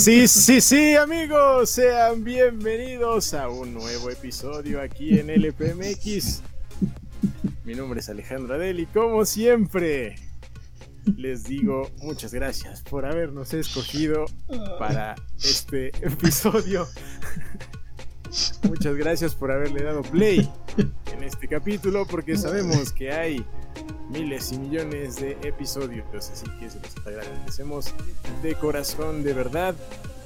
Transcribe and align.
Sí, 0.00 0.26
sí, 0.26 0.62
sí, 0.62 0.96
amigos, 0.96 1.68
sean 1.68 2.24
bienvenidos 2.24 3.34
a 3.34 3.50
un 3.50 3.74
nuevo 3.74 4.08
episodio 4.08 4.80
aquí 4.80 5.18
en 5.18 5.28
LPMX. 5.28 6.40
Mi 7.64 7.74
nombre 7.74 8.00
es 8.00 8.08
Alejandro 8.08 8.54
Adel 8.54 8.80
y 8.80 8.86
como 8.86 9.26
siempre 9.26 10.16
les 11.18 11.44
digo 11.44 11.90
muchas 11.98 12.32
gracias 12.32 12.80
por 12.80 13.04
habernos 13.04 13.52
escogido 13.52 14.24
para 14.78 15.14
este 15.44 15.88
episodio. 16.00 16.88
Muchas 18.62 18.96
gracias 18.96 19.34
por 19.34 19.52
haberle 19.52 19.82
dado 19.82 20.00
play 20.00 20.50
en 21.12 21.22
este 21.22 21.48
capítulo 21.48 22.06
porque 22.06 22.38
sabemos 22.38 22.94
que 22.94 23.12
hay 23.12 23.44
miles 24.12 24.52
y 24.52 24.58
millones 24.58 25.16
de 25.16 25.38
episodios, 25.42 26.04
así 26.14 26.44
que 26.60 26.68
se 26.68 26.78
los 26.78 26.94
agradecemos 27.06 27.86
de 28.42 28.54
corazón, 28.54 29.24
de 29.24 29.32
verdad. 29.32 29.74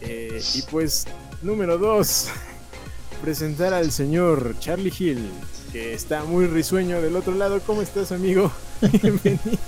Eh, 0.00 0.42
y 0.54 0.62
pues, 0.62 1.06
número 1.42 1.78
dos, 1.78 2.28
presentar 3.22 3.72
al 3.72 3.92
señor 3.92 4.56
Charlie 4.58 4.92
Hill, 4.98 5.30
que 5.72 5.94
está 5.94 6.24
muy 6.24 6.46
risueño 6.46 7.00
del 7.00 7.14
otro 7.16 7.34
lado. 7.34 7.60
¿Cómo 7.60 7.82
estás, 7.82 8.10
amigo? 8.10 8.50
Bienvenido. 9.02 9.60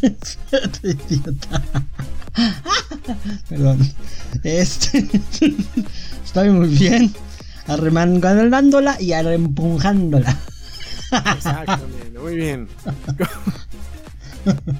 Perdón. 3.48 3.78
Este. 4.44 5.08
Estoy 6.24 6.50
muy 6.50 6.68
bien. 6.68 7.12
Arremangándola 7.66 9.00
y 9.00 9.12
arrempujándola. 9.12 10.38
Exactamente, 11.36 12.18
muy 12.18 12.36
bien. 12.36 12.68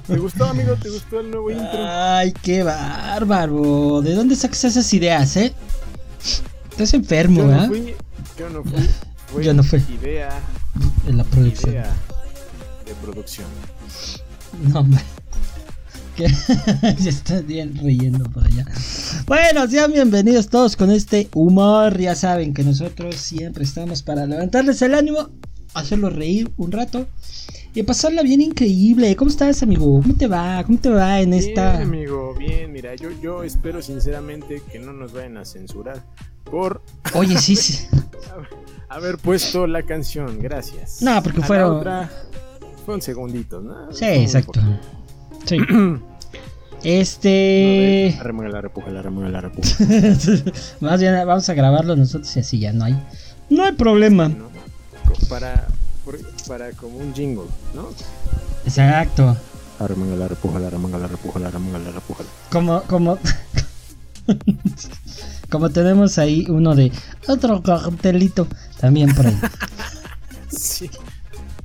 ¿Te 0.07 0.17
gustó, 0.17 0.45
amigo? 0.45 0.75
¿Te 0.75 0.89
gustó 0.89 1.19
el 1.19 1.31
nuevo 1.31 1.51
intro? 1.51 1.69
Ay, 1.79 2.33
qué 2.41 2.63
bárbaro. 2.63 4.01
¿De 4.01 4.13
dónde 4.15 4.35
sacas 4.35 4.63
esas 4.63 4.91
ideas, 4.93 5.35
eh? 5.37 5.53
Estás 6.71 6.93
enfermo, 6.93 7.41
yo 7.41 7.47
no 7.47 7.63
¿eh? 7.63 7.67
fui, 7.67 7.95
yo 8.37 8.49
no 8.49 8.63
fui. 8.63 8.73
Fue 9.27 9.43
Yo 9.43 9.53
no 9.53 9.61
fui. 9.61 9.79
Idea, 10.01 10.31
En 11.07 11.17
la 11.17 11.23
producción. 11.23 11.71
idea 11.71 11.93
de 12.83 12.95
producción. 12.95 13.45
No, 14.63 14.79
hombre. 14.79 15.01
Se 16.99 17.09
está 17.09 17.39
bien 17.41 17.77
riendo 17.77 18.23
por 18.31 18.43
allá. 18.43 18.65
Bueno, 19.27 19.67
sean 19.67 19.93
bienvenidos 19.93 20.49
todos 20.49 20.75
con 20.75 20.89
este 20.89 21.29
humor. 21.35 21.95
Ya 21.99 22.15
saben 22.15 22.55
que 22.55 22.63
nosotros 22.63 23.17
siempre 23.17 23.63
estamos 23.63 24.01
para 24.01 24.25
levantarles 24.25 24.81
el 24.81 24.95
ánimo, 24.95 25.29
hacerlos 25.73 26.13
reír 26.13 26.49
un 26.57 26.71
rato 26.71 27.07
y 27.73 27.83
pasarla 27.83 28.21
bien 28.23 28.41
increíble. 28.41 29.15
¿Cómo 29.15 29.29
estás, 29.29 29.61
amigo? 29.63 30.01
¿Cómo 30.01 30.15
te 30.15 30.27
va? 30.27 30.63
¿Cómo 30.65 30.77
te 30.79 30.89
va 30.89 31.19
en 31.21 31.33
esta? 31.33 31.71
Bien, 31.77 31.83
amigo, 31.83 32.33
bien. 32.35 32.71
Mira, 32.71 32.95
yo, 32.95 33.09
yo 33.21 33.43
espero 33.43 33.81
sinceramente 33.81 34.61
que 34.71 34.79
no 34.79 34.91
nos 34.93 35.13
vayan 35.13 35.37
a 35.37 35.45
censurar 35.45 36.03
por 36.43 36.81
Oye, 37.13 37.37
sí, 37.37 37.55
sí. 37.55 37.85
haber 38.89 39.17
puesto 39.17 39.67
la 39.67 39.83
canción. 39.83 40.39
Gracias. 40.41 41.01
No, 41.01 41.21
porque 41.21 41.41
A 41.41 41.45
fueron- 41.45 41.77
otra 41.77 42.09
fue 42.85 42.95
un 42.95 43.01
segundito, 43.01 43.61
¿no? 43.61 43.91
Sí, 43.93 44.05
No 44.05 44.11
exacto. 44.13 44.59
Sí. 45.45 45.57
Este. 46.83 48.15
Arremuga 48.19 48.49
la 48.49 48.61
repuja, 48.61 48.89
la 48.89 49.01
remueve 49.01 49.29
la 49.31 49.41
repuja. 49.41 49.69
Más 50.79 50.99
bien 50.99 51.13
vamos 51.27 51.47
a 51.49 51.53
grabarlo 51.53 51.95
nosotros 51.95 52.35
y 52.35 52.39
así 52.39 52.59
ya 52.59 52.71
no 52.73 52.85
hay. 52.85 52.99
No 53.49 53.63
hay 53.63 53.73
problema. 53.73 54.29
¿no? 54.29 54.49
Co- 55.09 55.25
Para, 55.27 55.67
para 56.47 56.71
como 56.71 56.97
un 56.97 57.13
jingle, 57.13 57.45
¿no? 57.73 57.89
Exacto. 58.65 59.35
Arremuga 59.79 60.15
la 60.15 60.27
repuja, 60.27 60.59
la 60.59 60.69
remuega 60.69 60.97
la 60.97 61.07
repuja, 61.07 61.39
la 61.39 61.49
remuega 61.51 61.79
la 61.79 61.91
repuja. 61.91 62.23
Como, 62.51 62.81
como. 62.83 63.17
como 65.49 65.69
tenemos 65.69 66.17
ahí 66.19 66.45
uno 66.49 66.75
de 66.75 66.91
otro 67.27 67.61
cartelito 67.63 68.47
también 68.79 69.13
por 69.15 69.27
ahí. 69.27 69.39
Sí. 70.51 70.89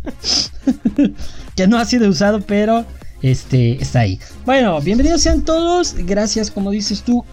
que 1.56 1.66
no 1.66 1.78
ha 1.78 1.84
sido 1.86 2.08
usado, 2.08 2.40
pero 2.42 2.84
este 3.22 3.82
está 3.82 4.00
ahí. 4.00 4.20
Bueno, 4.44 4.78
bienvenidos 4.82 5.22
sean 5.22 5.42
todos. 5.42 5.94
Gracias, 5.94 6.50
como 6.50 6.70
dices 6.70 7.02
tú, 7.02 7.24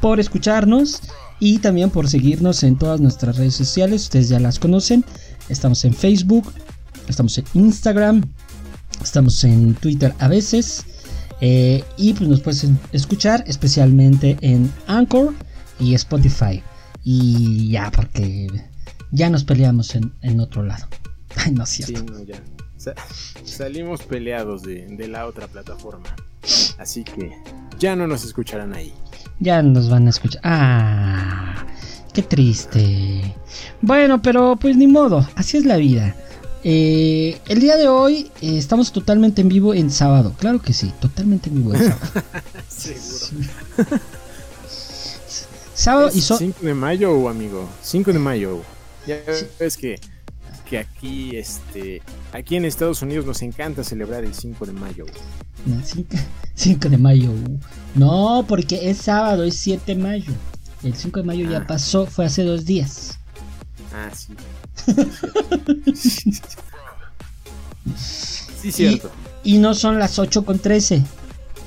por 0.00 0.18
escucharnos 0.18 1.02
y 1.44 1.58
también 1.58 1.90
por 1.90 2.08
seguirnos 2.08 2.62
en 2.62 2.76
todas 2.78 3.00
nuestras 3.00 3.36
redes 3.36 3.54
sociales. 3.56 4.02
Ustedes 4.04 4.28
ya 4.28 4.38
las 4.38 4.60
conocen. 4.60 5.04
Estamos 5.48 5.84
en 5.84 5.92
Facebook, 5.92 6.52
estamos 7.08 7.36
en 7.36 7.44
Instagram, 7.54 8.22
estamos 9.02 9.42
en 9.42 9.74
Twitter 9.74 10.14
a 10.20 10.28
veces. 10.28 10.84
eh, 11.40 11.82
y 11.96 12.12
pues 12.12 12.30
nos 12.30 12.40
puedes 12.42 12.64
escuchar 12.92 13.42
especialmente 13.48 14.36
en 14.40 14.72
Anchor 14.86 15.34
y 15.80 15.94
Spotify. 15.94 16.62
Y 17.02 17.70
ya, 17.70 17.90
porque 17.90 18.46
ya 19.10 19.28
nos 19.28 19.42
peleamos 19.42 19.96
en, 19.96 20.12
en 20.22 20.38
otro 20.38 20.62
lado. 20.62 20.86
Ay, 21.36 21.50
no 21.50 21.64
es 21.64 21.70
cierto. 21.70 21.98
Sí, 21.98 22.06
no, 22.12 22.22
ya. 22.22 22.40
Sa- 22.76 22.94
salimos 23.44 24.02
peleados 24.04 24.62
de, 24.62 24.86
de 24.86 25.08
la 25.08 25.26
otra 25.26 25.48
plataforma. 25.48 26.14
Así 26.78 27.02
que 27.02 27.32
ya 27.80 27.96
no 27.96 28.06
nos 28.06 28.24
escucharán 28.24 28.72
ahí. 28.74 28.92
Ya 29.40 29.62
nos 29.62 29.88
van 29.88 30.06
a 30.06 30.10
escuchar. 30.10 30.40
Ah, 30.44 31.66
qué 32.12 32.22
triste. 32.22 33.34
Bueno, 33.80 34.22
pero 34.22 34.56
pues 34.56 34.76
ni 34.76 34.86
modo, 34.86 35.26
así 35.34 35.56
es 35.56 35.64
la 35.64 35.76
vida. 35.76 36.14
Eh, 36.64 37.40
el 37.48 37.60
día 37.60 37.76
de 37.76 37.88
hoy 37.88 38.30
eh, 38.40 38.56
estamos 38.56 38.92
totalmente 38.92 39.40
en 39.42 39.48
vivo 39.48 39.74
en 39.74 39.90
sábado. 39.90 40.34
Claro 40.38 40.60
que 40.60 40.72
sí, 40.72 40.92
totalmente 41.00 41.48
en 41.48 41.56
vivo 41.56 41.74
en 41.74 41.80
sábado. 41.80 42.22
Seguro. 42.68 43.42
sábado 45.74 46.08
¿Es 46.08 46.16
y 46.16 46.20
so 46.20 46.38
5 46.38 46.64
de 46.64 46.74
mayo, 46.74 47.28
amigo. 47.28 47.68
5 47.82 48.12
de 48.12 48.18
mayo. 48.18 48.60
Ya 49.06 49.18
ves 49.58 49.76
que, 49.76 49.98
que 50.72 50.78
aquí, 50.78 51.36
este, 51.36 52.00
aquí 52.32 52.56
en 52.56 52.64
Estados 52.64 53.02
Unidos 53.02 53.26
nos 53.26 53.42
encanta 53.42 53.84
celebrar 53.84 54.24
el 54.24 54.32
5 54.32 54.64
de 54.64 54.72
mayo. 54.72 55.04
5 56.54 56.88
de 56.88 56.96
mayo. 56.96 57.30
No, 57.94 58.46
porque 58.48 58.88
es 58.88 58.96
sábado, 58.96 59.44
es 59.44 59.54
7 59.58 59.94
de 59.94 60.02
mayo. 60.02 60.32
El 60.82 60.94
5 60.94 61.20
de 61.20 61.26
mayo 61.26 61.50
ya 61.50 61.58
Ah. 61.58 61.66
pasó, 61.66 62.06
fue 62.06 62.24
hace 62.24 62.42
dos 62.44 62.64
días. 62.64 63.18
Ah, 63.92 64.08
sí. 64.14 64.32
sí, 68.62 68.72
cierto. 68.72 69.10
Y 69.44 69.58
no 69.58 69.74
son 69.74 69.98
las 69.98 70.18
8 70.18 70.46
con 70.46 70.58
13, 70.58 71.02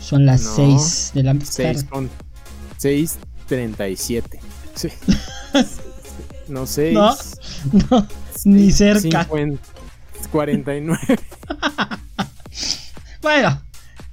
son 0.02 0.26
las 0.26 0.42
No. 0.46 0.56
6 0.56 1.12
de 1.14 1.24
la 1.24 1.36
6 1.44 1.56
tarde. 1.78 1.86
con 1.90 2.10
6, 2.78 3.18
37. 3.48 4.40
Sí. 4.74 4.90
No 6.48 6.66
6. 6.66 6.94
No, 6.94 7.16
no, 7.92 8.08
ni 8.44 8.72
cerca. 8.72 9.28
49. 10.32 11.00
Bueno, 13.22 13.60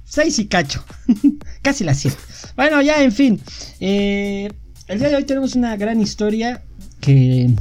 6 0.05 0.39
y 0.39 0.47
cacho. 0.47 0.83
Casi 1.61 1.83
las 1.83 1.99
7. 1.99 2.17
Bueno, 2.55 2.81
ya, 2.81 3.03
en 3.03 3.11
fin. 3.11 3.39
Eh, 3.79 4.51
el 4.87 4.97
día 4.97 5.09
de 5.09 5.17
hoy 5.17 5.23
tenemos 5.23 5.53
una 5.53 5.77
gran 5.77 6.01
historia 6.01 6.63
que 6.99 7.51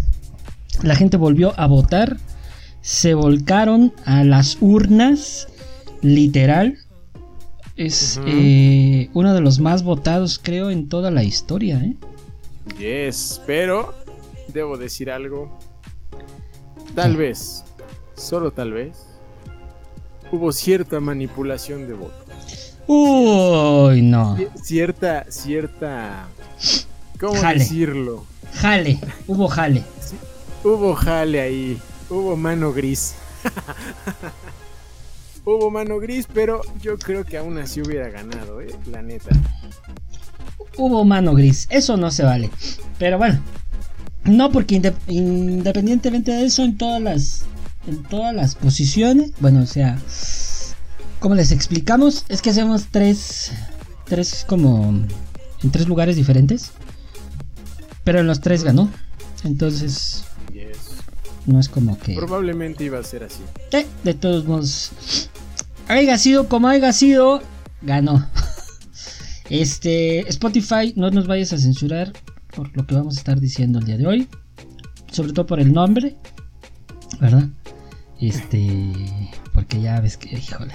la 0.83 0.95
gente 0.95 1.19
volvió 1.19 1.53
a 1.61 1.67
votar. 1.67 2.17
Se 2.81 3.13
volcaron 3.13 3.93
a 4.07 4.25
las 4.25 4.57
urnas. 4.63 5.47
Literal. 6.01 6.79
Es 7.77 8.19
eh, 8.27 9.11
uno 9.13 9.35
de 9.35 9.41
los 9.43 9.61
más 9.61 9.83
votados, 9.83 10.41
creo, 10.43 10.71
en 10.71 10.89
toda 10.89 11.11
la 11.11 11.25
historia. 11.25 11.83
¿eh? 11.85 11.97
Yes, 12.79 13.43
pero 13.47 13.95
debo 14.55 14.79
decir 14.79 15.11
algo. 15.11 15.59
Tal 16.95 17.17
vez, 17.17 17.65
solo 18.17 18.51
tal 18.53 18.73
vez, 18.73 18.97
hubo 20.31 20.53
cierta 20.53 21.01
manipulación 21.01 21.87
de 21.87 21.95
voto. 21.95 22.15
Uy, 22.87 24.03
no. 24.03 24.37
Ci- 24.37 24.49
Cierta, 24.63 25.25
cierta. 25.31 26.27
¿Cómo 27.19 27.41
Jale. 27.41 27.59
decirlo? 27.61 28.25
Jale, 28.55 28.99
hubo 29.27 29.49
jale. 29.49 29.83
Hubo 30.65 30.95
jale 30.95 31.41
ahí, 31.41 31.79
hubo 32.11 32.37
mano 32.37 32.73
gris. 32.73 33.15
hubo 35.45 35.71
mano 35.71 35.99
gris, 35.99 36.27
pero 36.33 36.61
yo 36.81 36.99
creo 36.99 37.25
que 37.25 37.39
aún 37.39 37.59
así 37.59 37.81
hubiera 37.81 38.09
ganado, 38.11 38.61
eh, 38.61 38.75
la 38.91 39.03
neta. 39.03 39.31
Hubo 40.77 41.05
mano 41.05 41.35
gris, 41.35 41.67
eso 41.71 41.97
no 41.97 42.11
se 42.11 42.25
vale. 42.25 42.51
Pero 42.99 43.19
bueno, 43.19 43.41
no 44.25 44.51
porque 44.53 44.77
inde- 44.81 44.95
independientemente 45.09 46.33
de 46.33 46.45
eso, 46.47 46.63
en 46.63 46.77
todas 46.77 47.01
las 47.03 47.43
en 47.87 48.03
todas 48.05 48.35
las 48.35 48.55
posiciones. 48.55 49.33
Bueno, 49.41 49.63
o 49.63 49.67
sea, 49.67 49.99
¿cómo 51.19 51.35
les 51.35 51.51
explicamos? 51.51 52.25
Es 52.29 52.41
que 52.43 52.51
hacemos 52.51 52.87
tres, 52.91 53.53
tres 54.07 54.45
como 54.49 54.89
en 55.63 55.71
tres 55.71 55.89
lugares 55.89 56.17
diferentes. 56.17 56.71
Pero 58.05 58.21
en 58.21 58.27
los 58.27 58.41
tres 58.41 58.65
ganó. 58.65 58.89
Entonces, 59.45 60.25
no 61.47 61.59
es 61.61 61.69
como 61.69 61.99
que. 61.99 62.15
Probablemente 62.15 62.85
iba 62.85 62.99
a 62.99 63.05
ser 63.05 63.25
así. 63.25 63.43
Eh, 63.73 63.87
de 64.05 64.15
todos 64.15 64.45
modos, 64.45 64.91
haya 65.89 66.19
sido 66.19 66.49
como 66.49 66.69
haya 66.69 66.93
sido, 66.93 67.43
ganó. 67.83 68.29
Este, 69.51 70.21
Spotify, 70.31 70.95
no 70.97 71.11
nos 71.11 71.27
vayas 71.27 71.53
a 71.53 71.59
censurar 71.59 72.13
por 72.55 72.75
lo 72.77 72.87
que 72.87 72.95
vamos 72.95 73.17
a 73.17 73.19
estar 73.19 73.41
diciendo 73.41 73.79
el 73.79 73.87
día 73.87 73.97
de 73.97 74.07
hoy. 74.07 74.29
Sobre 75.11 75.33
todo 75.33 75.47
por 75.47 75.61
el 75.61 75.73
nombre, 75.73 76.17
¿verdad? 77.21 77.49
Este, 78.21 78.93
porque 79.53 79.81
ya 79.81 80.01
ves 80.01 80.17
que, 80.17 80.37
híjole. 80.37 80.75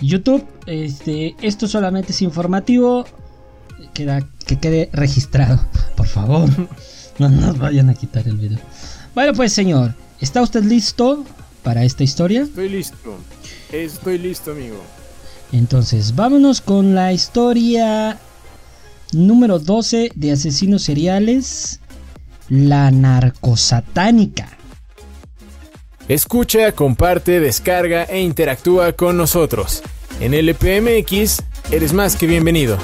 YouTube, 0.00 0.44
este, 0.66 1.36
esto 1.40 1.68
solamente 1.68 2.12
es 2.12 2.22
informativo. 2.22 3.04
Queda, 3.94 4.26
que 4.46 4.58
quede 4.58 4.90
registrado, 4.92 5.64
por 5.96 6.06
favor. 6.06 6.48
No 7.18 7.28
nos 7.28 7.58
vayan 7.58 7.88
a 7.90 7.94
quitar 7.94 8.26
el 8.26 8.36
video. 8.36 8.58
Bueno, 9.14 9.32
pues 9.34 9.52
señor, 9.52 9.94
¿está 10.20 10.42
usted 10.42 10.64
listo 10.64 11.24
para 11.62 11.84
esta 11.84 12.02
historia? 12.04 12.42
Estoy 12.42 12.68
listo. 12.68 13.18
Estoy 13.70 14.18
listo, 14.18 14.52
amigo. 14.52 14.82
Entonces, 15.52 16.14
vámonos 16.14 16.60
con 16.60 16.94
la 16.94 17.12
historia 17.12 18.18
número 19.12 19.58
12 19.58 20.12
de 20.14 20.32
asesinos 20.32 20.82
seriales, 20.82 21.80
la 22.48 22.90
narcosatánica. 22.90 24.58
Escucha, 26.08 26.72
comparte, 26.72 27.40
descarga 27.40 28.04
e 28.04 28.20
interactúa 28.20 28.92
con 28.92 29.16
nosotros. 29.16 29.82
En 30.20 30.34
LPMX, 30.34 31.42
eres 31.70 31.92
más 31.92 32.16
que 32.16 32.26
bienvenido. 32.26 32.78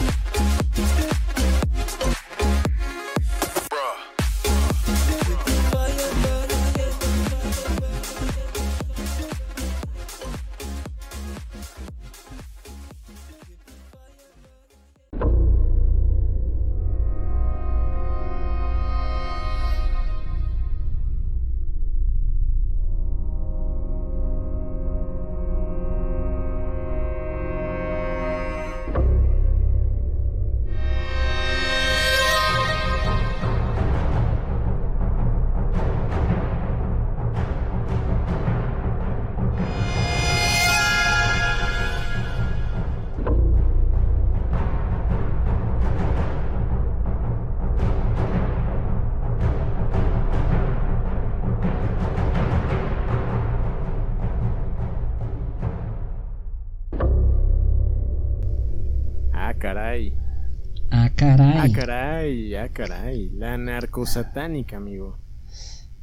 Caray, 62.66 63.30
la 63.30 63.56
narcosatánica, 63.56 64.78
amigo. 64.78 65.16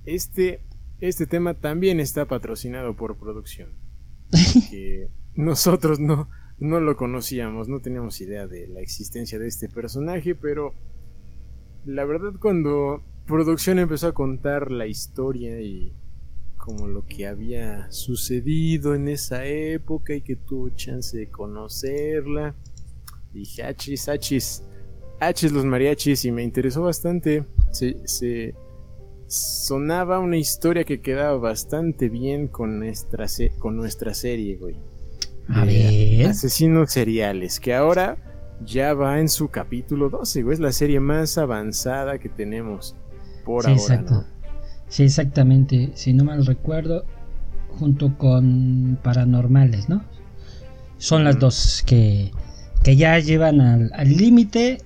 Este, 0.05 0.61
este 1.01 1.27
tema 1.27 1.55
también 1.55 1.99
está 1.99 2.25
patrocinado 2.25 2.95
por 2.95 3.17
producción. 3.17 3.71
que 4.69 5.09
nosotros 5.35 5.99
no, 5.99 6.29
no 6.57 6.79
lo 6.79 6.95
conocíamos, 6.95 7.67
no 7.67 7.81
teníamos 7.81 8.21
idea 8.21 8.47
de 8.47 8.67
la 8.67 8.79
existencia 8.79 9.37
de 9.37 9.47
este 9.47 9.67
personaje, 9.67 10.35
pero 10.35 10.73
la 11.85 12.05
verdad 12.05 12.33
cuando 12.39 13.03
producción 13.27 13.79
empezó 13.79 14.07
a 14.07 14.13
contar 14.13 14.71
la 14.71 14.87
historia 14.87 15.59
y 15.59 15.93
como 16.57 16.87
lo 16.87 17.05
que 17.05 17.27
había 17.27 17.91
sucedido 17.91 18.95
en 18.95 19.07
esa 19.07 19.45
época 19.45 20.15
y 20.15 20.21
que 20.21 20.35
tuvo 20.35 20.69
chance 20.69 21.15
de 21.17 21.27
conocerla, 21.27 22.55
dije, 23.33 23.63
achis, 23.63 24.09
achis, 24.09 24.63
H 25.19 25.49
los 25.49 25.65
mariachis 25.65 26.25
y 26.25 26.31
me 26.31 26.43
interesó 26.43 26.83
bastante. 26.83 27.45
Se, 27.71 28.53
sonaba 29.27 30.19
una 30.19 30.37
historia 30.37 30.83
que 30.83 31.01
quedaba 31.01 31.37
bastante 31.37 32.09
bien 32.09 32.47
con 32.47 32.79
nuestra, 32.79 33.25
con 33.59 33.75
nuestra 33.75 34.13
serie, 34.13 34.57
güey. 34.57 34.75
A 35.47 35.65
ver. 35.65 36.27
Asesinos 36.27 36.91
seriales, 36.91 37.59
que 37.59 37.73
ahora 37.73 38.17
ya 38.65 38.93
va 38.93 39.19
en 39.19 39.29
su 39.29 39.49
capítulo 39.49 40.09
12, 40.09 40.43
güey. 40.43 40.53
Es 40.53 40.59
la 40.59 40.71
serie 40.71 40.99
más 40.99 41.37
avanzada 41.37 42.17
que 42.19 42.29
tenemos 42.29 42.95
por 43.43 43.63
sí, 43.63 43.71
ahora. 43.71 43.81
Exacto. 43.81 44.25
Sí, 44.87 45.03
exactamente. 45.03 45.91
Si 45.95 46.13
no 46.13 46.23
mal 46.23 46.45
recuerdo, 46.45 47.05
junto 47.79 48.17
con 48.17 48.97
Paranormales, 49.03 49.89
¿no? 49.89 50.03
Son 50.97 51.23
las 51.23 51.39
dos 51.39 51.83
que, 51.85 52.31
que 52.83 52.95
ya 52.95 53.19
llevan 53.19 53.59
al 53.61 54.09
límite 54.09 54.79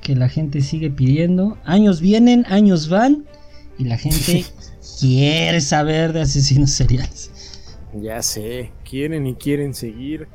que 0.00 0.14
la 0.14 0.28
gente 0.28 0.60
sigue 0.60 0.90
pidiendo. 0.90 1.58
Años 1.64 2.00
vienen, 2.00 2.44
años 2.48 2.88
van 2.88 3.26
y 3.78 3.84
la 3.84 3.98
gente 3.98 4.44
quiere 5.00 5.60
saber 5.60 6.12
de 6.12 6.22
asesinos 6.22 6.70
seriales. 6.70 7.30
Ya 7.92 8.22
sé, 8.22 8.72
quieren 8.88 9.26
y 9.26 9.34
quieren 9.34 9.74
seguir 9.74 10.28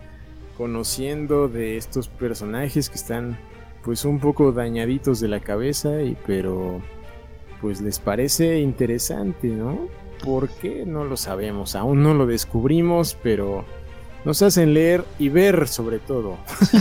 conociendo 0.57 1.47
de 1.47 1.77
estos 1.77 2.07
personajes 2.07 2.89
que 2.89 2.95
están 2.95 3.37
pues 3.83 4.05
un 4.05 4.19
poco 4.19 4.51
dañaditos 4.51 5.19
de 5.19 5.27
la 5.27 5.39
cabeza 5.39 6.03
y 6.03 6.15
pero 6.25 6.81
pues 7.61 7.81
les 7.81 7.99
parece 7.99 8.59
interesante, 8.59 9.47
¿no? 9.47 9.87
¿Por 10.23 10.49
qué? 10.49 10.85
No 10.85 11.03
lo 11.03 11.17
sabemos, 11.17 11.75
aún 11.75 12.03
no 12.03 12.13
lo 12.13 12.25
descubrimos, 12.27 13.17
pero 13.23 13.65
nos 14.25 14.41
hacen 14.41 14.73
leer 14.73 15.05
y 15.19 15.29
ver 15.29 15.67
sobre 15.67 15.99
todo. 15.99 16.37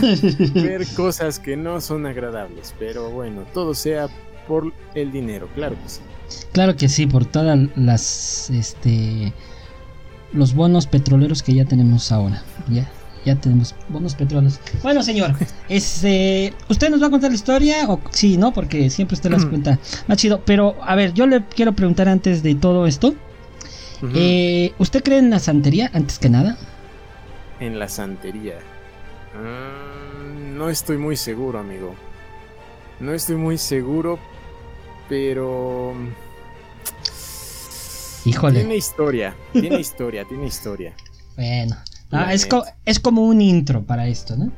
ver 0.55 0.87
cosas 0.95 1.39
que 1.39 1.57
no 1.57 1.81
son 1.81 2.07
agradables, 2.07 2.75
pero 2.79 3.11
bueno, 3.11 3.43
todo 3.55 3.75
sea 3.75 4.09
por 4.47 4.73
el 4.95 5.13
dinero, 5.13 5.49
claro 5.55 5.77
que 5.83 5.89
sí. 5.89 6.01
Claro 6.53 6.77
que 6.77 6.89
sí, 6.89 7.07
por 7.07 7.25
todas 7.25 7.59
las 7.77 8.51
este 8.51 9.33
los 10.33 10.55
bonos 10.55 10.87
petroleros 10.87 11.43
que 11.43 11.55
ya 11.55 11.65
tenemos 11.65 12.13
ahora. 12.13 12.43
Ya, 12.69 12.89
ya 13.25 13.37
tenemos 13.37 13.75
bonos 13.89 14.15
petroleros. 14.15 14.61
Bueno, 14.83 15.03
señor, 15.03 15.35
este, 15.69 16.55
¿usted 16.69 16.91
nos 16.91 17.03
va 17.03 17.07
a 17.07 17.11
contar 17.11 17.31
la 17.31 17.37
historia? 17.37 17.89
O 17.89 18.01
sí, 18.11 18.37
¿no? 18.37 18.53
Porque 18.53 18.91
siempre 18.91 19.15
usted 19.15 19.31
las 19.31 19.45
cuenta 19.45 19.79
más 20.07 20.19
chido. 20.19 20.43
Pero, 20.45 20.77
a 20.83 20.95
ver, 20.95 21.15
yo 21.15 21.27
le 21.27 21.45
quiero 21.45 21.73
preguntar 21.75 22.09
antes 22.09 22.43
de 22.43 22.55
todo 22.55 22.87
esto. 22.87 23.15
Eh, 24.15 24.73
¿Usted 24.79 25.03
cree 25.03 25.19
en 25.19 25.29
la 25.29 25.39
santería 25.39 25.91
antes 25.93 26.19
que 26.19 26.31
nada? 26.31 26.57
En 27.61 27.79
la 27.79 27.89
santería. 27.89 28.59
Mm, 29.35 30.57
no 30.57 30.69
estoy 30.71 30.99
muy 30.99 31.17
seguro, 31.17 31.59
amigo. 31.59 31.95
No 32.99 33.13
estoy 33.13 33.37
muy 33.37 33.59
seguro, 33.59 34.19
pero... 35.09 35.95
Híjole. 38.25 38.61
Tiene 38.61 38.77
historia, 38.77 39.35
tiene 39.53 39.81
historia, 39.81 40.25
tiene 40.25 40.47
historia. 40.47 40.95
Bueno, 41.37 41.77
ah, 42.11 42.35
es, 42.35 42.47
es, 42.85 43.01
como 43.01 43.23
un 43.23 43.41
intro 43.41 43.83
para 43.83 44.07
esto, 44.09 44.37
¿no? 44.37 44.53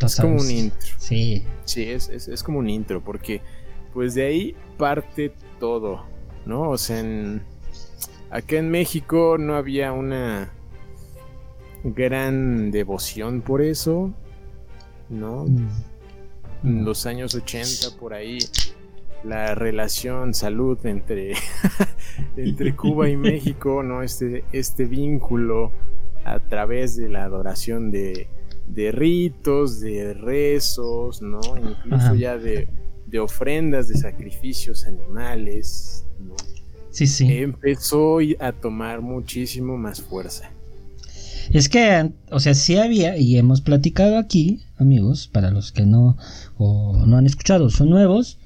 es 0.00 0.16
como 0.16 0.36
un 0.40 0.50
intro. 0.50 0.88
Sí. 0.96 1.44
Sí, 1.66 1.82
es, 1.90 2.08
es, 2.08 2.42
como 2.42 2.60
un 2.60 2.70
intro, 2.70 3.02
porque 3.04 3.42
pues 3.92 4.14
de 4.14 4.24
ahí 4.24 4.56
parte 4.78 5.34
todo, 5.60 6.06
¿no? 6.46 6.70
O 6.70 6.78
sea, 6.78 7.00
en, 7.00 7.42
acá 8.30 8.56
en 8.56 8.70
México 8.70 9.36
no 9.38 9.56
había 9.56 9.92
una 9.92 10.52
gran 11.94 12.70
devoción 12.70 13.42
por 13.42 13.62
eso, 13.62 14.12
¿no? 15.08 15.44
Mm. 15.46 15.68
En 16.64 16.84
los 16.84 17.06
años 17.06 17.34
80 17.34 17.98
por 17.98 18.14
ahí 18.14 18.38
la 19.24 19.54
relación 19.54 20.34
salud 20.34 20.78
entre, 20.84 21.34
entre 22.36 22.74
Cuba 22.74 23.08
y 23.08 23.16
México, 23.16 23.82
¿no? 23.82 24.02
Este, 24.02 24.44
este 24.52 24.84
vínculo 24.84 25.72
a 26.24 26.40
través 26.40 26.96
de 26.96 27.08
la 27.08 27.24
adoración 27.24 27.90
de, 27.90 28.28
de 28.66 28.92
ritos, 28.92 29.80
de 29.80 30.14
rezos, 30.14 31.22
¿no? 31.22 31.40
Incluso 31.56 32.14
ya 32.14 32.36
de, 32.36 32.68
de, 33.06 33.18
ofrendas, 33.20 33.88
de 33.88 33.96
sacrificios 33.96 34.86
animales, 34.86 36.04
¿no? 36.18 36.34
Sí, 36.90 37.06
sí. 37.06 37.42
empezó 37.42 38.18
a 38.40 38.52
tomar 38.52 39.02
muchísimo 39.02 39.76
más 39.76 40.00
fuerza. 40.00 40.50
Es 41.50 41.68
que, 41.68 42.12
o 42.30 42.40
sea, 42.40 42.54
sí 42.54 42.76
había, 42.76 43.16
y 43.16 43.36
hemos 43.36 43.60
platicado 43.60 44.18
aquí, 44.18 44.62
amigos, 44.76 45.28
para 45.28 45.50
los 45.50 45.72
que 45.72 45.86
no, 45.86 46.16
o 46.56 47.04
no 47.06 47.16
han 47.16 47.26
escuchado, 47.26 47.70
son 47.70 47.90
nuevos, 47.90 48.38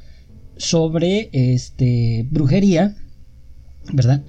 sobre 0.57 1.31
este 1.33 2.27
brujería, 2.31 2.97
¿verdad? 3.93 4.23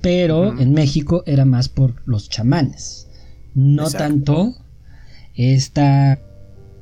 Pero 0.00 0.58
en 0.58 0.72
México 0.72 1.22
era 1.26 1.44
más 1.44 1.68
por 1.68 2.02
los 2.06 2.28
chamanes. 2.28 3.08
No 3.54 3.90
tanto 3.90 4.54
esta 5.34 6.20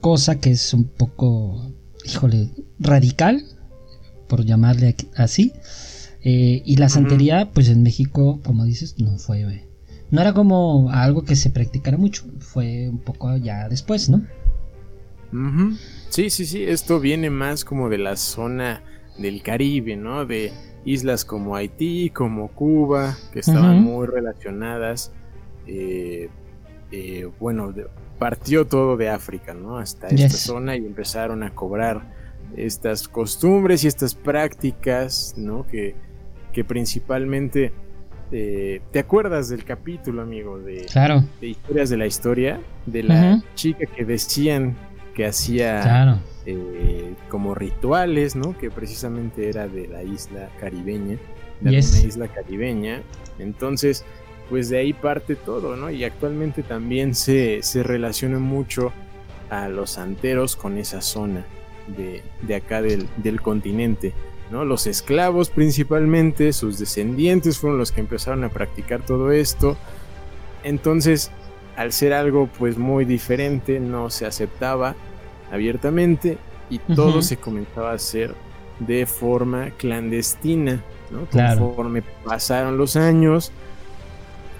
cosa 0.00 0.38
que 0.40 0.52
es 0.52 0.74
un 0.74 0.84
poco, 0.84 1.72
híjole, 2.04 2.50
radical, 2.78 3.44
por 4.28 4.44
llamarle 4.44 4.96
así. 5.16 5.52
Eh, 6.24 6.62
y 6.64 6.76
la 6.76 6.88
santería, 6.88 7.50
pues 7.52 7.68
en 7.68 7.82
México, 7.82 8.40
como 8.44 8.64
dices, 8.64 8.96
no 8.98 9.18
fue. 9.18 9.68
No 10.12 10.20
era 10.20 10.34
como 10.34 10.90
algo 10.90 11.24
que 11.24 11.34
se 11.34 11.48
practicara 11.48 11.96
mucho, 11.96 12.24
fue 12.38 12.90
un 12.90 12.98
poco 12.98 13.34
ya 13.38 13.66
después, 13.70 14.10
¿no? 14.10 14.22
Sí, 16.10 16.28
sí, 16.28 16.44
sí, 16.44 16.62
esto 16.62 17.00
viene 17.00 17.30
más 17.30 17.64
como 17.64 17.88
de 17.88 17.96
la 17.96 18.16
zona 18.16 18.82
del 19.16 19.42
Caribe, 19.42 19.96
¿no? 19.96 20.26
De 20.26 20.52
islas 20.84 21.24
como 21.24 21.56
Haití, 21.56 22.10
como 22.10 22.48
Cuba, 22.48 23.16
que 23.32 23.38
estaban 23.38 23.82
muy 23.82 24.06
relacionadas. 24.06 25.12
Eh, 25.66 26.28
eh, 26.90 27.30
bueno, 27.40 27.72
partió 28.18 28.66
todo 28.66 28.98
de 28.98 29.08
África, 29.08 29.54
¿no? 29.54 29.78
Hasta 29.78 30.08
esta 30.08 30.36
zona 30.36 30.76
y 30.76 30.84
empezaron 30.84 31.42
a 31.42 31.54
cobrar 31.54 32.14
estas 32.54 33.08
costumbres 33.08 33.82
y 33.84 33.88
estas 33.88 34.14
prácticas, 34.14 35.34
¿no? 35.38 35.66
Que, 35.66 35.94
que 36.52 36.64
principalmente... 36.64 37.72
Eh, 38.32 38.80
¿Te 38.90 38.98
acuerdas 38.98 39.50
del 39.50 39.64
capítulo, 39.64 40.22
amigo? 40.22 40.58
De, 40.58 40.86
claro. 40.90 41.22
de 41.40 41.48
historias 41.48 41.90
de 41.90 41.96
la 41.98 42.06
historia, 42.06 42.60
de 42.86 43.02
la 43.02 43.42
chica 43.54 43.84
que 43.86 44.04
decían 44.04 44.74
que 45.14 45.26
hacía 45.26 46.18
eh, 46.46 47.14
como 47.28 47.54
rituales, 47.54 48.34
¿no? 48.34 48.56
Que 48.56 48.70
precisamente 48.70 49.48
era 49.48 49.68
de 49.68 49.86
la 49.86 50.02
isla 50.02 50.48
caribeña, 50.58 51.18
de 51.60 51.70
una 51.70 51.78
isla 51.78 52.28
caribeña. 52.28 53.02
Entonces, 53.38 54.04
pues 54.48 54.70
de 54.70 54.78
ahí 54.78 54.92
parte 54.92 55.36
todo, 55.36 55.76
¿no? 55.76 55.90
Y 55.90 56.04
actualmente 56.04 56.62
también 56.62 57.14
se, 57.14 57.62
se 57.62 57.82
relaciona 57.82 58.38
mucho 58.38 58.92
a 59.50 59.68
los 59.68 59.90
santeros 59.90 60.56
con 60.56 60.78
esa 60.78 61.02
zona 61.02 61.44
de, 61.96 62.22
de 62.42 62.54
acá 62.54 62.80
del, 62.80 63.06
del, 63.18 63.40
continente, 63.40 64.14
¿no? 64.52 64.66
Los 64.66 64.86
esclavos 64.86 65.48
principalmente, 65.48 66.52
sus 66.52 66.78
descendientes 66.78 67.58
fueron 67.58 67.78
los 67.78 67.90
que 67.90 68.00
empezaron 68.00 68.44
a 68.44 68.50
practicar 68.50 69.04
todo 69.04 69.32
esto. 69.32 69.76
Entonces, 70.62 71.30
al 71.74 71.92
ser 71.92 72.12
algo 72.12 72.48
pues 72.58 72.76
muy 72.76 73.06
diferente, 73.06 73.80
no 73.80 74.10
se 74.10 74.26
aceptaba 74.26 74.94
abiertamente 75.50 76.36
y 76.68 76.78
todo 76.78 77.22
se 77.22 77.38
comenzaba 77.38 77.92
a 77.92 77.94
hacer 77.94 78.34
de 78.78 79.06
forma 79.06 79.70
clandestina, 79.70 80.82
¿no? 81.10 81.26
Conforme 81.30 82.02
pasaron 82.24 82.76
los 82.76 82.96
años, 82.96 83.52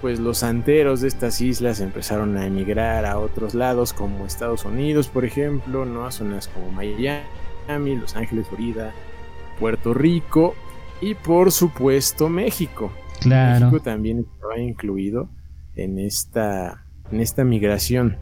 pues 0.01 0.19
los 0.19 0.39
santeros 0.39 1.01
de 1.01 1.07
estas 1.07 1.39
islas 1.39 1.79
empezaron 1.79 2.35
a 2.37 2.45
emigrar 2.47 3.05
a 3.05 3.19
otros 3.19 3.53
lados 3.53 3.93
como 3.93 4.25
Estados 4.25 4.65
Unidos, 4.65 5.07
por 5.07 5.23
ejemplo, 5.23 5.85
¿no? 5.85 6.05
A 6.05 6.11
zonas 6.11 6.47
como 6.47 6.71
Miami, 6.71 7.95
Los 7.95 8.15
Ángeles, 8.15 8.47
Florida, 8.47 8.93
Puerto 9.59 9.93
Rico 9.93 10.55
y 11.01 11.15
por 11.15 11.51
supuesto 11.51 12.29
México. 12.29 12.91
Claro. 13.19 13.67
México 13.67 13.81
también 13.81 14.19
estaba 14.19 14.59
incluido 14.59 15.29
en 15.75 15.99
esta 15.99 16.85
en 17.11 17.19
esta 17.19 17.43
migración. 17.43 18.17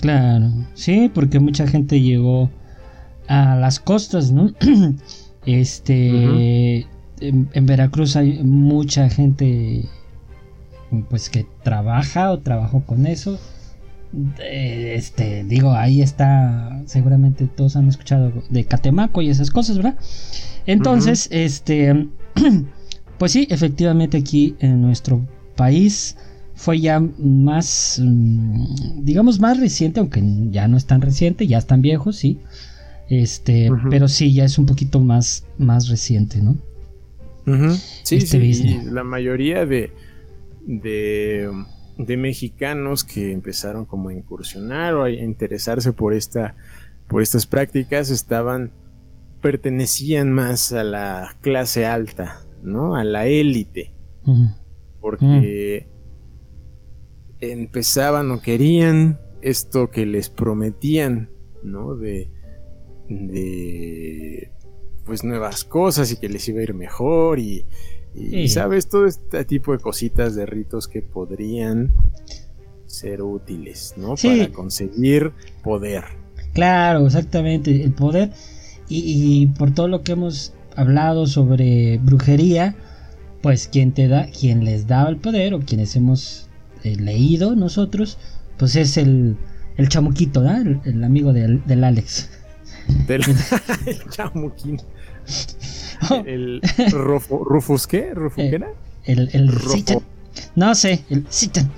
Claro, 0.00 0.50
sí, 0.74 1.10
porque 1.12 1.40
mucha 1.40 1.66
gente 1.66 2.00
llegó 2.00 2.50
a 3.28 3.56
las 3.56 3.80
costas, 3.80 4.32
¿no? 4.32 4.52
este, 5.46 6.86
en, 7.20 7.66
Veracruz 7.66 8.16
hay 8.16 8.42
mucha 8.42 9.08
gente, 9.08 9.88
pues 11.08 11.30
que 11.30 11.46
trabaja 11.62 12.30
o 12.32 12.40
trabajó 12.40 12.84
con 12.84 13.06
eso. 13.06 13.38
Este, 14.38 15.44
digo, 15.44 15.72
ahí 15.72 16.02
está, 16.02 16.82
seguramente 16.86 17.46
todos 17.46 17.76
han 17.76 17.88
escuchado 17.88 18.32
de 18.50 18.64
Catemaco 18.64 19.22
y 19.22 19.30
esas 19.30 19.50
cosas, 19.50 19.76
¿verdad? 19.76 19.96
Entonces, 20.66 21.28
este, 21.30 22.08
pues 23.18 23.32
sí, 23.32 23.46
efectivamente 23.50 24.16
aquí 24.16 24.56
en 24.60 24.82
nuestro 24.82 25.26
país 25.56 26.16
fue 26.54 26.80
ya 26.80 27.00
más, 27.00 28.00
mm, 28.02 29.04
digamos, 29.04 29.40
más 29.40 29.58
reciente, 29.58 30.00
aunque 30.00 30.22
ya 30.50 30.68
no 30.68 30.76
es 30.76 30.86
tan 30.86 31.00
reciente, 31.00 31.46
ya 31.46 31.58
están 31.58 31.82
viejos, 31.82 32.16
sí. 32.16 32.38
Este, 33.08 33.70
pero 33.90 34.08
sí, 34.08 34.32
ya 34.32 34.44
es 34.44 34.58
un 34.58 34.66
poquito 34.66 35.00
más, 35.00 35.44
más 35.58 35.88
reciente, 35.88 36.40
¿no? 36.40 36.56
Sí, 38.04 38.16
este 38.16 38.54
sí, 38.54 38.80
la 38.90 39.04
mayoría 39.04 39.66
de, 39.66 39.92
de, 40.66 41.50
de, 41.98 42.16
mexicanos 42.16 43.04
que 43.04 43.32
empezaron 43.32 43.84
como 43.84 44.08
a 44.08 44.14
incursionar 44.14 44.94
o 44.94 45.04
a 45.04 45.10
interesarse 45.10 45.92
por 45.92 46.14
esta, 46.14 46.56
por 47.08 47.22
estas 47.22 47.46
prácticas 47.46 48.10
estaban, 48.10 48.72
pertenecían 49.40 50.32
más 50.32 50.72
a 50.72 50.84
la 50.84 51.36
clase 51.40 51.86
alta, 51.86 52.40
¿no? 52.62 52.96
A 52.96 53.04
la 53.04 53.26
élite. 53.26 53.92
Porque 55.00 55.88
empezaban 57.40 58.30
o 58.30 58.40
querían 58.40 59.20
esto 59.42 59.90
que 59.90 60.06
les 60.06 60.30
prometían, 60.30 61.30
¿no? 61.62 61.94
De, 61.94 62.30
de 63.08 64.50
pues 65.04 65.22
nuevas 65.22 65.64
cosas 65.64 66.10
y 66.10 66.16
que 66.16 66.30
les 66.30 66.48
iba 66.48 66.60
a 66.60 66.62
ir 66.62 66.72
mejor 66.72 67.38
y, 67.38 67.66
sabes 68.48 68.88
todo 68.88 69.06
este 69.06 69.44
tipo 69.44 69.72
de 69.72 69.78
cositas 69.78 70.34
de 70.34 70.46
ritos 70.46 70.88
que 70.88 71.02
podrían 71.02 71.92
ser 72.86 73.22
útiles, 73.22 73.94
¿no? 73.96 74.14
Para 74.14 74.48
conseguir 74.52 75.32
poder. 75.62 76.04
Claro, 76.52 77.06
exactamente, 77.06 77.82
el 77.82 77.92
poder 77.92 78.30
y, 78.88 79.46
por 79.58 79.72
todo 79.72 79.88
lo 79.88 80.02
que 80.02 80.12
hemos 80.12 80.52
hablado 80.76 81.26
sobre 81.26 81.98
brujería, 81.98 82.76
pues 83.42 83.68
quien 83.68 83.92
te 83.92 84.08
da, 84.08 84.26
quien 84.26 84.64
les 84.64 84.86
daba 84.86 85.08
el 85.08 85.16
poder 85.16 85.54
o 85.54 85.60
quienes 85.60 85.96
hemos 85.96 86.48
eh, 86.82 86.96
leído 86.96 87.54
nosotros, 87.56 88.18
pues 88.58 88.76
es 88.76 88.96
el, 88.96 89.36
el 89.76 89.88
chamuquito, 89.88 90.42
¿no? 90.42 90.80
el, 90.84 91.04
amigo 91.04 91.32
del, 91.32 91.64
del 91.66 91.84
Alex. 91.84 92.28
Del 93.06 93.22
el 93.86 94.08
chamuquito. 94.10 94.84
Oh. 96.10 96.22
El 96.26 96.60
Rufus, 96.90 97.86
¿qué? 97.86 98.12
¿Rufus 98.14 98.44
eh, 98.44 98.50
qué? 98.50 99.12
El, 99.12 99.30
el 99.32 99.50
No 100.54 100.74
sé, 100.74 101.04
el 101.10 101.26
Citan. 101.30 101.70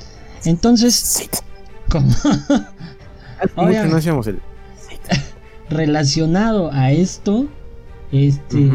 Entonces, 0.44 1.28
como. 1.90 2.08
no 3.56 3.68
el. 4.26 4.40
Relacionado 5.70 6.70
a 6.72 6.92
esto, 6.92 7.48
este, 8.12 8.70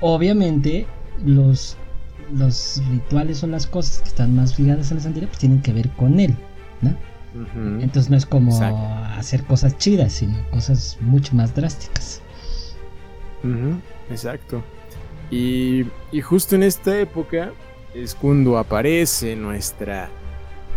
obviamente 0.00 0.86
los 1.24 1.76
los 2.32 2.82
rituales 2.90 3.42
o 3.44 3.46
las 3.46 3.66
cosas 3.66 4.00
que 4.00 4.08
están 4.08 4.34
más 4.34 4.58
ligadas 4.58 4.90
a 4.90 4.94
la 4.96 5.00
santería 5.00 5.28
pues 5.28 5.38
tienen 5.38 5.60
que 5.60 5.72
ver 5.72 5.90
con 5.90 6.18
él, 6.18 6.34
¿no? 6.80 6.96
Entonces 7.80 8.10
no 8.10 8.16
es 8.16 8.26
como 8.26 8.62
hacer 9.16 9.42
cosas 9.44 9.78
chidas, 9.78 10.12
sino 10.12 10.34
cosas 10.50 10.98
mucho 11.00 11.34
más 11.34 11.54
drásticas. 11.54 12.20
Exacto. 14.10 14.62
Y, 15.30 15.86
y, 16.10 16.20
justo 16.20 16.56
en 16.56 16.62
esta 16.62 16.98
época 16.98 17.52
es 17.94 18.14
cuando 18.14 18.58
aparece 18.58 19.34
nuestra 19.34 20.10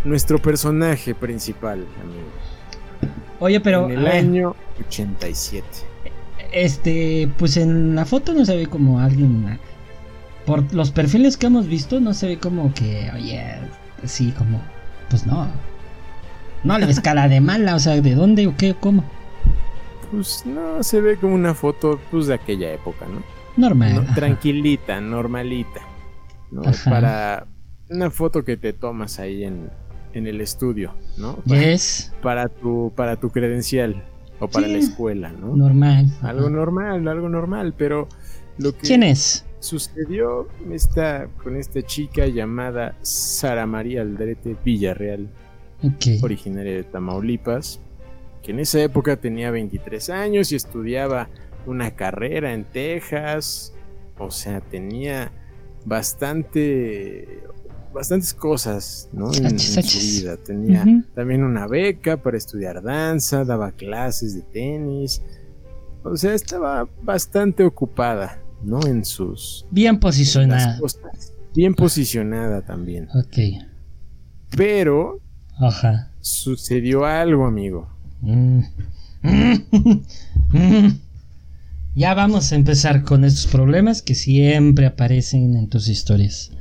nuestro 0.06 0.40
personaje 0.40 1.14
principal, 1.14 1.86
amigo. 2.02 3.16
Oye, 3.40 3.60
pero 3.60 3.90
en 3.90 4.00
el 4.00 4.08
año 4.08 4.56
87. 4.80 5.66
Este, 6.54 7.30
pues 7.38 7.58
en 7.58 7.96
la 7.96 8.06
foto 8.06 8.34
no 8.34 8.46
se 8.46 8.56
ve 8.56 8.68
como 8.68 9.00
alguien 9.00 9.60
por 10.46 10.74
los 10.74 10.92
perfiles 10.92 11.38
que 11.38 11.48
hemos 11.48 11.68
visto, 11.68 12.00
no 12.00 12.14
se 12.14 12.28
ve 12.28 12.38
como 12.38 12.74
que, 12.74 13.12
oye, 13.14 13.44
así 14.04 14.32
como, 14.32 14.62
pues 15.10 15.26
no. 15.26 15.48
No 16.64 16.78
le 16.78 16.86
ves 16.86 17.00
cara 17.02 17.28
de 17.28 17.42
mala, 17.42 17.76
o 17.76 17.80
sea, 17.80 18.00
¿de 18.00 18.16
dónde 18.16 18.48
o 18.48 18.56
qué 18.56 18.76
cómo? 18.80 19.04
Pues 20.16 20.46
no, 20.46 20.82
se 20.84 21.02
ve 21.02 21.18
como 21.18 21.36
una 21.36 21.54
foto 21.54 22.00
pues 22.12 22.28
de 22.28 22.34
aquella 22.34 22.74
época, 22.74 23.06
¿no? 23.08 23.24
Normal. 23.58 24.08
tranquilita, 24.16 25.00
normalita. 25.00 25.82
¿no? 26.52 26.64
Para 26.86 27.48
una 27.90 28.10
foto 28.10 28.44
que 28.44 28.58
te 28.58 28.74
tomas 28.74 29.20
ahí 29.20 29.44
en, 29.44 29.70
en 30.14 30.28
el 30.28 30.42
estudio, 30.42 30.94
¿no? 31.18 31.38
Para, 31.48 31.78
para 32.22 32.50
tu, 32.50 32.92
para 32.96 33.16
tu 33.18 33.30
credencial 33.30 34.04
o 34.40 34.48
para 34.48 34.68
la 34.68 34.78
escuela, 34.78 35.32
¿no? 35.32 35.56
Normal. 35.56 36.12
Algo 36.22 36.50
normal, 36.50 37.08
algo 37.08 37.30
normal, 37.30 37.74
pero 37.78 38.08
lo 38.58 38.74
que... 38.74 38.88
¿Quién 38.88 39.04
es? 39.04 39.46
sucedió 39.66 40.48
esta, 40.72 41.28
con 41.44 41.56
esta 41.58 41.82
chica 41.82 42.28
llamada 42.28 42.96
Sara 43.02 43.66
María 43.66 44.02
Aldrete 44.02 44.56
Villarreal, 44.64 45.28
originaria 46.22 46.74
de 46.74 46.84
Tamaulipas, 46.84 47.82
que 48.46 48.52
en 48.52 48.60
esa 48.60 48.80
época 48.80 49.18
tenía 49.18 49.50
23 49.50 50.12
años 50.12 50.52
y 50.52 50.56
estudiaba 50.56 51.30
una 51.66 51.96
carrera 51.96 52.54
en 52.54 52.64
Texas, 52.64 53.74
o 54.20 54.30
sea, 54.30 54.62
tenía 54.62 55.32
bastante 55.84 57.42
bastantes 57.92 58.34
cosas, 58.34 59.10
¿no? 59.14 59.34
En, 59.34 59.58
su 59.58 60.22
vida. 60.22 60.38
Tenía 60.38 60.86
también 61.16 61.44
una 61.44 61.66
beca 61.66 62.18
para 62.18 62.38
estudiar 62.38 62.84
danza, 62.84 63.46
daba 63.46 63.72
clases 63.72 64.36
de 64.36 64.42
tenis. 64.42 65.24
O 66.04 66.16
sea, 66.16 66.36
estaba 66.36 66.88
bastante 67.02 67.64
ocupada, 67.64 68.40
¿no? 68.62 68.86
En 68.86 69.06
sus... 69.06 69.66
Bien 69.72 70.00
posicionada. 70.00 70.78
Bien 71.56 71.74
posicionada 71.74 72.62
también. 72.62 73.08
Ok. 73.16 73.38
Pero... 74.56 75.22
Ajá. 75.58 76.12
Sucedió 76.20 77.06
algo, 77.06 77.46
amigo. 77.48 77.95
Mm. 78.22 78.62
Ya 81.98 82.14
vamos 82.14 82.52
a 82.52 82.56
empezar 82.56 83.06
con 83.06 83.24
estos 83.24 83.48
problemas 83.48 84.02
que 84.02 84.16
siempre 84.16 84.86
aparecen 84.86 85.56
en 85.56 85.70
tus 85.70 85.88
historias. 85.88 86.52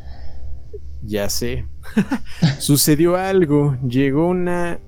Ya 1.03 1.29
sé. 1.29 1.67
Sucedió 2.61 3.17
algo. 3.17 3.77
Llegó 3.83 4.29
una, 4.29 4.79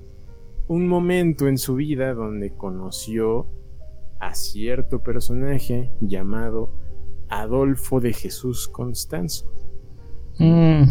un 0.69 0.87
momento 0.87 1.49
en 1.49 1.59
su 1.59 1.75
vida 1.75 2.15
donde 2.15 2.55
conoció 2.55 3.49
a 4.21 4.37
cierto 4.37 5.03
personaje 5.03 5.91
llamado 6.01 6.71
Adolfo 7.29 7.99
de 7.99 8.13
Jesús 8.13 8.69
Constanzo. 8.69 9.53
Mm, 10.39 10.85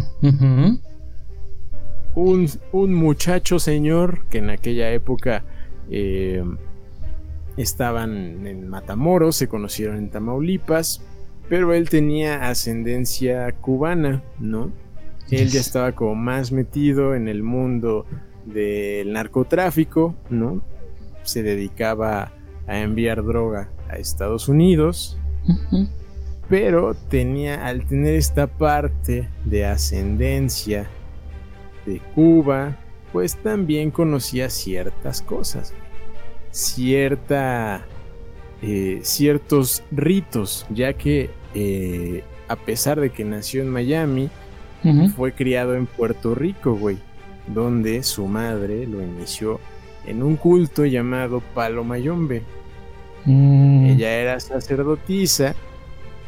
un, 2.14 2.50
un, 2.72 2.94
muchacho 2.94 3.58
señor 3.58 4.26
que 4.28 4.38
en 4.38 4.50
aquella 4.50 4.92
época 4.92 5.44
eh, 5.90 6.42
estaban 7.56 8.46
en 8.46 8.68
Matamoros, 8.68 9.36
se 9.36 9.48
conocieron 9.48 9.96
en 9.96 10.10
Tamaulipas, 10.10 11.02
pero 11.48 11.72
él 11.74 11.88
tenía 11.88 12.48
ascendencia 12.48 13.52
cubana, 13.52 14.22
¿no? 14.38 14.70
Él 15.30 15.48
ya 15.48 15.60
estaba 15.60 15.92
como 15.92 16.14
más 16.14 16.52
metido 16.52 17.14
en 17.14 17.28
el 17.28 17.42
mundo 17.42 18.06
del 18.44 19.12
narcotráfico, 19.12 20.14
¿no? 20.30 20.62
Se 21.22 21.42
dedicaba 21.42 22.32
a 22.66 22.80
enviar 22.80 23.24
droga 23.24 23.70
a 23.88 23.96
Estados 23.96 24.48
Unidos, 24.48 25.18
pero 26.48 26.94
tenía, 26.94 27.66
al 27.66 27.86
tener 27.86 28.14
esta 28.14 28.46
parte 28.46 29.28
de 29.44 29.64
ascendencia 29.66 30.88
de 31.86 32.00
Cuba, 32.14 32.76
pues 33.16 33.34
también 33.36 33.90
conocía 33.90 34.50
ciertas 34.50 35.22
cosas, 35.22 35.72
cierta, 36.50 37.86
eh, 38.60 39.00
ciertos 39.04 39.82
ritos, 39.90 40.66
ya 40.68 40.92
que 40.92 41.30
eh, 41.54 42.24
a 42.46 42.56
pesar 42.56 43.00
de 43.00 43.08
que 43.08 43.24
nació 43.24 43.62
en 43.62 43.70
Miami, 43.70 44.28
fue 45.16 45.32
criado 45.32 45.76
en 45.76 45.86
Puerto 45.86 46.34
Rico, 46.34 46.74
güey, 46.74 46.98
donde 47.46 48.02
su 48.02 48.26
madre 48.26 48.86
lo 48.86 49.02
inició 49.02 49.60
en 50.06 50.22
un 50.22 50.36
culto 50.36 50.84
llamado 50.84 51.42
Palo 51.54 51.84
Mayombe. 51.84 52.42
Mm. 53.24 53.86
Ella 53.86 54.12
era 54.12 54.40
sacerdotisa 54.40 55.54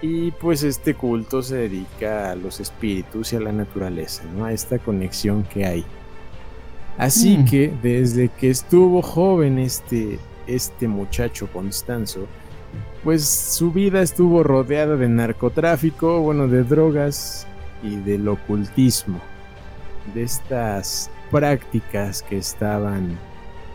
y 0.00 0.30
pues 0.30 0.62
este 0.62 0.94
culto 0.94 1.42
se 1.42 1.56
dedica 1.56 2.30
a 2.30 2.34
los 2.34 2.60
espíritus 2.60 3.34
y 3.34 3.36
a 3.36 3.40
la 3.40 3.52
naturaleza, 3.52 4.24
¿no? 4.34 4.46
A 4.46 4.54
esta 4.54 4.78
conexión 4.78 5.42
que 5.42 5.66
hay. 5.66 5.84
Así 6.98 7.38
mm. 7.38 7.44
que 7.46 7.72
desde 7.82 8.28
que 8.28 8.50
estuvo 8.50 9.00
joven 9.00 9.58
este, 9.58 10.18
este 10.46 10.88
muchacho 10.88 11.48
Constanzo, 11.52 12.26
pues 13.02 13.24
su 13.24 13.72
vida 13.72 14.02
estuvo 14.02 14.42
rodeada 14.42 14.96
de 14.96 15.08
narcotráfico, 15.08 16.20
bueno, 16.20 16.48
de 16.48 16.64
drogas, 16.64 17.46
y 17.82 17.96
del 17.96 18.28
ocultismo, 18.28 19.20
de 20.14 20.22
estas 20.22 21.10
prácticas 21.30 22.22
que 22.22 22.38
estaban, 22.38 23.18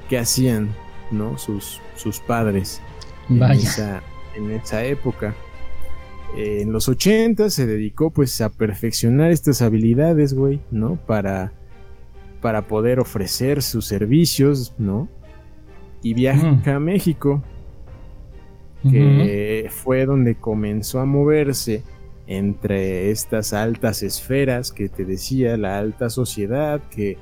que 0.10 0.18
hacían, 0.18 0.70
¿no? 1.12 1.38
Sus, 1.38 1.80
sus 1.96 2.20
padres 2.20 2.82
En, 3.30 3.42
esa, 3.44 4.02
en 4.36 4.52
esa 4.52 4.84
época. 4.84 5.36
en 6.36 6.72
los 6.72 6.90
80 6.90 7.50
se 7.50 7.68
dedicó 7.68 8.10
pues 8.10 8.42
a 8.42 8.50
perfeccionar 8.50 9.32
estas 9.32 9.62
habilidades, 9.62 10.34
güey, 10.34 10.60
¿no? 10.72 10.98
Para, 11.08 11.54
para 12.44 12.68
poder 12.68 13.00
ofrecer 13.00 13.64
sus 13.64 13.86
servicios, 13.86 14.76
¿no? 14.78 15.08
Y 16.02 16.14
viaja 16.14 16.76
a 16.76 16.80
México, 16.80 17.42
que 18.84 19.70
fue 19.72 20.06
donde 20.06 20.36
comenzó 20.36 21.00
a 21.00 21.06
moverse 21.06 21.84
entre 22.28 23.12
estas 23.12 23.54
altas 23.54 24.04
esferas 24.04 24.74
que 24.74 24.90
te 24.90 25.06
decía, 25.06 25.56
la 25.56 25.80
alta 25.80 26.10
sociedad 26.10 26.82
que 26.90 27.18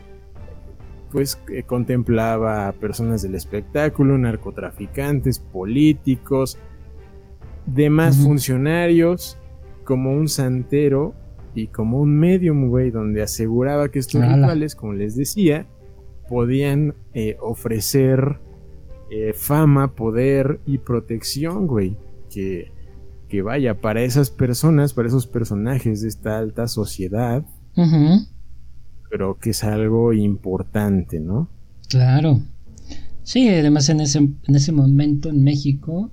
pues 1.11 1.39
contemplaba 1.67 2.67
a 2.67 2.71
personas 2.71 3.21
del 3.21 3.35
espectáculo, 3.35 4.17
narcotraficantes, 4.17 5.37
políticos, 5.37 6.57
demás 7.67 8.17
funcionarios, 8.17 9.37
como 9.83 10.13
un 10.13 10.27
santero 10.27 11.13
y 11.53 11.67
como 11.67 11.99
un 11.99 12.17
medium, 12.17 12.69
güey, 12.69 12.91
donde 12.91 13.21
aseguraba 13.21 13.89
que 13.89 13.99
estos 13.99 14.21
rituales, 14.21 14.75
como 14.75 14.93
les 14.93 15.15
decía, 15.15 15.67
podían 16.29 16.95
eh, 17.13 17.37
ofrecer 17.41 18.39
eh, 19.09 19.33
fama, 19.33 19.95
poder 19.95 20.61
y 20.65 20.77
protección, 20.77 21.67
güey, 21.67 21.97
que 22.33 22.71
que 23.31 23.41
vaya, 23.41 23.79
para 23.79 24.03
esas 24.03 24.29
personas, 24.29 24.93
para 24.93 25.07
esos 25.07 25.25
personajes 25.25 26.01
de 26.01 26.09
esta 26.09 26.37
alta 26.37 26.67
sociedad, 26.67 27.45
creo 29.09 29.39
que 29.39 29.51
es 29.51 29.63
algo 29.63 30.11
importante, 30.11 31.21
¿no? 31.21 31.49
Claro. 31.87 32.41
Sí, 33.23 33.47
además 33.47 33.87
en 33.87 34.01
ese, 34.01 34.17
en 34.19 34.53
ese 34.53 34.73
momento 34.73 35.29
en 35.29 35.45
México 35.45 36.11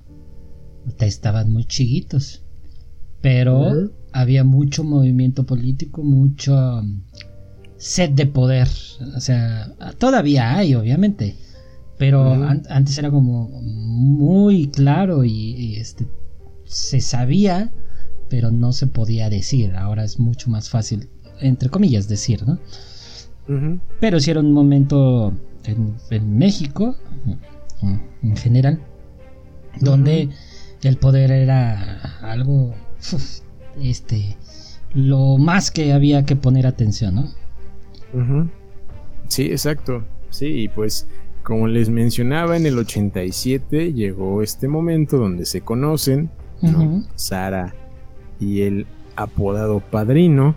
estaban 1.01 1.51
muy 1.51 1.65
chiquitos, 1.65 2.45
pero 3.19 3.89
había 4.11 4.43
mucho 4.43 4.83
movimiento 4.83 5.45
político, 5.45 6.03
mucho 6.03 6.79
um, 6.79 7.01
sed 7.77 8.11
de 8.11 8.25
poder, 8.25 8.67
o 9.15 9.19
sea, 9.19 9.73
todavía 9.97 10.57
hay, 10.57 10.75
obviamente, 10.75 11.35
pero 11.97 12.33
antes 12.69 12.97
era 12.97 13.11
como 13.11 13.49
muy 13.61 14.67
claro 14.67 15.25
y 15.25 15.75
este 15.75 16.05
se 16.69 17.01
sabía, 17.01 17.71
pero 18.29 18.51
no 18.51 18.71
se 18.71 18.87
podía 18.87 19.29
decir. 19.29 19.75
Ahora 19.75 20.03
es 20.03 20.19
mucho 20.19 20.49
más 20.49 20.69
fácil, 20.69 21.09
entre 21.41 21.69
comillas, 21.69 22.07
decir, 22.07 22.47
¿no? 22.47 22.59
Pero 23.99 24.19
si 24.19 24.29
era 24.29 24.39
un 24.41 24.53
momento 24.53 25.33
en, 25.63 26.37
México, 26.37 26.95
en 28.21 28.37
general, 28.37 28.79
donde 29.81 30.29
el 30.83 30.97
poder 30.97 31.31
era 31.31 32.19
algo, 32.21 32.75
este, 33.81 34.35
lo 34.93 35.37
más 35.37 35.71
que 35.71 35.93
había 35.93 36.25
que 36.25 36.35
poner 36.35 36.67
atención, 36.67 37.15
¿no? 37.15 37.29
Sí, 39.27 39.43
exacto. 39.45 40.03
Sí, 40.29 40.63
y 40.63 40.67
pues 40.67 41.07
como 41.43 41.67
les 41.67 41.89
mencionaba, 41.89 42.57
en 42.57 42.65
el 42.65 42.77
87 42.77 43.93
llegó 43.93 44.43
este 44.43 44.67
momento 44.67 45.17
donde 45.17 45.45
se 45.45 45.61
conocen, 45.61 46.29
Sara 47.15 47.73
y 48.39 48.61
el 48.61 48.85
apodado 49.15 49.79
padrino. 49.79 50.55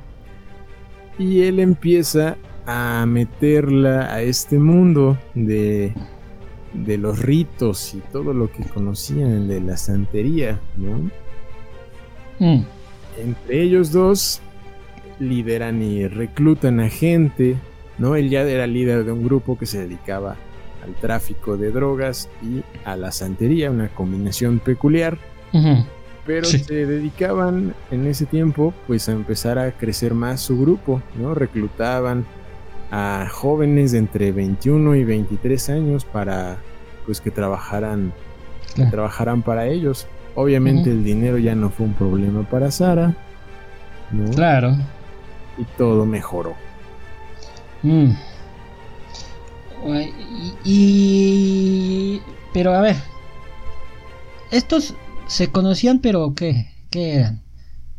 Y 1.18 1.42
él 1.42 1.60
empieza 1.60 2.36
a 2.66 3.04
meterla 3.06 4.12
a 4.12 4.22
este 4.22 4.58
mundo 4.58 5.18
de, 5.34 5.94
de 6.74 6.98
los 6.98 7.20
ritos 7.20 7.94
y 7.94 8.00
todo 8.12 8.32
lo 8.32 8.50
que 8.50 8.64
conocían 8.64 9.48
de 9.48 9.60
la 9.60 9.76
santería, 9.76 10.60
¿no? 10.76 11.10
Mm. 12.38 12.64
Entre 13.18 13.62
ellos 13.62 13.92
dos 13.92 14.40
lideran 15.18 15.82
y 15.82 16.06
reclutan 16.08 16.80
a 16.80 16.88
gente, 16.88 17.56
¿no? 17.98 18.16
Él 18.16 18.30
ya 18.30 18.42
era 18.42 18.66
líder 18.66 19.04
de 19.04 19.12
un 19.12 19.24
grupo 19.24 19.58
que 19.58 19.66
se 19.66 19.80
dedicaba 19.80 20.36
al 20.84 20.94
tráfico 20.94 21.56
de 21.56 21.70
drogas 21.70 22.28
y 22.42 22.62
a 22.84 22.96
la 22.96 23.12
santería, 23.12 23.70
una 23.70 23.88
combinación 23.88 24.58
peculiar 24.58 25.18
pero 26.26 26.46
se 26.46 26.86
dedicaban 26.86 27.74
en 27.90 28.06
ese 28.06 28.26
tiempo 28.26 28.72
pues 28.86 29.08
a 29.08 29.12
empezar 29.12 29.58
a 29.58 29.72
crecer 29.72 30.14
más 30.14 30.40
su 30.40 30.60
grupo, 30.60 31.02
¿no? 31.18 31.34
Reclutaban 31.34 32.24
a 32.90 33.26
jóvenes 33.30 33.92
de 33.92 33.98
entre 33.98 34.32
21 34.32 34.94
y 34.96 35.04
23 35.04 35.70
años 35.70 36.04
para 36.04 36.58
pues 37.06 37.20
que 37.20 37.30
trabajaran 37.30 38.12
trabajaran 38.90 39.42
para 39.42 39.66
ellos. 39.66 40.06
Obviamente 40.34 40.90
el 40.90 41.04
dinero 41.04 41.38
ya 41.38 41.54
no 41.54 41.70
fue 41.70 41.86
un 41.86 41.94
problema 41.94 42.42
para 42.42 42.70
Sara. 42.70 43.14
¿no? 44.10 44.30
Claro. 44.30 44.76
Y 45.58 45.64
todo 45.76 46.06
mejoró. 46.06 46.54
Mm. 47.82 48.12
Y, 50.64 52.20
Pero 52.52 52.74
a 52.74 52.80
ver. 52.80 52.96
Estos 54.50 54.94
se 55.26 55.48
conocían, 55.50 55.98
pero 55.98 56.34
¿qué? 56.34 56.68
¿Qué 56.90 57.14
eran? 57.14 57.42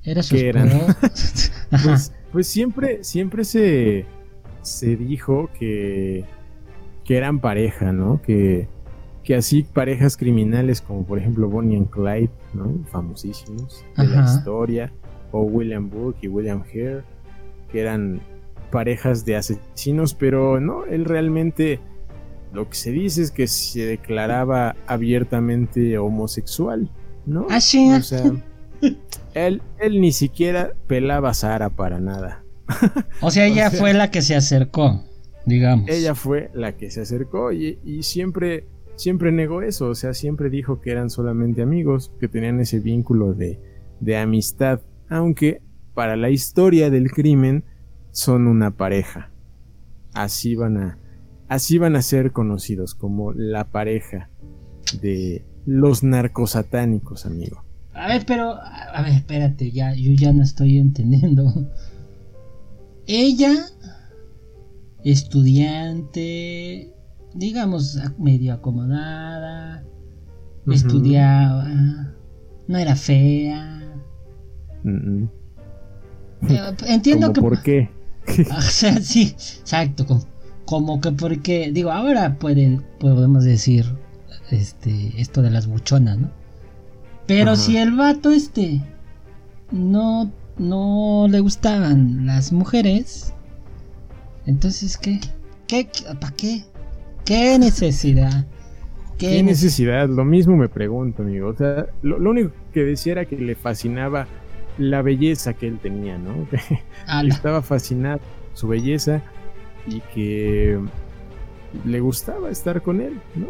¿Era 0.04 0.24
su 0.24 0.36
¿Qué 0.36 0.50
eran? 0.50 0.69
pues, 1.84 2.13
pues, 2.32 2.48
siempre, 2.48 3.04
siempre 3.04 3.43
se, 3.43 4.06
se 4.62 4.96
dijo 4.96 5.50
que, 5.58 6.26
que 7.04 7.17
eran 7.17 7.39
pareja, 7.39 7.91
¿no? 7.91 8.22
Que, 8.22 8.67
que 9.24 9.36
así 9.36 9.64
parejas 9.64 10.18
criminales 10.18 10.82
como 10.82 11.06
por 11.06 11.18
ejemplo 11.18 11.50
Bonnie 11.50 11.78
and 11.78 11.90
Clyde, 11.90 12.30
¿no? 12.54 12.84
Famosísimos 12.92 13.86
de 13.98 14.08
la 14.08 14.24
historia, 14.26 14.92
o 15.32 15.42
William 15.42 15.90
Book 15.90 16.18
y 16.22 16.28
William 16.28 16.62
Hare, 16.62 17.04
que 17.72 17.82
eran 17.82 18.22
parejas 18.72 19.26
de 19.26 19.36
asesinos, 19.36 20.14
pero 20.14 20.60
no, 20.60 20.86
él 20.86 21.06
realmente 21.06 21.80
lo 22.52 22.70
que 22.70 22.76
se 22.76 22.92
dice 22.92 23.22
es 23.22 23.32
que 23.32 23.48
se 23.48 23.86
declaraba 23.86 24.76
abiertamente 24.88 25.98
homosexual, 25.98 26.90
¿no? 27.26 27.48
Ah, 27.50 27.62
sí. 27.62 27.92
O 27.92 28.02
sea, 28.02 28.32
él, 29.34 29.62
él 29.80 30.02
ni 30.02 30.12
siquiera 30.12 30.74
pelaba 30.88 31.30
a 31.30 31.34
Sara 31.34 31.70
para 31.70 32.00
nada. 32.00 32.44
O 33.22 33.32
sea, 33.32 33.46
ella 33.48 33.72
fue 33.72 33.94
la 33.94 34.12
que 34.12 34.22
se 34.22 34.36
acercó, 34.36 35.04
digamos. 35.46 35.90
Ella 35.90 36.14
fue 36.14 36.52
la 36.54 36.74
que 36.74 36.92
se 36.92 37.02
acercó 37.02 37.52
y, 37.52 37.80
y 37.84 38.04
siempre 38.04 38.66
siempre 38.96 39.32
negó 39.32 39.62
eso, 39.62 39.90
o 39.90 39.96
sea, 39.96 40.14
siempre 40.14 40.50
dijo 40.50 40.82
que 40.82 40.92
eran 40.92 41.10
solamente 41.10 41.62
amigos, 41.62 42.12
que 42.20 42.28
tenían 42.28 42.60
ese 42.60 42.80
vínculo 42.80 43.34
de, 43.34 43.60
de 44.00 44.18
amistad, 44.18 44.82
aunque 45.10 45.62
para 45.94 46.16
la 46.16 46.30
historia 46.30 46.90
del 46.90 47.12
crimen 47.12 47.64
son 48.12 48.48
una 48.48 48.72
pareja. 48.72 49.30
Así 50.14 50.56
van 50.56 50.78
a, 50.78 50.98
así 51.48 51.78
van 51.78 51.96
a 51.96 52.02
ser 52.02 52.32
conocidos 52.32 52.96
como 52.96 53.34
la 53.34 53.66
pareja 53.66 54.30
de 55.02 55.44
los 55.66 56.04
narcosatánicos, 56.04 57.26
amigo. 57.26 57.64
A 57.94 58.08
ver, 58.08 58.24
pero, 58.26 58.56
a 58.56 59.02
ver, 59.04 59.14
espérate, 59.14 59.72
ya, 59.72 59.94
yo 59.94 60.12
ya 60.14 60.34
no 60.34 60.44
estoy 60.44 60.80
entendiendo. 60.80 61.52
Ella, 63.06 63.54
estudiante, 65.04 66.92
digamos, 67.34 68.00
medio 68.17 68.54
acomodada, 68.54 69.84
estudiaba, 70.72 72.13
no 72.67 72.78
era 72.78 72.96
fea. 72.96 73.82
Eh, 74.86 76.76
entiendo 76.88 77.34
que... 77.34 77.41
¿Por 77.41 77.62
qué? 77.63 77.89
o 78.56 78.62
sea, 78.62 79.00
sí, 79.02 79.36
exacto, 79.60 80.06
como, 80.65 81.02
que 81.02 81.12
porque, 81.12 81.72
digo, 81.74 81.91
ahora 81.91 82.38
puede, 82.38 82.80
podemos 83.00 83.43
decir 83.43 83.86
este, 84.50 85.19
esto 85.19 85.41
de 85.41 85.52
las 85.52 85.67
buchonas, 85.67 86.17
¿no? 86.17 86.32
Pero 87.28 87.56
si 87.56 87.78
el 87.78 87.93
vato 87.93 88.32
este 88.32 88.82
no, 89.72 90.32
no 90.58 91.28
le 91.30 91.39
gustaban 91.39 92.26
las 92.26 92.52
mujeres, 92.52 93.34
entonces, 94.46 94.98
¿qué? 94.98 95.19
¿Qué? 95.67 95.89
¿Para 96.19 96.36
qué? 96.36 96.65
¿Qué 97.26 97.58
necesidad? 97.58 98.46
¿Qué, 99.18 99.42
necesidad? 99.44 100.10
Lo 100.10 100.26
mismo 100.26 100.58
me 100.58 100.68
pregunto, 100.68 101.24
amigo. 101.24 101.50
O 101.50 101.56
sea, 101.56 101.86
lo, 102.02 102.18
único 102.18 102.52
que 102.74 102.84
decía 102.84 103.14
era 103.14 103.26
que 103.26 103.38
le 103.38 103.56
fascinaba 103.56 104.28
la 104.78 105.02
belleza 105.02 105.54
que 105.54 105.68
él 105.68 105.80
tenía, 105.80 106.18
¿no? 106.18 106.48
Estaba 107.28 107.62
fascinado 107.62 108.20
su 108.54 108.68
belleza 108.68 109.22
y 109.88 110.02
que 110.14 110.80
le 111.86 112.00
gustaba 112.00 112.50
estar 112.50 112.82
con 112.82 113.02
él, 113.02 113.20
¿no? 113.36 113.48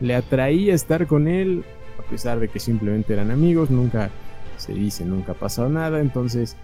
Le 0.00 0.14
atraía 0.14 0.74
estar 0.74 1.06
con 1.06 1.28
él, 1.28 1.64
a 1.98 2.08
pesar 2.08 2.40
de 2.40 2.48
que 2.48 2.60
simplemente 2.60 3.12
eran 3.12 3.30
amigos, 3.30 3.70
nunca 3.70 4.10
se 4.56 4.72
dice, 4.72 5.04
nunca 5.04 5.32
ha 5.32 5.34
pasado 5.34 5.68
nada, 5.68 6.00
entonces 6.00 6.56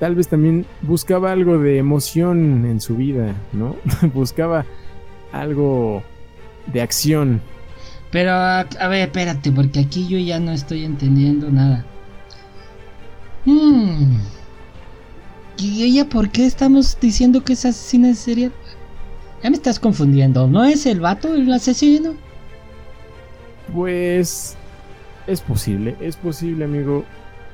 tal 0.00 0.14
vez 0.14 0.28
también 0.28 0.64
buscaba 0.82 1.32
algo 1.32 1.58
de 1.58 1.78
emoción 1.78 2.64
en 2.64 2.80
su 2.80 2.96
vida, 2.96 3.34
¿no? 3.52 3.76
buscaba 4.14 4.64
algo 5.32 6.02
de 6.66 6.82
acción. 6.82 7.40
Pero, 8.10 8.32
a, 8.32 8.64
ver, 8.88 9.08
espérate, 9.08 9.50
porque 9.50 9.80
aquí 9.80 10.06
yo 10.06 10.18
ya 10.18 10.38
no 10.38 10.52
estoy 10.52 10.84
entendiendo 10.84 11.50
nada. 11.50 11.84
Hmm. 13.44 14.18
¿Y 15.56 15.82
ella 15.84 16.08
por 16.08 16.30
qué 16.30 16.46
estamos 16.46 16.98
diciendo 17.00 17.42
que 17.42 17.54
es 17.54 17.64
asesina 17.64 18.14
serie? 18.14 18.50
Ya 19.42 19.50
me 19.50 19.56
estás 19.56 19.80
confundiendo, 19.80 20.46
¿no 20.46 20.64
es 20.64 20.86
el 20.86 21.00
vato 21.00 21.34
el 21.34 21.50
asesino? 21.52 22.14
Pues 23.72 24.56
es 25.26 25.40
posible, 25.40 25.96
es 26.00 26.16
posible, 26.16 26.64
amigo. 26.64 27.04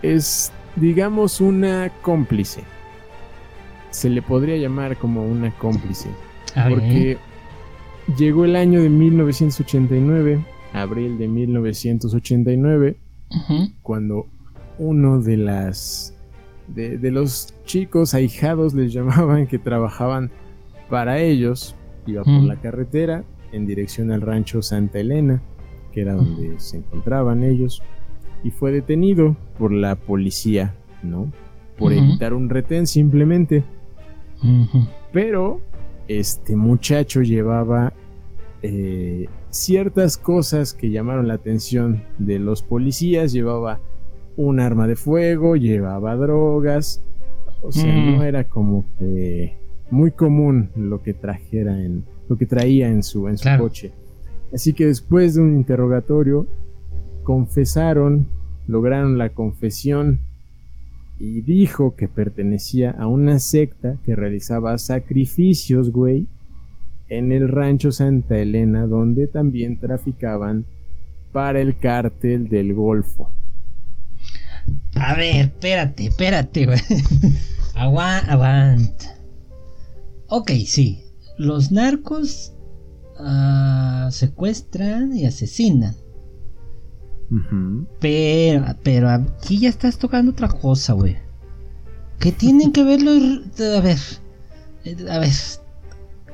Es, 0.03 0.53
digamos, 0.77 1.41
una 1.41 1.91
cómplice. 2.03 2.65
Se 3.91 4.11
le 4.11 4.23
podría 4.23 4.57
llamar 4.57 4.97
como 4.97 5.25
una 5.25 5.51
cómplice. 5.53 6.09
porque 6.69 7.19
Llegó 8.17 8.45
el 8.47 8.57
año 8.57 8.81
de 8.81 8.89
1989, 8.89 10.45
abril 10.73 11.19
de 11.19 11.29
1989, 11.29 12.97
cuando 13.83 14.27
uno 14.79 15.21
de 15.21 15.37
las 15.37 16.15
de, 16.69 17.11
los 17.11 17.55
chicos 17.65 18.15
ahijados 18.15 18.75
les 18.75 18.93
llamaban 18.95 19.47
que 19.47 19.59
trabajaban 19.59 20.31
para 20.89 21.21
ellos 21.21 21.75
iba 22.07 22.25
por 22.25 22.43
la 22.45 22.57
carretera 22.57 23.25
en 23.53 23.67
dirección 23.67 24.11
al 24.11 24.23
rancho 24.23 24.63
Santa 24.63 24.99
Elena, 24.99 25.43
que 25.93 26.01
era 26.01 26.15
donde 26.15 26.59
se 26.59 26.79
encontraban 26.79 27.43
ellos, 27.43 27.83
y 28.43 28.51
fue 28.51 28.73
detenido 28.73 29.37
por 29.59 29.73
la 29.73 29.97
policía, 29.97 30.75
¿no? 31.03 31.31
Por 31.77 31.93
evitar 31.93 32.33
un 32.33 32.49
retén 32.49 32.87
simplemente. 32.87 33.65
Pero 35.13 35.61
este 36.09 36.57
muchacho 36.57 37.23
llevaba 37.23 37.93
eh, 38.63 39.29
ciertas 39.51 40.17
cosas 40.17 40.73
que 40.73 40.91
llamaron 40.91 41.29
la 41.29 41.35
atención 41.35 42.03
de 42.19 42.39
los 42.39 42.63
policías. 42.63 43.33
Llevaba 43.33 43.81
un 44.37 44.61
arma 44.61 44.87
de 44.87 44.97
fuego, 44.97 45.57
llevaba 45.57 46.17
drogas. 46.17 47.03
O 47.63 47.73
sea, 47.73 47.95
no 47.95 48.19
mm. 48.19 48.23
era 48.23 48.45
como 48.45 48.85
que 48.99 49.57
muy 49.91 50.11
común 50.13 50.71
lo 50.77 51.03
que 51.03 51.15
trajera 51.15 51.83
en 51.83 52.05
lo 52.29 52.37
que 52.37 52.47
traía 52.47 52.89
en 52.89 53.03
su, 53.03 53.29
en 53.29 53.39
su 53.39 53.49
coche. 53.59 53.93
Así 54.53 54.73
que 54.73 54.87
después 54.87 55.35
de 55.35 55.43
un 55.43 55.55
interrogatorio 55.57 56.47
confesaron, 57.23 58.29
lograron 58.67 59.19
la 59.19 59.31
confesión 59.31 60.21
y 61.19 61.41
dijo 61.43 61.97
que 61.97 62.09
pertenecía 62.09 62.93
a 62.93 63.07
una 63.07 63.39
secta 63.39 63.97
que 64.05 64.15
realizaba 64.15 64.79
sacrificios, 64.79 65.91
güey, 65.91 66.27
en 67.09 67.33
el 67.33 67.49
rancho 67.49 67.91
Santa 67.91 68.39
Elena, 68.39 68.87
donde 68.87 69.27
también 69.27 69.79
traficaban 69.81 70.67
para 71.33 71.61
el 71.61 71.79
cártel 71.79 72.49
del 72.49 72.75
Golfo. 72.75 73.33
A 74.95 75.15
ver, 75.15 75.47
espérate, 75.47 76.07
espérate, 76.07 76.67
güey. 76.67 76.79
aguanta. 77.75 79.17
Ok, 80.29 80.51
sí. 80.67 81.05
Los 81.39 81.73
narcos 81.73 82.53
uh, 83.19 84.11
secuestran 84.11 85.17
y 85.17 85.25
asesinan. 85.25 85.95
Pero, 88.01 88.65
pero 88.83 89.11
aquí 89.11 89.59
ya 89.59 89.69
estás 89.69 89.99
tocando 89.99 90.33
otra 90.33 90.49
cosa, 90.49 90.95
güey. 90.95 91.17
¿Qué 92.19 92.33
tienen 92.33 92.73
que 92.73 92.85
ver 92.85 93.03
los... 93.03 93.61
A 93.61 93.81
ver, 93.81 93.99
a 95.11 95.19
ver, 95.19 95.31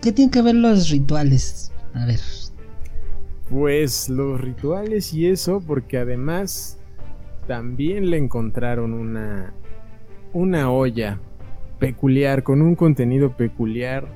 ¿Qué 0.04 0.12
tienen 0.12 0.30
que 0.30 0.42
ver 0.42 0.54
los 0.54 0.90
rituales? 0.90 1.72
A 1.94 2.04
ver. 2.04 2.20
Pues 3.48 4.10
los 4.10 4.38
rituales 4.38 5.14
y 5.14 5.28
eso, 5.28 5.62
porque 5.66 5.96
además 5.96 6.78
también 7.46 8.10
le 8.10 8.18
encontraron 8.18 8.92
una, 8.92 9.54
una 10.34 10.70
olla 10.70 11.18
peculiar, 11.78 12.42
con 12.42 12.60
un 12.60 12.74
contenido 12.76 13.34
peculiar 13.34 14.06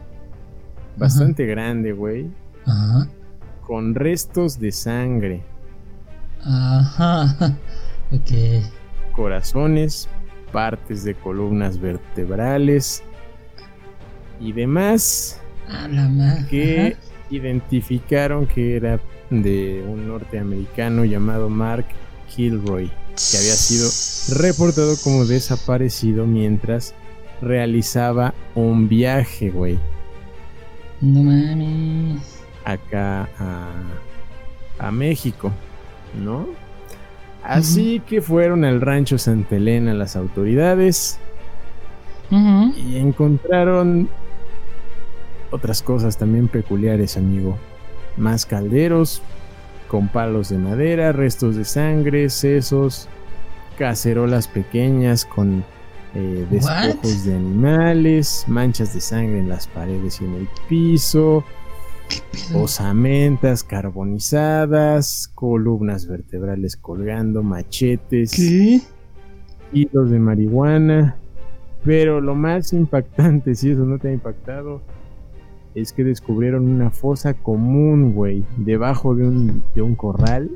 bastante 0.99 1.47
grande, 1.47 1.93
güey. 1.93 2.31
Ajá. 2.67 3.09
Con 3.62 3.95
restos 3.95 4.61
de 4.61 4.73
sangre. 4.73 5.43
Ajá. 6.44 7.57
Ok. 8.11 8.64
Corazones, 9.12 10.09
partes 10.51 11.05
de 11.05 11.14
columnas 11.14 11.79
vertebrales 11.79 13.03
y 14.40 14.53
demás 14.53 15.42
que 16.48 16.96
identificaron 17.31 18.46
que 18.46 18.77
era 18.77 18.98
de 19.31 19.85
un 19.87 20.09
norteamericano 20.09 21.05
llamado 21.05 21.51
Mark 21.51 21.85
Kilroy, 22.35 22.87
que 22.88 23.37
había 23.37 23.55
sido 23.55 24.38
reportado 24.38 24.94
como 25.05 25.27
desaparecido 25.27 26.24
mientras 26.27 26.94
realizaba 27.42 28.35
un 28.55 28.88
viaje, 28.88 29.51
güey. 29.51 29.79
No 31.01 31.22
mames. 31.22 32.22
Acá 32.64 33.29
a, 33.38 33.70
a 34.79 34.90
México, 34.90 35.53
¿no? 36.14 36.47
Así 37.42 38.01
que 38.01 38.21
fueron 38.21 38.64
al 38.64 38.81
rancho 38.81 39.16
Santa 39.16 39.57
Elena 39.57 39.94
las 39.94 40.16
autoridades 40.16 41.18
y 42.31 42.99
encontraron 42.99 44.09
otras 45.51 45.83
cosas 45.83 46.18
también 46.18 46.49
peculiares, 46.49 47.16
amigo. 47.16 47.57
Más 48.16 48.44
calderos 48.44 49.23
con 49.88 50.09
palos 50.09 50.51
de 50.51 50.59
madera, 50.59 51.12
restos 51.12 51.57
de 51.57 51.64
sangre, 51.64 52.29
sesos, 52.29 53.09
cacerolas 53.79 54.49
pequeñas 54.49 55.25
con 55.25 55.64
eh, 56.14 56.47
despojos 56.51 57.25
de 57.25 57.35
animales, 57.35 58.44
manchas 58.47 58.92
de 58.92 59.01
sangre 59.01 59.38
en 59.38 59.49
las 59.49 59.66
paredes 59.66 60.21
y 60.21 60.25
en 60.25 60.35
el 60.35 60.49
piso. 60.68 61.44
Osamentas 62.55 63.62
carbonizadas, 63.62 65.31
columnas 65.35 66.07
vertebrales 66.07 66.77
colgando, 66.77 67.42
machetes, 67.42 68.33
¿Qué? 68.33 68.81
hilos 69.73 70.11
de 70.11 70.18
marihuana. 70.18 71.16
Pero 71.85 72.21
lo 72.21 72.35
más 72.35 72.73
impactante, 72.73 73.55
si 73.55 73.71
eso 73.71 73.85
no 73.85 73.99
te 73.99 74.09
ha 74.09 74.12
impactado, 74.12 74.83
es 75.75 75.92
que 75.92 76.05
descubrieron 76.05 76.68
una 76.68 76.90
fosa 76.90 77.35
común, 77.35 78.12
güey, 78.14 78.44
debajo 78.57 79.14
de 79.14 79.29
un, 79.29 79.62
de 79.75 79.83
un 79.83 79.94
corral, 79.94 80.51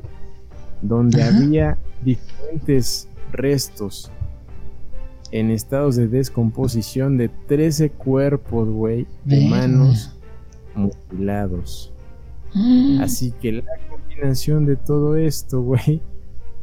donde 0.81 1.21
Ajá. 1.21 1.37
había 1.37 1.77
diferentes 2.03 3.07
restos 3.31 4.11
en 5.31 5.49
estados 5.49 5.95
de 5.95 6.07
descomposición 6.07 7.17
de 7.17 7.29
13 7.29 7.89
cuerpos, 7.91 8.69
güey, 8.69 9.07
humanos 9.25 10.13
mutilados. 10.75 11.93
Mm. 12.53 13.01
Así 13.01 13.31
que 13.41 13.53
la 13.53 13.77
combinación 13.89 14.65
de 14.65 14.75
todo 14.75 15.15
esto, 15.15 15.61
güey, 15.61 16.01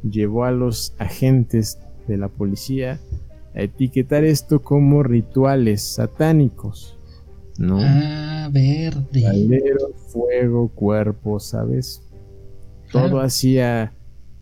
llevó 0.03 0.45
a 0.45 0.53
los 0.53 0.95
agentes 0.99 1.79
de 2.07 2.17
la 2.17 2.29
policía 2.29 2.99
a 3.55 3.63
etiquetar 3.63 4.25
esto 4.25 4.63
como 4.63 5.03
rituales 5.03 5.83
satánicos, 5.83 6.97
¿no? 7.59 7.79
Ah, 7.81 8.49
verde. 8.53 9.23
Caldero, 9.23 9.93
fuego, 10.09 10.69
cuerpo, 10.69 11.41
¿sabes? 11.41 12.03
Claro. 12.91 13.09
Todo 13.09 13.21
hacía, 13.21 13.93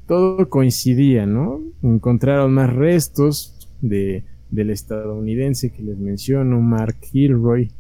todo 0.07 0.49
coincidía, 0.49 1.27
¿no? 1.27 1.61
Encontraron 1.83 2.53
más 2.53 2.73
restos 2.73 3.69
de, 3.81 4.25
del 4.51 4.71
estadounidense 4.71 5.71
que 5.71 5.83
les 5.83 5.99
menciono, 5.99 6.61
Mark 6.61 6.97
Kilroy. 7.01 7.73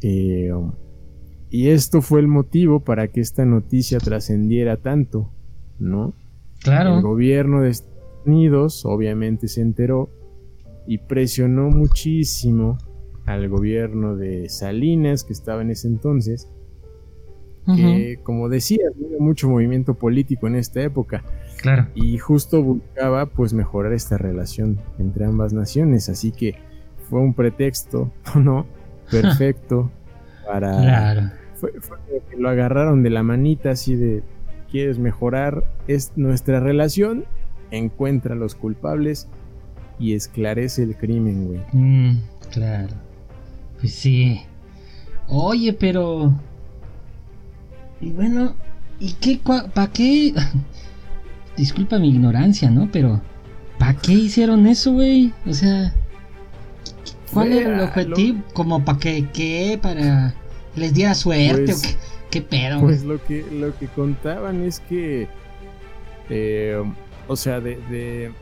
Eh, 0.00 0.50
y 1.52 1.68
esto 1.68 2.00
fue 2.02 2.18
el 2.20 2.26
motivo 2.28 2.80
para 2.80 3.06
que 3.08 3.20
esta 3.20 3.44
noticia 3.44 3.98
trascendiera 3.98 4.78
tanto, 4.78 5.30
¿no? 5.78 6.14
El 6.56 6.62
Claro. 6.64 7.00
gobierno 7.02 7.60
de 7.60 7.70
Estados 7.70 7.92
Unidos 8.26 8.84
obviamente 8.86 9.48
se 9.48 9.60
enteró 9.60 10.08
y 10.86 10.98
presionó 10.98 11.68
muchísimo 11.70 12.78
al 13.26 13.48
gobierno 13.48 14.16
de 14.16 14.48
Salinas, 14.48 15.22
que 15.24 15.32
estaba 15.32 15.62
en 15.62 15.70
ese 15.70 15.86
entonces, 15.88 16.48
que 17.76 18.18
como 18.24 18.48
decía, 18.48 18.86
había 18.92 19.18
mucho 19.20 19.48
movimiento 19.48 19.94
político 19.94 20.48
en 20.48 20.56
esta 20.56 20.82
época 20.82 21.22
Claro. 21.60 21.86
y 21.94 22.18
justo 22.18 22.60
buscaba 22.62 23.26
pues 23.26 23.52
mejorar 23.52 23.92
esta 23.92 24.18
relación 24.18 24.78
entre 24.98 25.24
ambas 25.26 25.52
naciones, 25.52 26.08
así 26.08 26.32
que 26.32 26.56
fue 27.08 27.20
un 27.20 27.34
pretexto, 27.34 28.10
¿no? 28.36 28.66
Perfecto 29.10 29.90
para 30.44 30.70
Claro. 30.80 31.30
Fue, 31.62 31.80
fue 31.80 31.96
que 32.28 32.36
lo 32.36 32.48
agarraron 32.48 33.04
de 33.04 33.10
la 33.10 33.22
manita 33.22 33.70
así 33.70 33.94
de 33.94 34.24
quieres 34.68 34.98
mejorar 34.98 35.62
es 35.86 36.10
nuestra 36.16 36.58
relación, 36.58 37.24
encuentra 37.70 38.34
a 38.34 38.36
los 38.36 38.56
culpables 38.56 39.28
y 40.00 40.14
esclarece 40.14 40.82
el 40.82 40.96
crimen, 40.96 41.46
güey. 41.46 41.60
Mm, 41.72 42.20
claro. 42.50 42.96
Pues 43.78 43.94
sí. 43.94 44.40
Oye, 45.28 45.72
pero. 45.72 46.32
Y 48.00 48.10
bueno, 48.10 48.56
¿y 48.98 49.12
qué? 49.12 49.38
¿Para 49.44 49.92
qué? 49.92 50.34
Disculpa 51.56 52.00
mi 52.00 52.08
ignorancia, 52.08 52.70
¿no? 52.70 52.88
Pero. 52.90 53.20
¿Para 53.78 53.94
qué 53.94 54.14
hicieron 54.14 54.66
eso, 54.66 54.94
güey? 54.94 55.32
O 55.46 55.52
sea. 55.52 55.94
¿Cuál 57.32 57.52
era 57.52 57.74
el 57.74 57.80
objetivo? 57.80 58.42
¿Como 58.52 58.84
para 58.84 58.98
que 58.98 59.28
qué? 59.32 59.78
¿Para 59.80 60.34
les 60.76 60.94
diera 60.94 61.14
suerte 61.14 61.64
Pues- 61.66 61.78
o 61.78 61.82
qué? 61.88 61.96
¿Qué 62.30 62.40
pedo? 62.40 62.80
Pues 62.80 63.04
lo 63.04 63.22
que, 63.22 63.44
lo 63.52 63.76
que 63.78 63.86
contaban 63.88 64.62
es 64.62 64.80
que, 64.80 65.28
eh, 66.30 66.82
o 67.28 67.36
sea, 67.36 67.60
de, 67.60 67.76
de- 67.90 68.32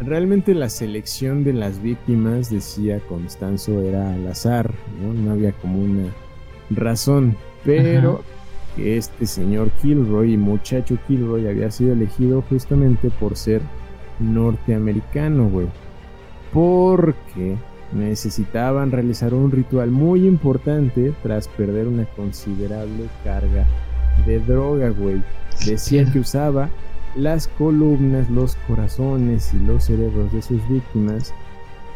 realmente 0.00 0.52
la 0.54 0.68
selección 0.68 1.44
de 1.44 1.52
las 1.52 1.80
víctimas, 1.80 2.50
decía 2.50 2.98
Constanzo, 3.08 3.82
era 3.82 4.14
al 4.14 4.26
azar, 4.26 4.72
¿no? 5.00 5.12
No 5.12 5.30
había 5.32 5.52
como 5.52 5.78
una 5.80 6.08
razón, 6.70 7.36
pero 7.64 8.14
Ajá. 8.14 8.74
que 8.74 8.96
este 8.96 9.26
señor 9.26 9.70
Kilroy, 9.80 10.36
muchacho 10.36 10.98
Kilroy, 11.06 11.46
había 11.46 11.70
sido 11.70 11.92
elegido 11.92 12.42
justamente 12.48 13.10
por 13.10 13.36
ser 13.36 13.60
norteamericano, 14.18 15.48
güey. 15.48 15.68
Porque 16.52 17.54
necesitaban 17.92 18.90
realizar 18.92 19.34
un 19.34 19.50
ritual 19.50 19.90
muy 19.90 20.26
importante 20.26 21.12
tras 21.22 21.48
perder 21.48 21.88
una 21.88 22.04
considerable 22.04 23.06
carga 23.24 23.66
de 24.26 24.38
droga, 24.40 24.90
güey. 24.90 25.22
Decía 25.66 26.10
que 26.10 26.20
usaba 26.20 26.70
las 27.16 27.48
columnas, 27.48 28.30
los 28.30 28.56
corazones 28.66 29.52
y 29.54 29.58
los 29.58 29.84
cerebros 29.84 30.32
de 30.32 30.42
sus 30.42 30.66
víctimas 30.68 31.34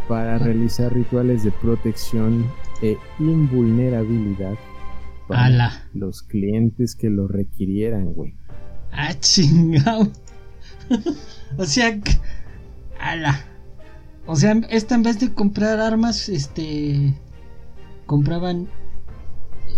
para 0.09 0.39
realizar 0.39 0.93
rituales 0.93 1.45
de 1.45 1.51
protección 1.53 2.45
e 2.83 2.99
invulnerabilidad 3.19 4.55
para 5.29 5.45
Ala. 5.45 5.89
los 5.95 6.23
clientes 6.23 6.95
que 6.95 7.09
lo 7.09 7.29
requirieran, 7.29 8.13
güey. 8.13 8.35
Ah, 8.93 9.15
chingado. 9.19 10.11
o 11.57 11.65
sea, 11.65 11.99
ala. 13.01 13.54
O 14.27 14.37
sea, 14.37 14.53
esta 14.71 14.95
en 14.95 15.03
vez 15.03 15.21
de 15.21 15.33
comprar 15.33 15.81
armas, 15.81 16.29
este. 16.29 17.15
Compraban. 18.07 18.69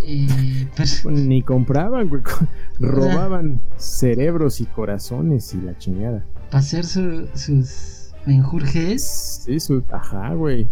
Eh, 0.07 0.69
pers- 0.77 1.03
Bueno, 1.03 1.19
ni 1.21 1.43
compraban, 1.43 2.09
güey. 2.09 2.23
Robaban 2.81 3.61
cerebros 3.77 4.61
y 4.61 4.67
corazones 4.67 5.53
y 5.55 5.61
la 5.63 5.77
chingada. 5.79 6.25
para 6.51 6.59
hacer 6.61 6.85
su- 6.85 7.27
sus 7.35 8.13
menjurjes. 8.25 9.43
Sí, 9.45 9.59
sus. 9.59 9.83
Ajá, 9.93 10.33
güey. 10.35 10.69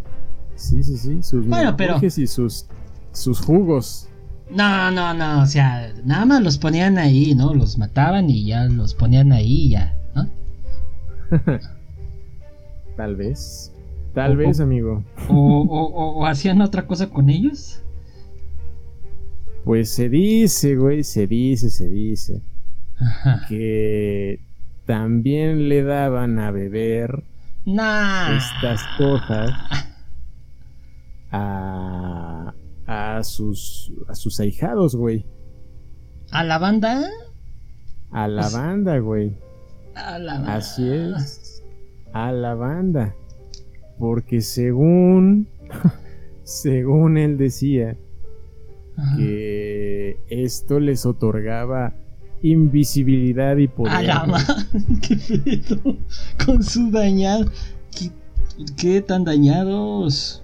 Sí, 0.57 0.83
sí, 0.85 0.97
sí. 0.97 1.23
Sus 1.23 1.47
Bueno, 1.47 1.77
pero- 1.77 1.99
y 2.03 2.27
sus. 2.27 2.67
Sus 3.13 3.41
jugos. 3.41 4.09
No, 4.51 4.91
no, 4.91 5.15
no. 5.15 5.43
O 5.43 5.47
sea, 5.47 5.93
nada 6.05 6.25
más 6.27 6.43
los 6.43 6.59
ponían 6.59 6.99
ahí, 6.99 7.35
¿no? 7.35 7.55
Los 7.55 7.79
mataban 7.79 8.29
y 8.29 8.45
ya 8.47 8.65
los 8.65 8.95
ponían 8.95 9.33
ahí 9.33 9.67
y 9.67 9.69
ya, 9.71 9.97
¿no? 10.15 10.29
Tal 12.97 13.17
vez. 13.17 13.73
Tal 14.15 14.33
O- 14.33 14.37
vez, 14.37 14.61
amigo. 14.61 15.03
O, 15.29 15.35
o- 15.69 16.19
o- 16.21 16.27
hacían 16.27 16.61
otra 16.61 16.87
cosa 16.87 17.09
con 17.11 17.29
ellos. 17.31 17.81
Pues 19.65 19.91
se 19.91 20.09
dice, 20.09 20.77
güey. 20.77 21.03
Se 21.05 21.27
dice, 21.27 21.71
se 21.71 21.89
dice. 21.89 22.43
Ajá. 23.01 23.47
Que 23.49 24.41
también 24.87 25.69
le 25.69 25.83
daban 25.83 26.39
a 26.39 26.51
beber 26.51 27.25
Nah. 27.65 28.37
estas 28.37 28.81
cosas 28.99 29.51
a. 31.33 32.55
A 32.87 33.23
sus. 33.23 33.91
A 34.09 34.15
sus 34.15 34.39
ahijados, 34.41 34.95
güey. 34.95 35.25
¿A 36.31 36.45
la 36.45 36.59
banda? 36.59 37.09
A 38.11 38.29
la 38.29 38.43
Pues- 38.43 38.53
banda, 38.55 38.99
güey. 38.99 39.33
A 39.95 40.19
la 40.19 40.35
banda. 40.35 40.55
Así 40.57 40.87
es. 40.89 41.41
A 42.15 42.33
la 42.33 42.55
banda. 42.55 43.15
Porque 43.99 44.41
según. 44.41 45.49
según 46.45 47.19
él 47.19 47.37
decía 47.37 47.97
Ajá. 48.97 49.17
que 49.17 50.19
esto 50.29 50.79
les 50.79 51.07
otorgaba 51.07 51.95
invisibilidad 52.43 53.57
y 53.57 53.69
poder. 53.69 53.93
A 53.95 54.03
la 54.03 54.27
qué 55.03 55.17
pedo. 55.17 55.97
Con 56.45 56.63
su 56.63 56.91
dañado. 56.91 57.51
¿Qué, 57.91 58.11
qué 58.77 59.01
tan 59.01 59.25
dañados? 59.25 60.43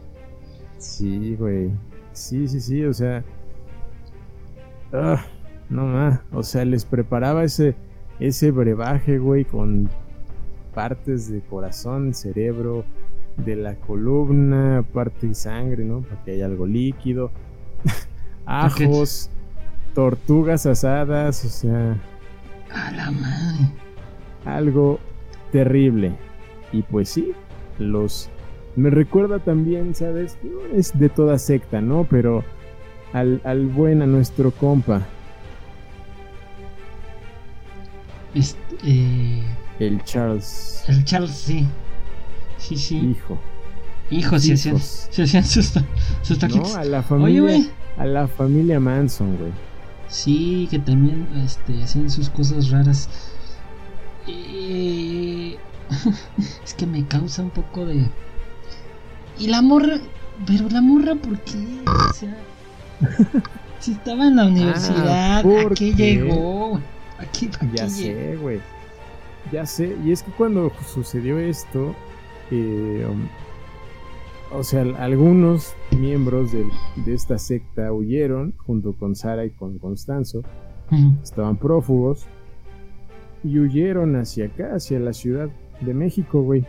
Sí, 0.79 1.37
güey. 1.37 1.71
Sí, 2.13 2.49
sí, 2.49 2.61
sí, 2.61 2.85
o 2.85 2.93
sea. 2.93 3.23
ah, 4.93 5.25
no 5.69 5.87
más. 5.87 6.21
O 6.33 6.43
sea, 6.43 6.65
les 6.65 6.85
preparaba 6.85 7.45
ese. 7.45 7.77
ese 8.19 8.51
brebaje, 8.51 9.19
güey, 9.19 9.45
con 9.45 9.89
partes 10.81 11.31
de 11.31 11.43
corazón, 11.43 12.15
cerebro, 12.15 12.87
de 13.37 13.55
la 13.55 13.75
columna, 13.75 14.83
parte 14.95 15.27
de 15.27 15.35
sangre, 15.35 15.85
¿no? 15.85 16.01
Para 16.01 16.25
que 16.25 16.31
haya 16.31 16.47
algo 16.47 16.67
líquido. 16.67 17.31
Ajos, 18.47 19.29
tortugas 19.95 20.65
asadas, 20.65 21.45
o 21.45 21.49
sea. 21.51 22.01
A 22.73 22.91
la 22.93 23.11
madre. 23.11 23.73
Algo 24.47 24.99
terrible. 25.53 26.13
Y 26.73 26.81
pues 26.81 27.11
sí, 27.11 27.33
los. 27.79 28.31
Me 28.75 28.89
recuerda 28.89 29.39
también, 29.39 29.95
¿sabes? 29.95 30.39
No 30.43 30.75
es 30.75 30.99
de 30.99 31.11
toda 31.11 31.39
secta, 31.39 31.83
¿no? 31.83 32.07
Pero 32.09 32.43
al, 33.13 33.43
al 33.45 33.67
buen, 33.67 34.01
a 34.01 34.07
nuestro 34.07 34.51
compa. 34.51 35.03
Este, 38.35 38.59
eh, 38.83 39.43
El 39.81 40.05
Charles. 40.05 40.85
el 40.89 41.05
Charles, 41.05 41.33
sí. 41.33 41.67
Sí, 42.59 42.77
sí. 42.77 42.99
Hijo. 42.99 43.39
Hijos, 44.11 44.43
se 44.43 44.53
hacían, 44.55 44.77
hacían 44.77 45.45
sus, 45.45 45.73
sus 46.23 46.43
No, 46.43 46.75
a 46.77 46.85
la 46.85 46.99
Oye, 46.99 47.03
familia. 47.09 47.41
güey. 47.43 47.71
a 47.97 48.05
la 48.05 48.29
familia 48.29 48.79
Manson, 48.81 49.37
güey. 49.39 49.53
Sí, 50.09 50.69
que 50.71 50.79
también 50.81 51.29
este, 51.45 51.83
hacían 51.83 52.11
sus 52.11 52.29
cosas 52.31 52.71
raras. 52.71 53.09
Eh, 54.27 55.57
es 56.65 56.75
que 56.75 56.87
me 56.87 57.07
causa 57.07 57.43
un 57.43 57.51
poco 57.51 57.87
de... 57.87 58.11
Y 59.39 59.49
la 59.49 59.63
morra... 59.63 59.99
Pero 60.47 60.69
la 60.71 60.81
morra, 60.83 61.15
¿por 61.17 61.39
qué? 61.41 61.85
O 61.87 62.13
sea... 62.13 62.37
Si 63.79 63.93
estaba 63.93 64.27
en 64.27 64.37
la 64.37 64.47
universidad, 64.47 65.39
¿a 65.39 65.43
¿por 65.43 65.75
qué 65.75 65.95
qué? 65.95 66.15
llegó? 66.15 66.85
¿A 67.19 67.27
qué, 67.27 67.51
a 67.61 67.65
Ya 67.73 67.89
qué 67.89 67.91
sé, 67.91 68.37
güey. 68.37 68.61
Ya 69.53 69.67
sé. 69.67 69.97
Y 70.05 70.13
es 70.13 70.23
que 70.23 70.31
cuando 70.33 70.73
sucedió 70.87 71.39
esto, 71.39 71.95
eh, 72.51 73.07
um, 73.11 73.27
o 74.59 74.65
sea, 74.65 74.83
algunos 74.99 75.75
miembros 75.97 76.53
de 76.53 76.67
esta 77.07 77.39
secta 77.39 77.93
huyeron 77.93 78.55
junto 78.57 78.95
con 78.95 79.15
Sara 79.15 79.45
y 79.45 79.51
con 79.51 79.79
Constanzo. 79.79 80.43
Estaban 81.23 81.57
prófugos 81.57 82.27
y 83.45 83.59
huyeron 83.61 84.17
hacia 84.17 84.47
acá, 84.47 84.75
hacia 84.75 84.99
la 84.99 85.13
Ciudad 85.13 85.49
de 85.81 85.95
México, 85.95 86.43
güey. 86.43 86.67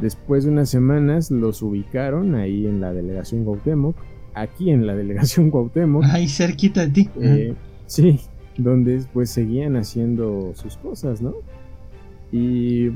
Después 0.00 0.44
de 0.44 0.50
unas 0.50 0.68
semanas 0.68 1.30
los 1.30 1.62
ubicaron 1.62 2.34
ahí 2.34 2.66
en 2.66 2.80
la 2.80 2.92
delegación 2.92 3.44
Cuauhtémoc, 3.44 3.96
aquí 4.34 4.70
en 4.70 4.86
la 4.86 4.96
delegación 4.96 5.50
Cuauhtémoc. 5.50 6.04
Ahí 6.04 6.28
cerquita 6.28 6.86
de 6.86 6.92
ti. 6.92 7.08
Eh, 7.20 7.54
sí, 7.86 8.20
donde 8.58 9.04
pues 9.12 9.30
seguían 9.30 9.76
haciendo 9.76 10.52
sus 10.54 10.76
cosas, 10.76 11.22
¿no? 11.22 11.34
Y 12.32 12.88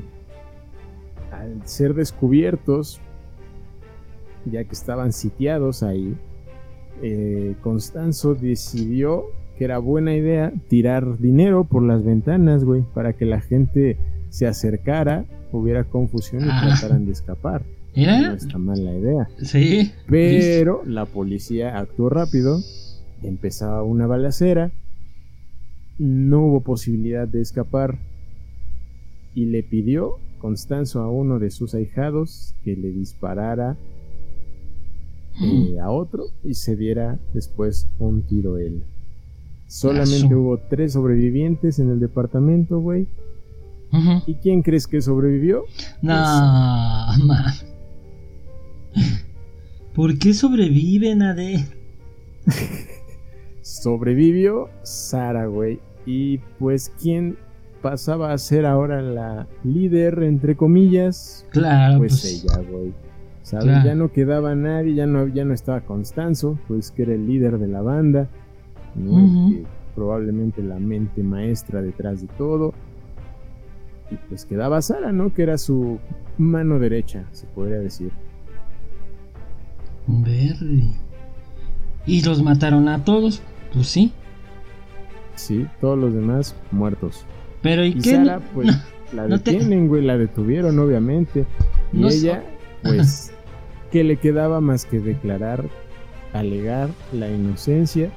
al 1.31 1.61
ser 1.65 1.93
descubiertos, 1.93 2.99
ya 4.45 4.63
que 4.63 4.73
estaban 4.73 5.11
sitiados 5.11 5.83
ahí, 5.83 6.15
eh, 7.01 7.55
Constanzo 7.61 8.35
decidió 8.35 9.25
que 9.57 9.65
era 9.65 9.77
buena 9.79 10.13
idea 10.15 10.51
tirar 10.69 11.17
dinero 11.17 11.63
por 11.63 11.83
las 11.83 12.03
ventanas, 12.03 12.63
güey, 12.63 12.83
para 12.93 13.13
que 13.13 13.25
la 13.25 13.41
gente 13.41 13.97
se 14.29 14.47
acercara, 14.47 15.25
hubiera 15.51 15.83
confusión 15.85 16.43
y 16.45 16.47
Ah. 16.49 16.61
trataran 16.77 17.05
de 17.05 17.11
escapar. 17.13 17.61
No 17.95 18.01
Mira, 18.01 18.33
está 18.33 18.57
mal 18.57 18.83
la 18.83 18.93
idea. 18.93 19.29
sí. 19.41 19.91
Pero 20.07 20.83
la 20.85 21.05
policía 21.05 21.77
actuó 21.79 22.09
rápido, 22.09 22.59
empezaba 23.23 23.81
una 23.83 24.05
balacera, 24.07 24.71
no 25.97 26.41
hubo 26.41 26.59
posibilidad 26.59 27.25
de 27.27 27.39
escapar 27.41 27.97
y 29.35 29.45
le 29.45 29.61
pidió 29.61 30.17
Constanzo 30.39 31.01
a 31.01 31.09
uno 31.09 31.39
de 31.39 31.51
sus 31.51 31.75
ahijados 31.75 32.55
que 32.63 32.75
le 32.75 32.89
disparara 32.91 33.77
eh, 35.41 35.79
a 35.79 35.91
otro 35.91 36.25
y 36.43 36.53
se 36.53 36.75
diera 36.75 37.19
después 37.33 37.89
un 37.99 38.21
tiro 38.23 38.57
él. 38.57 38.83
Solamente 39.67 40.33
hubo 40.33 40.57
tres 40.69 40.93
sobrevivientes 40.93 41.79
en 41.79 41.89
el 41.89 41.99
departamento, 41.99 42.79
güey. 42.79 43.07
¿Y 44.25 44.35
quién 44.35 44.61
crees 44.61 44.87
que 44.87 45.01
sobrevivió? 45.01 45.63
No, 46.01 46.13
ma. 46.13 47.53
¿Por 49.95 50.17
qué 50.19 50.33
sobreviven, 50.33 51.21
Ade? 51.21 51.65
sobrevivió 53.61 54.69
Sara, 54.83 55.45
güey. 55.47 55.79
Y 56.05 56.39
pues, 56.59 56.91
¿quién 57.01 57.37
pasaba 57.89 58.33
a 58.33 58.37
ser 58.39 58.65
ahora 58.65 58.99
la 59.03 59.45
líder, 59.63 60.23
entre 60.23 60.55
comillas? 60.55 61.45
Claro, 61.51 61.99
Pues, 61.99 62.13
pues. 62.19 62.43
ella, 62.43 62.67
güey. 62.67 62.93
¿Sabes? 63.43 63.65
Claro. 63.65 63.85
Ya 63.85 63.93
no 63.93 64.11
quedaba 64.11 64.55
nadie, 64.55 64.95
ya 64.95 65.05
no, 65.05 65.27
ya 65.27 65.45
no 65.45 65.53
estaba 65.53 65.81
Constanzo, 65.81 66.57
pues 66.67 66.89
que 66.89 67.03
era 67.03 67.13
el 67.13 67.27
líder 67.27 67.59
de 67.59 67.67
la 67.67 67.83
banda, 67.83 68.27
¿no? 68.95 69.51
Que 69.51 69.65
probablemente 69.93 70.63
la 70.63 70.79
mente 70.79 71.21
maestra 71.21 71.83
detrás 71.83 72.21
de 72.21 72.27
todo. 72.39 72.73
Y 74.09 74.15
pues 74.29 74.45
quedaba 74.45 74.81
Sara, 74.81 75.11
¿no? 75.11 75.31
Que 75.31 75.43
era 75.43 75.59
su 75.59 75.99
mano 76.39 76.79
derecha, 76.79 77.25
se 77.33 77.45
podría 77.45 77.77
decir. 77.77 78.11
Verde. 80.07 80.89
¿Y 82.07 82.23
los 82.23 82.41
mataron 82.41 82.87
a 82.87 83.03
todos? 83.03 83.43
Pues 83.73 83.85
sí. 83.85 84.11
Sí, 85.35 85.67
todos 85.81 85.99
los 85.99 86.15
demás 86.15 86.55
muertos. 86.71 87.27
Pero 87.65 87.83
¿y, 87.83 87.89
Y 87.89 87.93
qué? 88.01 88.11
Sara, 88.15 88.35
no- 88.39 88.41
pues, 88.53 88.67
la 89.13 89.27
no 89.27 89.39
te- 89.41 89.51
detienen, 89.51 89.87
güey, 89.89 90.03
la 90.03 90.17
detuvieron, 90.17 90.79
obviamente. 90.79 91.45
Y 91.91 91.97
No 91.99 92.07
ella, 92.09 92.41
so- 92.83 92.89
pues, 92.89 93.33
¿qué 93.91 94.03
le 94.03 94.15
quedaba 94.17 94.61
más 94.61 94.85
que 94.85 94.99
declarar, 94.99 95.65
alegar 96.33 96.89
la 97.11 97.27
inocencia 97.29 98.09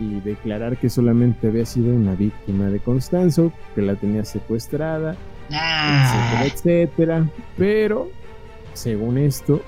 y 0.00 0.20
declarar 0.20 0.76
que 0.78 0.88
solamente 0.90 1.46
había 1.48 1.66
sido 1.66 1.94
una 1.94 2.14
víctima 2.14 2.66
de 2.66 2.80
Constanzo, 2.80 3.52
que 3.74 3.82
la 3.82 3.94
tenía 3.94 4.24
secuestrada, 4.24 5.16
Ah, 5.52 6.42
etcétera, 6.44 6.46
etcétera. 6.46 7.30
Pero, 7.58 8.08
según 8.74 9.18
esto, 9.18 9.60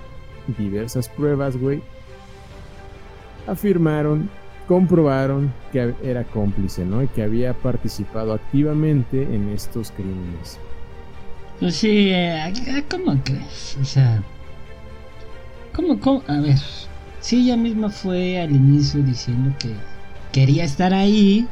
diversas 0.59 1.09
pruebas, 1.11 1.57
güey, 1.57 1.83
afirmaron, 3.47 4.31
comprobaron 4.67 5.53
que 5.73 5.95
era 6.03 6.25
cómplice, 6.25 6.85
¿no? 6.85 7.03
Y 7.03 7.09
que 7.09 7.23
había 7.23 7.53
participado 7.55 8.33
activamente 8.33 9.23
en 9.23 9.49
estos 9.51 9.91
crímenes. 9.91 10.59
pues 11.61 11.77
sí, 11.77 12.11
eh, 12.11 12.53
¿cómo 12.91 13.21
crees? 13.23 13.77
O 13.81 13.85
sea, 13.85 14.23
¿cómo, 15.75 16.01
cómo? 16.01 16.23
A 16.29 16.41
ver, 16.41 16.59
si 17.21 17.43
ella 17.43 17.57
misma 17.57 17.91
fue 17.91 18.41
al 18.41 18.53
inicio 18.55 19.03
diciendo 19.03 19.55
que 19.59 19.75
quería 20.33 20.65
estar 20.65 20.95
ahí, 20.95 21.47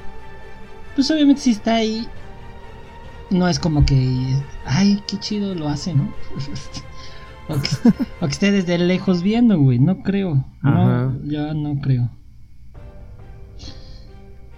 pues 0.94 1.10
obviamente 1.10 1.42
si 1.42 1.50
está 1.52 1.76
ahí, 1.76 2.06
no 3.30 3.48
es 3.48 3.58
como 3.58 3.84
que, 3.84 4.36
ay, 4.64 5.02
qué 5.06 5.18
chido 5.18 5.54
lo 5.54 5.68
hace, 5.68 5.94
¿no? 5.94 6.12
o, 7.48 7.54
que, 7.60 7.68
o 8.20 8.26
que 8.26 8.32
esté 8.32 8.52
desde 8.52 8.78
lejos 8.78 9.22
viendo, 9.22 9.58
güey, 9.58 9.78
no 9.78 10.02
creo. 10.02 10.44
Ajá. 10.62 11.06
No, 11.06 11.24
yo 11.24 11.54
no 11.54 11.80
creo. 11.80 12.10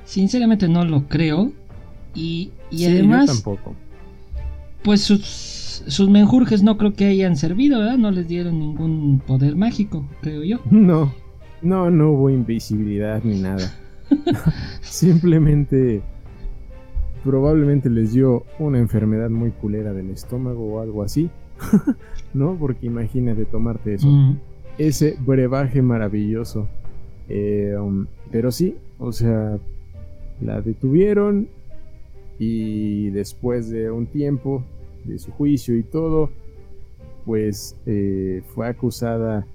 Sinceramente 0.05 0.69
no 0.69 0.85
lo 0.85 1.05
creo. 1.09 1.53
Y, 2.15 2.51
y 2.71 2.79
Sí, 2.79 2.87
además, 2.87 3.27
yo 3.29 3.35
tampoco. 3.35 3.75
pues 4.83 5.01
sus, 5.03 5.23
sus 5.25 6.09
menjurjes 6.11 6.63
no 6.63 6.77
creo 6.79 6.95
que 6.95 7.07
hayan 7.07 7.37
servido, 7.37 7.81
¿verdad? 7.81 7.99
No 7.99 8.11
les 8.11 8.29
dieron 8.29 8.59
ningún 8.59 9.21
poder 9.27 9.57
mágico, 9.57 10.07
creo 10.21 10.45
yo. 10.45 10.59
No, 10.71 11.13
no, 11.63 11.91
no 11.91 12.11
hubo 12.11 12.31
invisibilidad 12.31 13.23
ni 13.25 13.41
nada. 13.41 13.73
Simplemente, 14.83 16.03
probablemente 17.25 17.91
les 17.91 18.13
dio 18.13 18.45
una 18.59 18.79
enfermedad 18.79 19.31
muy 19.31 19.51
culera 19.51 19.93
del 19.93 20.11
estómago 20.11 20.75
o 20.75 20.81
algo 20.81 21.03
así. 21.03 21.31
¿No? 22.35 22.57
Porque 22.57 22.87
imagínate 22.87 23.45
tomarte 23.45 23.95
eso. 23.95 24.09
Mm, 24.09 24.39
Ese 24.79 25.17
brebaje 25.21 25.83
maravilloso. 25.83 26.69
Eh, 27.29 27.75
um, 27.81 28.07
pero 28.31 28.53
sí, 28.53 28.77
o 28.99 29.13
sea, 29.13 29.59
la 30.41 30.61
detuvieron 30.61 31.49
y 32.39 33.11
después 33.11 33.71
de 33.71 33.91
un 33.91 34.07
tiempo 34.07 34.65
de 35.05 35.19
su 35.19 35.31
juicio 35.33 35.77
y 35.77 35.83
todo, 35.83 36.31
pues 37.25 37.77
eh, 37.87 38.43
fue 38.55 38.67
acusada 38.69 39.47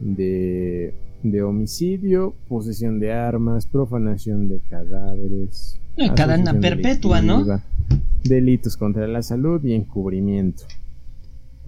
de, 0.00 0.94
de 1.22 1.42
homicidio, 1.42 2.34
posesión 2.48 2.98
de 3.00 3.12
armas, 3.12 3.66
profanación 3.66 4.48
de 4.48 4.60
cadáveres. 4.68 5.78
Cadena 6.16 6.58
perpetua, 6.60 7.22
¿no? 7.22 7.44
Delitos 8.24 8.76
contra 8.76 9.06
la 9.06 9.22
salud 9.22 9.62
y 9.64 9.74
encubrimiento. 9.74 10.64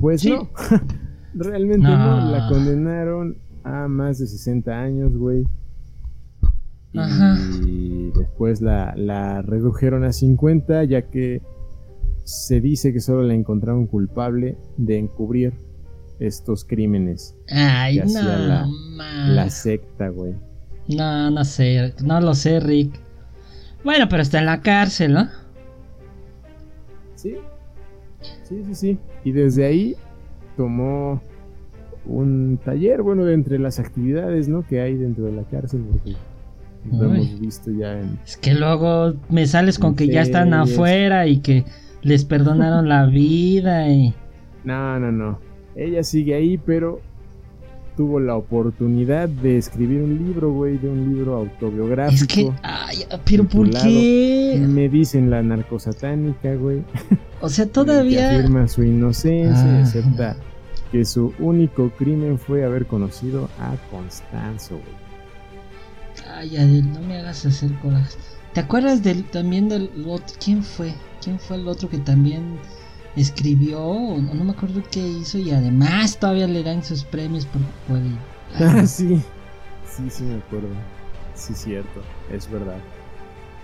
Pues 0.01 0.23
Sí. 0.23 0.31
no, 0.31 0.49
realmente 1.35 1.87
No. 1.87 2.21
no, 2.21 2.31
la 2.33 2.49
condenaron 2.49 3.37
a 3.62 3.89
más 3.89 4.19
de 4.19 4.27
60 4.27 4.73
años, 4.79 5.17
güey. 5.17 5.45
Y 6.93 8.11
después 8.12 8.61
la, 8.61 8.95
la 8.97 9.43
redujeron 9.43 10.05
a 10.05 10.12
50 10.12 10.84
ya 10.84 11.03
que 11.03 11.43
se 12.24 12.61
dice 12.61 12.93
que 12.93 13.01
solo 13.01 13.22
la 13.22 13.34
encontraron 13.34 13.87
culpable 13.87 14.57
de 14.76 14.99
encubrir 14.99 15.53
estos 16.18 16.64
crímenes. 16.64 17.37
Ay, 17.51 17.99
que 17.99 18.07
no, 18.07 18.07
hacía 18.07 18.39
la, 18.39 18.68
la 19.28 19.51
secta, 19.51 20.09
güey. 20.09 20.34
No, 20.89 21.30
no 21.30 21.45
sé, 21.45 21.95
no 22.03 22.20
lo 22.20 22.34
sé, 22.34 22.61
Rick. 22.61 22.99
Bueno, 23.84 24.09
pero 24.09 24.22
está 24.22 24.39
en 24.39 24.47
la 24.47 24.61
cárcel, 24.61 25.12
¿no? 25.12 25.28
Sí, 27.14 27.37
sí, 28.43 28.62
sí, 28.64 28.74
sí. 28.74 28.99
Y 29.24 29.32
desde 29.32 29.64
ahí 29.64 29.97
tomó 30.57 31.20
un 32.07 32.59
taller, 32.64 33.03
bueno, 33.03 33.24
de 33.24 33.34
entre 33.34 33.59
las 33.59 33.78
actividades, 33.78 34.49
¿no? 34.49 34.66
Que 34.66 34.80
hay 34.80 34.97
dentro 34.97 35.26
de 35.26 35.32
la 35.32 35.45
cárcel, 35.45 35.84
porque 35.91 36.16
lo 36.93 37.05
hemos 37.14 37.41
visto 37.41 37.70
ya 37.70 37.99
en... 38.01 38.18
Es 38.24 38.37
que 38.37 38.55
luego 38.55 39.14
me 39.28 39.47
sales 39.47 39.78
con 39.78 39.95
que 39.95 40.07
ya 40.09 40.22
están 40.22 40.55
afuera 40.55 41.26
y 41.26 41.39
que 41.39 41.64
les 42.03 42.24
perdonaron 42.24 42.89
la 42.89 43.07
vida 43.07 43.89
y... 43.89 44.14
No, 44.64 44.99
no, 44.99 45.12
no. 45.12 45.39
Ella 45.74 46.03
sigue 46.03 46.34
ahí, 46.34 46.59
pero 46.59 47.01
tuvo 47.97 48.20
la 48.20 48.37
oportunidad 48.37 49.28
de 49.28 49.57
escribir 49.59 50.03
un 50.03 50.18
libro, 50.26 50.53
güey, 50.53 50.76
de 50.78 50.89
un 50.89 51.14
libro 51.14 51.37
autobiográfico. 51.37 52.22
Es 52.24 52.26
que... 52.26 52.53
Ay, 52.62 52.99
pero 53.24 53.45
¿por 53.45 53.70
qué? 53.70 54.62
Me 54.68 54.89
dicen 54.89 55.30
la 55.30 55.43
narcosatánica, 55.43 56.55
güey. 56.55 56.82
O 57.43 57.51
sea, 57.51 57.64
el 57.64 57.68
que 57.70 57.74
todavía... 57.74 58.30
afirma 58.39 58.66
su 58.66 58.82
inocencia 58.82 59.66
y 59.66 59.76
Ah. 59.78 59.82
acepta 59.82 60.37
que 60.91 61.05
su 61.05 61.34
único 61.39 61.91
crimen 61.91 62.39
fue 62.39 62.64
haber 62.64 62.87
conocido 62.87 63.51
a 63.61 63.74
Constanzo, 63.91 64.76
güey. 64.76 65.06
Ay, 66.37 66.57
Adel, 66.57 66.93
no 66.93 67.01
me 67.01 67.18
hagas 67.18 67.47
hacer 67.47 67.72
coraje. 67.80 68.14
¿Te 68.53 68.61
acuerdas 68.61 69.03
del, 69.03 69.24
también 69.24 69.68
del 69.68 69.91
otro? 70.07 70.37
¿Quién 70.43 70.62
fue? 70.62 70.93
¿Quién 71.22 71.39
fue 71.39 71.57
el 71.57 71.66
otro 71.66 71.89
que 71.89 71.99
también 71.99 72.59
escribió? 73.16 73.80
O 73.82 74.18
No, 74.20 74.34
no 74.34 74.45
me 74.45 74.51
acuerdo 74.53 74.82
qué 74.91 75.01
hizo 75.07 75.39
y 75.39 75.51
además 75.51 76.18
todavía 76.18 76.47
le 76.47 76.62
dan 76.62 76.84
sus 76.84 77.05
premios 77.05 77.47
por... 77.47 77.62
por 77.89 78.01
Ah, 78.61 78.87
sí. 78.87 79.20
Sí, 79.89 80.03
sí 80.11 80.24
me 80.24 80.37
acuerdo. 80.37 80.68
Sí, 81.34 81.55
cierto. 81.55 82.03
Es 82.30 82.51
verdad. 82.51 82.78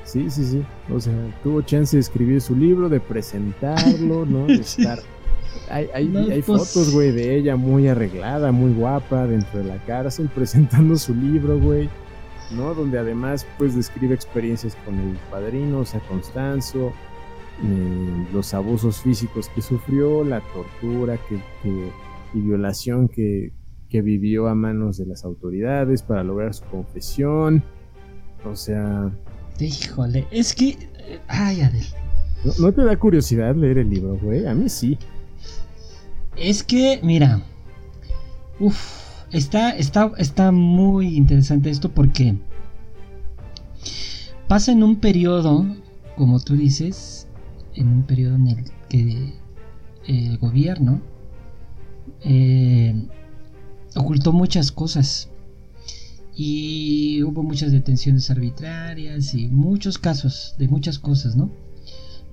Sí, 0.04 0.30
sí, 0.30 0.44
sí. 0.44 0.62
O 0.92 0.98
sea, 1.00 1.12
tuvo 1.42 1.62
chance 1.62 1.96
de 1.96 2.00
escribir 2.00 2.40
su 2.40 2.56
libro, 2.56 2.88
de 2.88 3.00
presentarlo, 3.00 4.24
¿no? 4.26 4.46
De 4.46 4.54
estar... 4.54 4.98
Hay, 5.70 5.88
hay, 5.94 6.08
No, 6.08 6.20
hay 6.20 6.40
pues- 6.42 6.72
fotos, 6.72 6.90
güey, 6.92 7.12
de 7.12 7.36
ella 7.36 7.56
muy 7.56 7.86
arreglada, 7.86 8.50
muy 8.52 8.72
guapa 8.72 9.26
dentro 9.26 9.58
de 9.60 9.66
la 9.66 9.76
cárcel, 9.84 10.28
presentando 10.34 10.96
su 10.96 11.14
libro, 11.14 11.58
güey. 11.58 11.88
¿No? 12.56 12.74
Donde 12.74 12.98
además, 12.98 13.46
pues, 13.58 13.74
describe 13.74 14.14
experiencias 14.14 14.76
con 14.84 14.98
el 14.98 15.16
padrino, 15.30 15.78
o 15.80 15.84
sea, 15.84 16.00
Constanzo, 16.00 16.92
eh, 17.62 18.26
los 18.32 18.52
abusos 18.54 19.00
físicos 19.00 19.48
que 19.48 19.62
sufrió, 19.62 20.24
la 20.24 20.40
tortura 20.52 21.18
que, 21.28 21.36
que- 21.62 21.90
y 22.34 22.40
violación 22.40 23.08
que, 23.08 23.52
que 23.88 24.00
vivió 24.02 24.48
a 24.48 24.54
manos 24.54 24.96
de 24.98 25.06
las 25.06 25.24
autoridades 25.24 26.02
para 26.02 26.24
lograr 26.24 26.54
su 26.54 26.64
confesión. 26.64 27.62
O 28.44 28.56
sea, 28.56 29.10
Híjole, 29.60 30.26
es 30.30 30.54
que... 30.54 30.76
Ay, 31.28 31.60
Adel. 31.60 31.84
¿no, 32.44 32.52
no 32.58 32.72
te 32.72 32.82
da 32.84 32.98
curiosidad 32.98 33.54
leer 33.54 33.78
el 33.78 33.90
libro, 33.90 34.16
güey? 34.20 34.46
A 34.46 34.54
mí 34.54 34.68
sí. 34.68 34.98
Es 36.36 36.62
que, 36.64 36.98
mira, 37.02 37.42
uf, 38.58 39.01
está, 39.32 39.70
está, 39.70 40.12
está 40.18 40.52
muy 40.52 41.16
interesante 41.16 41.70
esto 41.70 41.90
porque 41.90 42.36
pasa 44.48 44.72
en 44.72 44.82
un 44.82 44.96
periodo, 44.96 45.66
como 46.16 46.40
tú 46.40 46.56
dices, 46.56 47.26
en 47.74 47.88
un 47.88 48.02
periodo 48.04 48.36
en 48.36 48.48
el 48.48 48.64
que 48.88 49.32
el 50.06 50.38
gobierno 50.38 51.00
eh, 52.22 53.06
ocultó 53.94 54.32
muchas 54.32 54.72
cosas 54.72 55.30
y 56.34 57.22
hubo 57.22 57.42
muchas 57.42 57.72
detenciones 57.72 58.30
arbitrarias 58.30 59.34
y 59.34 59.48
muchos 59.48 59.98
casos 59.98 60.54
de 60.58 60.68
muchas 60.68 60.98
cosas, 60.98 61.36
¿no? 61.36 61.50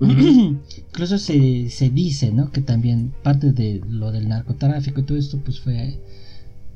Incluso 0.00 1.18
se, 1.18 1.68
se 1.68 1.90
dice, 1.90 2.32
¿no? 2.32 2.50
Que 2.50 2.62
también 2.62 3.12
parte 3.22 3.52
de 3.52 3.82
lo 3.86 4.10
del 4.10 4.28
narcotráfico 4.28 5.00
y 5.00 5.02
todo 5.04 5.18
esto, 5.18 5.38
pues 5.44 5.60
fue. 5.60 5.98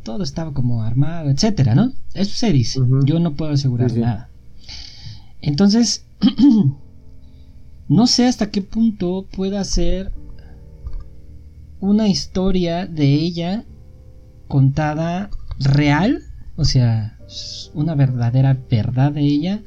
Todo 0.05 0.22
estaba 0.22 0.52
como 0.52 0.82
armado, 0.82 1.30
etcétera, 1.30 1.74
¿no? 1.74 1.92
Eso 2.12 2.36
se 2.36 2.52
dice. 2.52 2.78
Yo 3.05 3.18
no 3.18 3.34
puedo 3.34 3.52
asegurar 3.52 3.90
Sí, 3.90 3.96
sí. 3.96 4.02
nada. 4.02 4.30
Entonces, 5.40 6.07
no 7.88 8.07
sé 8.07 8.26
hasta 8.26 8.50
qué 8.50 8.62
punto 8.62 9.26
pueda 9.34 9.64
ser 9.64 10.12
una 11.80 12.09
historia 12.09 12.86
de 12.86 13.14
ella 13.14 13.64
contada 14.48 15.30
real, 15.59 16.22
o 16.57 16.64
sea, 16.64 17.18
una 17.74 17.94
verdadera 17.94 18.57
verdad 18.70 19.12
de 19.12 19.22
ella, 19.22 19.62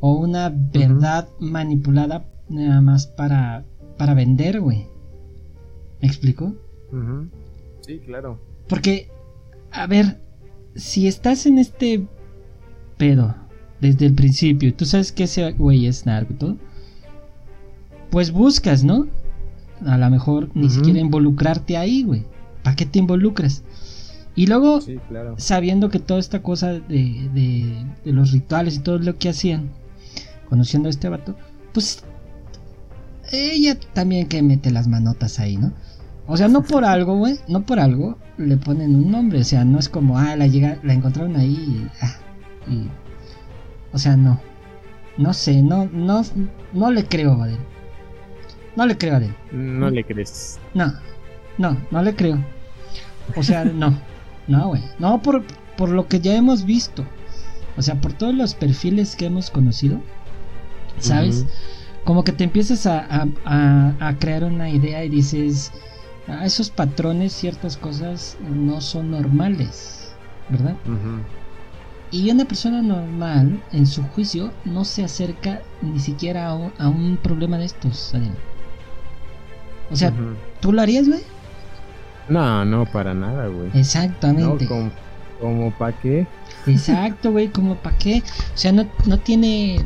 o 0.00 0.12
una 0.14 0.48
verdad 0.50 1.28
manipulada 1.40 2.28
nada 2.48 2.80
más 2.80 3.06
para, 3.06 3.64
para 3.98 4.14
vender, 4.14 4.60
güey. 4.60 4.86
¿Me 6.00 6.08
explico? 6.08 6.54
Sí, 7.82 7.98
claro. 8.00 8.40
Porque, 8.68 9.10
a 9.78 9.86
ver, 9.86 10.20
si 10.74 11.06
estás 11.06 11.46
en 11.46 11.58
este 11.58 12.06
pedo 12.96 13.34
desde 13.80 14.06
el 14.06 14.14
principio, 14.14 14.74
tú 14.74 14.84
sabes 14.84 15.12
que 15.12 15.24
ese 15.24 15.52
güey 15.52 15.86
es 15.86 16.04
narco 16.06 16.32
y 16.32 16.36
todo, 16.36 16.56
pues 18.10 18.32
buscas, 18.32 18.84
¿no? 18.84 19.06
A 19.86 19.96
lo 19.96 20.10
mejor 20.10 20.50
ni 20.54 20.68
siquiera 20.70 20.98
involucrarte 20.98 21.76
ahí, 21.76 22.02
güey. 22.02 22.24
¿Para 22.64 22.74
qué 22.74 22.86
te 22.86 22.98
involucras? 22.98 23.62
Y 24.34 24.46
luego, 24.46 24.80
Sí, 24.80 24.98
claro. 25.08 25.34
sabiendo 25.38 25.88
que 25.88 25.98
toda 26.00 26.18
esta 26.20 26.42
cosa 26.42 26.72
de, 26.72 26.80
de, 27.34 27.86
de 28.04 28.12
los 28.12 28.32
rituales 28.32 28.76
y 28.76 28.80
todo 28.80 28.98
lo 28.98 29.16
que 29.18 29.28
hacían, 29.28 29.70
conociendo 30.48 30.88
a 30.88 30.90
este 30.90 31.08
vato, 31.08 31.36
pues 31.72 32.02
ella 33.30 33.78
también 33.92 34.26
que 34.26 34.42
mete 34.42 34.70
las 34.70 34.88
manotas 34.88 35.38
ahí, 35.38 35.56
¿no? 35.56 35.72
O 36.30 36.36
sea, 36.36 36.46
no 36.48 36.62
por 36.62 36.84
algo, 36.84 37.16
güey, 37.16 37.38
no 37.48 37.62
por 37.62 37.80
algo 37.80 38.16
le 38.36 38.56
ponen 38.58 38.94
un 38.94 39.10
nombre, 39.10 39.40
o 39.40 39.44
sea, 39.44 39.64
no 39.64 39.78
es 39.78 39.88
como, 39.88 40.18
ah, 40.18 40.36
la, 40.36 40.46
llega, 40.46 40.78
la 40.84 40.92
encontraron 40.92 41.34
ahí 41.36 41.54
y, 41.54 41.88
ah, 42.04 42.16
y- 42.70 42.88
o 43.92 43.98
sea, 43.98 44.16
no, 44.16 44.38
no 45.16 45.32
sé, 45.32 45.62
no, 45.62 45.86
no, 45.90 46.22
no 46.74 46.90
le 46.90 47.04
creo 47.06 47.32
a 47.40 47.44
Adel, 47.44 47.58
no 48.76 48.84
le 48.86 48.96
creo 48.98 49.14
a 49.14 49.16
Adel. 49.16 49.34
No 49.52 49.88
le 49.90 50.04
crees. 50.04 50.60
No, 50.74 50.92
no, 51.56 51.76
no 51.90 52.02
le 52.02 52.14
creo. 52.14 52.38
O 53.34 53.42
sea, 53.42 53.64
no, 53.82 53.98
no, 54.46 54.68
güey. 54.68 54.82
No 54.98 55.20
por, 55.22 55.42
por 55.76 55.88
lo 55.88 56.06
que 56.08 56.20
ya 56.20 56.36
hemos 56.36 56.64
visto. 56.64 57.04
O 57.78 57.82
sea, 57.82 58.00
por 58.00 58.12
todos 58.12 58.34
los 58.34 58.54
perfiles 58.54 59.16
que 59.16 59.26
hemos 59.26 59.50
conocido. 59.50 60.00
¿Sabes? 60.98 61.46
Como 62.04 62.22
que 62.24 62.32
te 62.32 62.44
empiezas 62.44 62.86
a, 62.86 62.98
a- 63.00 63.26
a- 63.44 63.94
a 64.08 64.18
crear 64.18 64.44
una 64.44 64.68
idea 64.70 65.04
y 65.04 65.08
dices, 65.08 65.72
ah, 66.28 66.44
esos 66.44 66.70
patrones, 66.70 67.32
ciertas 67.32 67.76
cosas 67.76 68.36
no 68.40 68.80
son 68.80 69.10
normales, 69.10 70.12
¿verdad? 70.48 70.76
Y 72.10 72.30
una 72.30 72.44
persona 72.46 72.80
normal, 72.80 73.62
en 73.72 73.86
su 73.86 74.02
juicio, 74.02 74.52
no 74.64 74.84
se 74.84 75.04
acerca 75.04 75.60
ni 75.82 76.00
siquiera 76.00 76.48
a 76.48 76.54
un, 76.54 76.72
a 76.78 76.88
un 76.88 77.18
problema 77.18 77.58
de 77.58 77.66
estos, 77.66 78.14
Adrián. 78.14 78.34
O 79.90 79.96
sea. 79.96 80.12
¿tú 80.60 80.72
lo 80.72 80.82
harías, 80.82 81.08
güey? 81.08 81.22
No, 82.28 82.64
no, 82.64 82.84
para 82.86 83.14
nada, 83.14 83.48
güey. 83.48 83.70
No, 83.72 83.78
Exactamente. 83.78 84.66
como, 84.66 84.90
como 85.40 85.70
para 85.72 85.98
qué. 85.98 86.26
Exacto, 86.66 87.30
güey, 87.30 87.48
como 87.48 87.76
para 87.76 87.96
qué. 87.96 88.22
O 88.54 88.58
sea, 88.58 88.72
no, 88.72 88.86
no 89.06 89.18
tiene. 89.18 89.78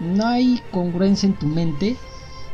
No 0.00 0.26
hay 0.26 0.60
congruencia 0.70 1.26
en 1.26 1.34
tu 1.34 1.46
mente 1.46 1.96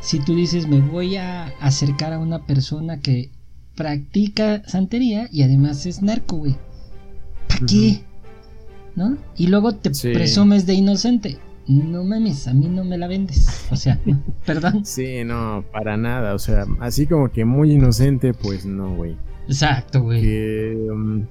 si 0.09 0.21
tú 0.21 0.35
dices, 0.35 0.67
me 0.67 0.81
voy 0.81 1.17
a 1.17 1.49
acercar 1.61 2.15
a 2.15 2.19
una 2.19 2.47
persona 2.47 2.99
que 3.01 3.29
practica 3.75 4.63
santería 4.67 5.29
y 5.31 5.43
además 5.43 5.85
es 5.85 6.01
narco, 6.01 6.39
güey. 6.39 6.57
¿Para 7.47 7.67
qué? 7.67 8.01
¿No? 8.97 9.19
Y 9.37 9.49
luego 9.49 9.75
te 9.75 9.93
Sí. 9.93 10.13
presumes 10.15 10.65
de 10.65 10.73
inocente. 10.73 11.37
No 11.67 12.05
mames, 12.05 12.49
a 12.49 12.55
mí 12.55 12.69
no 12.69 12.85
me 12.85 12.97
la 12.97 13.07
vendes. 13.07 13.67
O 13.71 13.77
sea, 13.77 14.01
no, 14.07 14.19
perdón. 14.47 14.87
Sí, 14.87 15.25
no, 15.25 15.63
para 15.73 15.99
nada. 15.99 16.33
O 16.33 16.39
sea, 16.39 16.65
así 16.81 17.07
como 17.07 17.31
que 17.31 17.45
muy 17.45 17.73
inocente, 17.73 18.33
pues 18.33 18.65
no, 18.65 18.95
güey. 18.97 19.15
Exacto, 19.47 20.03
güey. 20.05 20.23
Que, 20.23 20.89
um, 20.91 21.27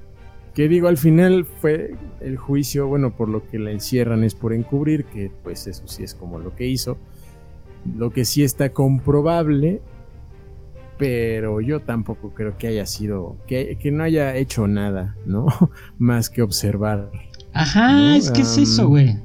que 0.53 0.67
digo, 0.67 0.87
al 0.87 0.97
final 0.97 1.45
fue 1.45 1.95
el 2.21 2.37
juicio, 2.37 2.87
bueno, 2.87 3.17
por 3.17 3.27
lo 3.27 3.47
que 3.49 3.57
la 3.57 3.71
encierran 3.71 4.23
es 4.23 4.35
por 4.35 4.53
encubrir, 4.53 5.05
que 5.05 5.31
pues 5.43 5.65
eso 5.65 5.87
sí 5.87 6.03
es 6.03 6.13
como 6.13 6.37
lo 6.37 6.55
que 6.55 6.67
hizo. 6.67 6.99
Lo 7.97 8.11
que 8.11 8.25
sí 8.25 8.43
está 8.43 8.69
comprobable, 8.73 9.81
pero 10.97 11.61
yo 11.61 11.81
tampoco 11.81 12.33
creo 12.33 12.57
que 12.57 12.67
haya 12.67 12.85
sido, 12.85 13.37
que, 13.47 13.77
que 13.77 13.91
no 13.91 14.03
haya 14.03 14.35
hecho 14.35 14.67
nada, 14.67 15.15
¿no? 15.25 15.47
Más 15.97 16.29
que 16.29 16.41
observar. 16.41 17.11
Ajá, 17.53 18.15
es 18.15 18.31
que 18.31 18.41
es 18.41 18.57
eso, 18.57 18.87
güey. 18.87 19.15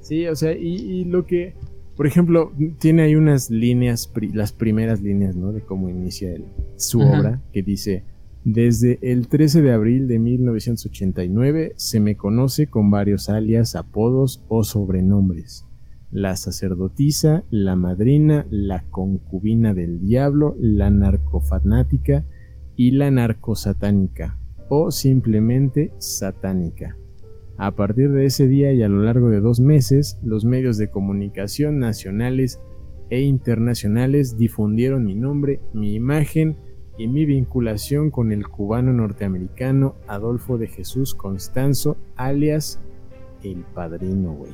Sí, 0.00 0.26
o 0.26 0.36
sea, 0.36 0.52
y, 0.52 1.04
lo 1.04 1.24
que, 1.24 1.54
por 1.96 2.06
ejemplo, 2.06 2.52
tiene 2.78 3.02
ahí 3.02 3.16
unas 3.16 3.48
líneas, 3.50 4.12
las 4.34 4.52
primeras 4.52 5.00
líneas, 5.00 5.34
¿no? 5.34 5.52
De 5.52 5.62
cómo 5.62 5.88
inicia 5.88 6.34
su 6.76 7.00
obra, 7.00 7.40
que 7.52 7.62
dice, 7.62 8.04
desde 8.44 8.98
el 9.00 9.28
13 9.28 9.62
de 9.62 9.72
abril 9.72 10.06
de 10.06 10.18
1989 10.18 11.72
se 11.76 12.00
me 12.00 12.16
conoce 12.16 12.66
con 12.66 12.90
varios 12.90 13.30
alias, 13.30 13.74
apodos 13.74 14.44
o 14.48 14.62
sobrenombres. 14.62 15.64
La 16.14 16.36
sacerdotisa, 16.36 17.42
la 17.50 17.74
madrina, 17.74 18.46
la 18.48 18.84
concubina 18.84 19.74
del 19.74 20.00
diablo, 20.00 20.54
la 20.60 20.88
narcofanática 20.88 22.24
y 22.76 22.92
la 22.92 23.10
narcosatánica, 23.10 24.38
o 24.68 24.92
simplemente 24.92 25.92
satánica. 25.98 26.96
A 27.56 27.72
partir 27.72 28.12
de 28.12 28.26
ese 28.26 28.46
día 28.46 28.72
y 28.72 28.84
a 28.84 28.88
lo 28.88 29.02
largo 29.02 29.28
de 29.28 29.40
dos 29.40 29.58
meses, 29.58 30.16
los 30.22 30.44
medios 30.44 30.78
de 30.78 30.88
comunicación 30.88 31.80
nacionales 31.80 32.60
e 33.10 33.22
internacionales 33.22 34.38
difundieron 34.38 35.04
mi 35.04 35.16
nombre, 35.16 35.58
mi 35.72 35.94
imagen 35.94 36.56
y 36.96 37.08
mi 37.08 37.24
vinculación 37.26 38.12
con 38.12 38.30
el 38.30 38.46
cubano 38.46 38.92
norteamericano 38.92 39.96
Adolfo 40.06 40.58
de 40.58 40.68
Jesús 40.68 41.12
Constanzo, 41.16 41.96
alias 42.14 42.80
El 43.42 43.64
Padrino, 43.74 44.32
güey. 44.34 44.52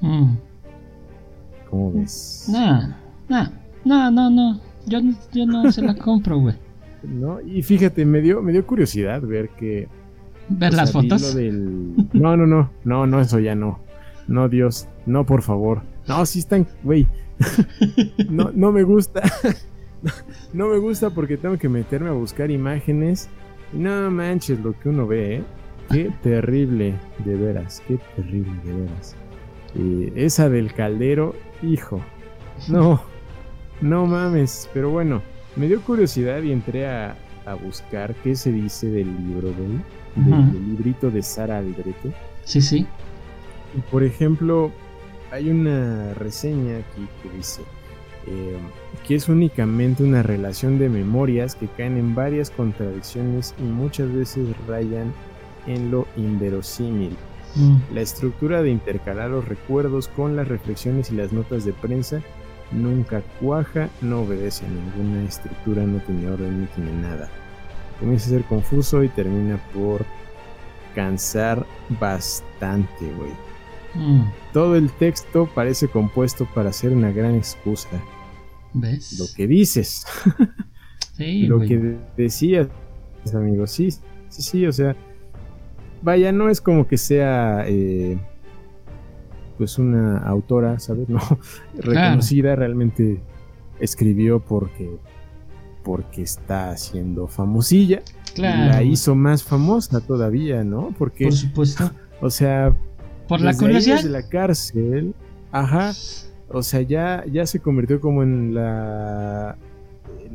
Mm. 0.00 0.51
¿Cómo 1.72 1.90
ves? 1.90 2.50
No, 2.50 2.86
no, 3.30 3.50
no, 3.86 4.10
no, 4.10 4.30
no. 4.30 4.60
Yo, 4.84 5.00
yo 5.32 5.46
no 5.46 5.72
se 5.72 5.80
la 5.80 5.94
compro, 5.94 6.38
güey. 6.38 6.54
¿No? 7.02 7.40
Y 7.40 7.62
fíjate, 7.62 8.04
me 8.04 8.20
dio, 8.20 8.42
me 8.42 8.52
dio 8.52 8.66
curiosidad 8.66 9.22
ver 9.22 9.48
que 9.56 9.88
¿Ver 10.50 10.74
las 10.74 10.92
fotos? 10.92 11.34
No, 12.12 12.36
no, 12.36 12.46
no, 12.46 12.70
no, 12.84 13.06
no, 13.06 13.20
eso 13.20 13.38
ya 13.38 13.54
no. 13.54 13.80
No, 14.28 14.50
Dios, 14.50 14.86
no, 15.06 15.24
por 15.24 15.40
favor. 15.40 15.80
No, 16.06 16.26
sí 16.26 16.40
están, 16.40 16.68
güey. 16.82 17.08
no, 18.28 18.50
no 18.52 18.70
me 18.70 18.82
gusta. 18.82 19.22
no 20.52 20.68
me 20.68 20.76
gusta 20.76 21.08
porque 21.08 21.38
tengo 21.38 21.56
que 21.56 21.70
meterme 21.70 22.10
a 22.10 22.12
buscar 22.12 22.50
imágenes. 22.50 23.30
no 23.72 24.10
manches 24.10 24.60
lo 24.60 24.78
que 24.78 24.90
uno 24.90 25.06
ve, 25.06 25.36
¿eh? 25.36 25.44
Qué 25.90 26.12
terrible, 26.22 26.96
de 27.24 27.34
veras, 27.34 27.82
qué 27.88 27.98
terrible, 28.14 28.52
de 28.62 28.72
veras. 28.74 29.16
Esa 30.16 30.48
del 30.48 30.72
caldero, 30.72 31.34
hijo. 31.62 32.00
No, 32.68 33.02
no 33.80 34.06
mames, 34.06 34.68
pero 34.72 34.90
bueno, 34.90 35.22
me 35.56 35.66
dio 35.66 35.80
curiosidad 35.82 36.42
y 36.42 36.52
entré 36.52 36.86
a, 36.86 37.16
a 37.46 37.54
buscar 37.54 38.14
qué 38.22 38.36
se 38.36 38.52
dice 38.52 38.88
del 38.88 39.08
libro, 39.26 39.52
güey 39.52 39.80
del, 40.16 40.68
librito 40.68 41.10
de 41.10 41.22
Sara 41.22 41.58
Aldrete. 41.58 42.12
Sí, 42.44 42.60
sí. 42.60 42.86
Y 43.76 43.80
por 43.90 44.02
ejemplo, 44.02 44.70
hay 45.30 45.50
una 45.50 46.14
reseña 46.14 46.78
aquí 46.78 47.08
que 47.22 47.36
dice 47.36 47.62
eh, 48.26 48.56
que 49.06 49.14
es 49.14 49.28
únicamente 49.28 50.04
una 50.04 50.22
relación 50.22 50.78
de 50.78 50.88
memorias 50.88 51.54
que 51.54 51.66
caen 51.68 51.96
en 51.96 52.14
varias 52.14 52.50
contradicciones 52.50 53.54
y 53.58 53.62
muchas 53.62 54.12
veces 54.12 54.48
rayan 54.68 55.12
en 55.66 55.90
lo 55.90 56.06
inverosímil. 56.16 57.16
Mm. 57.54 57.76
La 57.94 58.00
estructura 58.00 58.62
de 58.62 58.70
intercalar 58.70 59.30
los 59.30 59.46
recuerdos 59.46 60.08
con 60.08 60.36
las 60.36 60.48
reflexiones 60.48 61.10
y 61.10 61.16
las 61.16 61.32
notas 61.32 61.64
de 61.64 61.72
prensa 61.72 62.22
nunca 62.70 63.22
cuaja, 63.40 63.90
no 64.00 64.22
obedece 64.22 64.64
a 64.64 64.68
ninguna 64.68 65.28
estructura, 65.28 65.82
no 65.84 65.98
tiene 66.00 66.30
orden, 66.30 66.62
no 66.62 66.66
tiene 66.68 66.92
nada 66.92 67.28
comienza 68.02 68.26
a 68.26 68.30
ser 68.30 68.44
confuso 68.44 69.04
y 69.04 69.08
termina 69.08 69.62
por 69.72 70.04
cansar 70.92 71.64
bastante, 72.00 73.06
güey. 73.16 73.30
Mm. 73.94 74.24
Todo 74.52 74.74
el 74.74 74.90
texto 74.90 75.48
parece 75.54 75.86
compuesto 75.86 76.48
para 76.52 76.72
ser 76.72 76.92
una 76.92 77.12
gran 77.12 77.36
excusa. 77.36 77.88
¿Ves? 78.74 79.18
Lo 79.18 79.26
que 79.34 79.46
dices. 79.46 80.04
Sí, 81.14 81.42
Lo 81.42 81.60
que 81.60 81.98
decías, 82.16 82.68
amigo. 83.34 83.66
Sí, 83.66 83.90
sí, 83.90 84.00
sí, 84.42 84.66
o 84.66 84.72
sea. 84.72 84.96
Vaya, 86.02 86.32
no 86.32 86.48
es 86.48 86.60
como 86.60 86.86
que 86.86 86.98
sea. 86.98 87.64
Eh, 87.66 88.18
pues 89.58 89.78
una 89.78 90.18
autora, 90.18 90.78
¿sabes? 90.78 91.08
No. 91.08 91.20
Reconocida, 91.78 92.56
realmente 92.56 93.20
escribió 93.78 94.40
porque 94.40 94.98
porque 95.82 96.22
está 96.22 96.70
haciendo 96.70 97.26
famosilla. 97.26 98.02
Claro. 98.34 98.72
La 98.72 98.82
hizo 98.82 99.14
más 99.14 99.42
famosa 99.42 100.00
todavía, 100.00 100.64
¿no? 100.64 100.94
Porque. 100.98 101.24
Por 101.24 101.32
supuesto. 101.34 101.90
O 102.20 102.30
sea. 102.30 102.74
Por 103.28 103.40
la 103.40 103.56
curiosidad. 103.56 104.02
de 104.02 104.08
la 104.08 104.28
cárcel. 104.28 105.14
Ajá. 105.50 105.92
O 106.48 106.62
sea, 106.62 106.82
ya, 106.82 107.24
ya 107.30 107.46
se 107.46 107.60
convirtió 107.60 108.00
como 108.00 108.22
en 108.22 108.54
la. 108.54 109.56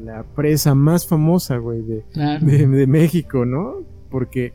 La 0.03 0.23
presa 0.23 0.75
más 0.75 1.07
famosa, 1.07 1.57
güey, 1.57 1.81
de, 1.81 2.03
de 2.39 2.87
México, 2.87 3.45
¿no? 3.45 3.77
Porque 4.11 4.53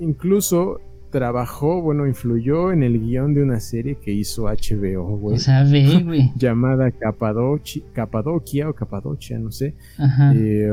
incluso 0.00 0.80
trabajó, 1.10 1.82
bueno, 1.82 2.06
influyó 2.06 2.72
en 2.72 2.82
el 2.82 3.00
guion 3.00 3.34
de 3.34 3.42
una 3.42 3.60
serie 3.60 3.96
que 3.96 4.12
hizo 4.12 4.44
HBO, 4.44 5.18
güey. 5.18 5.38
O 5.38 6.04
güey. 6.04 6.32
llamada 6.36 6.90
Capadocia 6.92 8.68
o 8.68 8.74
Capadocia, 8.74 9.38
no 9.38 9.50
sé. 9.50 9.74
Ajá. 9.98 10.32
Eh, 10.34 10.72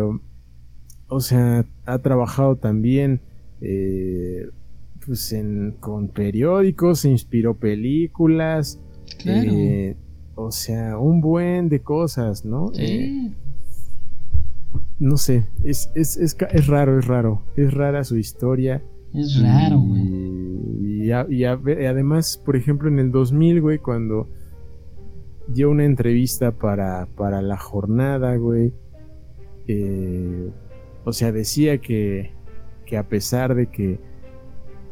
o 1.09 1.19
sea, 1.19 1.65
ha 1.85 1.99
trabajado 1.99 2.57
también 2.57 3.21
eh, 3.61 4.47
pues 5.05 5.31
en, 5.33 5.75
con 5.79 6.09
periódicos, 6.09 6.99
se 6.99 7.09
inspiró 7.09 7.55
películas. 7.55 8.79
Claro. 9.19 9.51
Eh, 9.51 9.95
o 10.35 10.51
sea, 10.51 10.99
un 10.99 11.21
buen 11.21 11.69
de 11.69 11.81
cosas, 11.81 12.45
¿no? 12.45 12.71
Sí. 12.73 13.33
no 14.99 15.17
sé, 15.17 15.45
es, 15.63 15.89
es, 15.95 16.17
es, 16.17 16.37
es 16.51 16.67
raro, 16.67 16.99
es 16.99 17.07
raro. 17.07 17.41
Es 17.55 17.73
rara 17.73 18.03
su 18.03 18.17
historia. 18.17 18.83
Es 19.13 19.41
raro, 19.41 19.79
güey. 19.79 20.27
Y, 21.29 21.45
además, 21.45 22.41
por 22.43 22.55
ejemplo, 22.55 22.89
en 22.89 22.99
el 22.99 23.11
2000, 23.11 23.61
güey, 23.61 23.77
cuando 23.79 24.29
dio 25.47 25.69
una 25.69 25.85
entrevista 25.85 26.51
para, 26.51 27.07
para 27.15 27.41
la 27.41 27.57
jornada, 27.57 28.35
güey, 28.35 28.73
eh, 29.67 30.51
o 31.05 31.13
sea, 31.13 31.31
decía 31.31 31.77
que, 31.77 32.31
que 32.85 32.97
a 32.97 33.07
pesar 33.07 33.55
de 33.55 33.67
que 33.67 33.99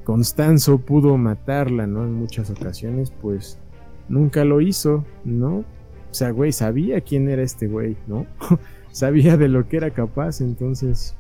Constanzo 0.06 0.78
pudo 0.78 1.18
matarla, 1.18 1.88
¿no? 1.88 2.06
En 2.06 2.14
muchas 2.14 2.50
ocasiones, 2.50 3.12
pues 3.12 3.60
nunca 4.08 4.46
lo 4.46 4.62
hizo, 4.62 5.04
¿no? 5.26 5.58
O 5.58 6.14
sea, 6.14 6.30
güey, 6.30 6.54
sabía 6.54 7.02
quién 7.02 7.28
era 7.28 7.42
este 7.42 7.68
güey, 7.68 7.98
¿no? 8.08 8.26
sabía 8.92 9.36
de 9.36 9.50
lo 9.50 9.68
que 9.68 9.78
era 9.78 9.90
capaz, 9.92 10.40
entonces 10.40 11.18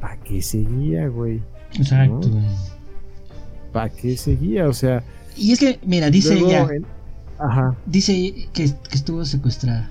¿para 0.00 0.16
qué 0.18 0.42
seguía, 0.42 1.08
güey? 1.08 1.40
Exacto. 1.74 2.30
¿Para 3.72 3.88
qué 3.90 4.16
seguía? 4.16 4.68
O 4.68 4.72
sea. 4.72 5.02
Y 5.36 5.52
es 5.52 5.60
que, 5.60 5.78
mira, 5.84 6.10
dice 6.10 6.38
ella. 6.38 6.68
Ajá. 7.38 7.76
Dice 7.86 8.48
que, 8.52 8.72
estuvo 8.90 9.24
secuestrada. 9.24 9.88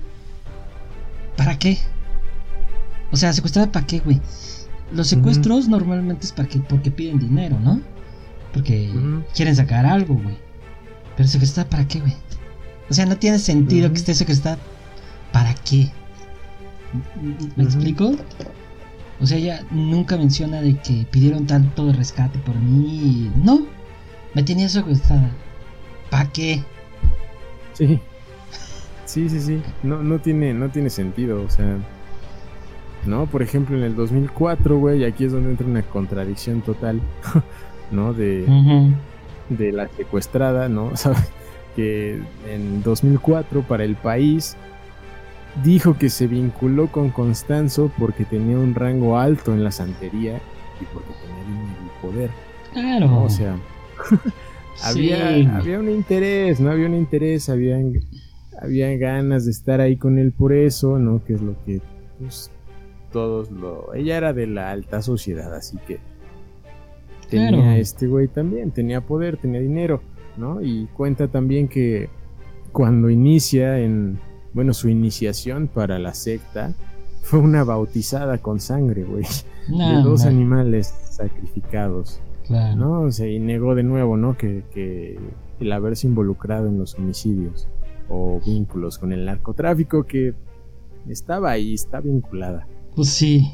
¿Para 1.36 1.58
qué? 1.58 1.78
O 3.10 3.16
sea, 3.16 3.32
secuestrada 3.32 3.72
para 3.72 3.86
qué, 3.86 4.00
güey. 4.00 4.20
Los 4.92 5.08
secuestros 5.08 5.68
normalmente 5.68 6.26
es 6.26 6.32
para 6.32 6.48
que, 6.48 6.58
porque 6.60 6.90
piden 6.90 7.18
dinero, 7.18 7.58
¿no? 7.60 7.80
Porque 8.52 8.90
quieren 9.34 9.54
sacar 9.54 9.86
algo, 9.86 10.14
güey. 10.14 10.36
Pero 11.16 11.28
secuestrada 11.28 11.68
para 11.68 11.86
qué, 11.86 12.00
güey. 12.00 12.14
O 12.90 12.94
sea, 12.94 13.06
no 13.06 13.16
tiene 13.16 13.38
sentido 13.38 13.90
que 13.90 13.96
esté 13.96 14.14
secuestrada. 14.14 14.58
¿Para 15.32 15.54
qué? 15.54 15.90
¿Me 17.56 17.64
explico? 17.64 18.12
O 19.20 19.26
sea, 19.26 19.38
ella 19.38 19.64
nunca 19.70 20.16
menciona 20.16 20.60
de 20.60 20.76
que 20.78 21.06
pidieron 21.10 21.46
tanto 21.46 21.86
de 21.86 21.92
rescate 21.92 22.38
por 22.38 22.54
mí. 22.56 23.30
No, 23.42 23.66
me 24.34 24.42
tenía 24.42 24.68
secuestrada. 24.68 25.30
¿Para 26.10 26.30
qué? 26.30 26.62
Sí. 27.72 28.00
Sí, 29.04 29.28
sí, 29.28 29.40
sí. 29.40 29.62
No, 29.82 30.02
no, 30.02 30.18
tiene, 30.20 30.54
no 30.54 30.68
tiene 30.68 30.90
sentido. 30.90 31.42
O 31.42 31.50
sea, 31.50 31.78
¿no? 33.06 33.26
Por 33.26 33.42
ejemplo, 33.42 33.76
en 33.76 33.82
el 33.82 33.96
2004, 33.96 34.78
güey, 34.78 35.04
aquí 35.04 35.24
es 35.24 35.32
donde 35.32 35.50
entra 35.50 35.66
una 35.66 35.82
contradicción 35.82 36.60
total, 36.60 37.00
¿no? 37.90 38.12
De, 38.12 38.46
de 39.48 39.72
la 39.72 39.88
secuestrada, 39.88 40.68
¿no? 40.68 40.92
¿Sabes? 40.96 41.28
Que 41.74 42.20
en 42.46 42.82
2004 42.82 43.62
para 43.62 43.84
el 43.84 43.96
país 43.96 44.56
dijo 45.62 45.96
que 45.98 46.10
se 46.10 46.26
vinculó 46.26 46.88
con 46.88 47.10
Constanzo 47.10 47.90
porque 47.98 48.24
tenía 48.24 48.58
un 48.58 48.74
rango 48.74 49.18
alto 49.18 49.52
en 49.52 49.64
la 49.64 49.70
santería 49.70 50.40
y 50.80 50.84
porque 50.92 51.10
tenía 51.22 51.62
el 51.82 52.00
poder. 52.00 52.30
Claro. 52.72 53.24
O 53.24 53.28
sea, 53.28 53.56
había, 54.84 55.56
había 55.56 55.78
un 55.78 55.90
interés, 55.90 56.60
¿no? 56.60 56.70
Había 56.70 56.86
un 56.86 56.94
interés, 56.94 57.48
habían, 57.48 57.92
había 58.60 58.96
ganas 58.96 59.44
de 59.44 59.50
estar 59.50 59.80
ahí 59.80 59.96
con 59.96 60.18
él 60.18 60.32
por 60.32 60.52
eso, 60.52 60.98
¿no? 60.98 61.24
Que 61.24 61.34
es 61.34 61.42
lo 61.42 61.54
que 61.64 61.80
pues, 62.18 62.50
todos 63.12 63.50
lo... 63.50 63.94
Ella 63.94 64.16
era 64.16 64.32
de 64.32 64.46
la 64.46 64.70
alta 64.70 65.02
sociedad, 65.02 65.54
así 65.54 65.78
que 65.86 65.98
tenía 67.28 67.78
este 67.78 68.06
güey 68.06 68.28
también, 68.28 68.70
tenía 68.70 69.00
poder, 69.00 69.36
tenía 69.36 69.60
dinero, 69.60 70.02
¿no? 70.36 70.62
Y 70.62 70.86
cuenta 70.94 71.28
también 71.28 71.68
que 71.68 72.08
cuando 72.72 73.10
inicia 73.10 73.78
en, 73.80 74.18
bueno, 74.58 74.74
su 74.74 74.88
iniciación 74.88 75.68
para 75.68 76.00
la 76.00 76.14
secta, 76.14 76.74
fue 77.22 77.38
una 77.38 77.62
bautizada 77.62 78.38
con 78.38 78.58
sangre, 78.58 79.04
güey, 79.04 79.22
de 79.68 80.02
dos 80.02 80.24
animales 80.24 80.92
sacrificados. 81.10 82.18
Claro. 82.44 82.74
¿no? 82.74 83.00
O 83.02 83.12
sea, 83.12 83.28
y 83.28 83.38
negó 83.38 83.76
de 83.76 83.84
nuevo, 83.84 84.16
¿no? 84.16 84.36
Que, 84.36 84.64
que 84.74 85.16
el 85.60 85.70
haberse 85.70 86.08
involucrado 86.08 86.66
en 86.66 86.76
los 86.76 86.96
homicidios 86.96 87.68
o 88.08 88.40
vínculos 88.44 88.98
con 88.98 89.12
el 89.12 89.26
narcotráfico 89.26 90.02
que 90.02 90.34
estaba 91.08 91.52
ahí, 91.52 91.74
está 91.74 92.00
vinculada. 92.00 92.66
Pues 92.96 93.10
sí. 93.10 93.52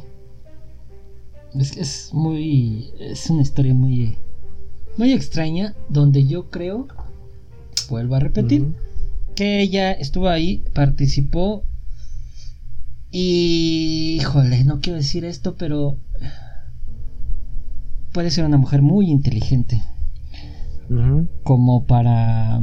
Es 1.54 1.72
que 1.72 1.82
es 1.82 2.14
muy. 2.14 2.94
Es 2.98 3.28
una 3.28 3.42
historia 3.42 3.74
muy. 3.74 4.16
Muy 4.96 5.12
extraña. 5.12 5.74
Donde 5.90 6.26
yo 6.26 6.48
creo. 6.48 6.88
Vuelvo 7.90 8.14
a 8.14 8.20
repetir. 8.20 8.72
Que 9.34 9.60
ella 9.60 9.92
estuvo 9.92 10.28
ahí, 10.28 10.64
participó. 10.72 11.64
Y. 13.10 14.16
Híjole, 14.20 14.64
no 14.64 14.80
quiero 14.80 14.98
decir 14.98 15.24
esto, 15.24 15.56
pero. 15.56 15.98
Puede 18.12 18.30
ser 18.30 18.44
una 18.44 18.58
mujer 18.58 18.82
muy 18.82 19.10
inteligente. 19.10 19.82
Como 21.42 21.86
para 21.86 22.62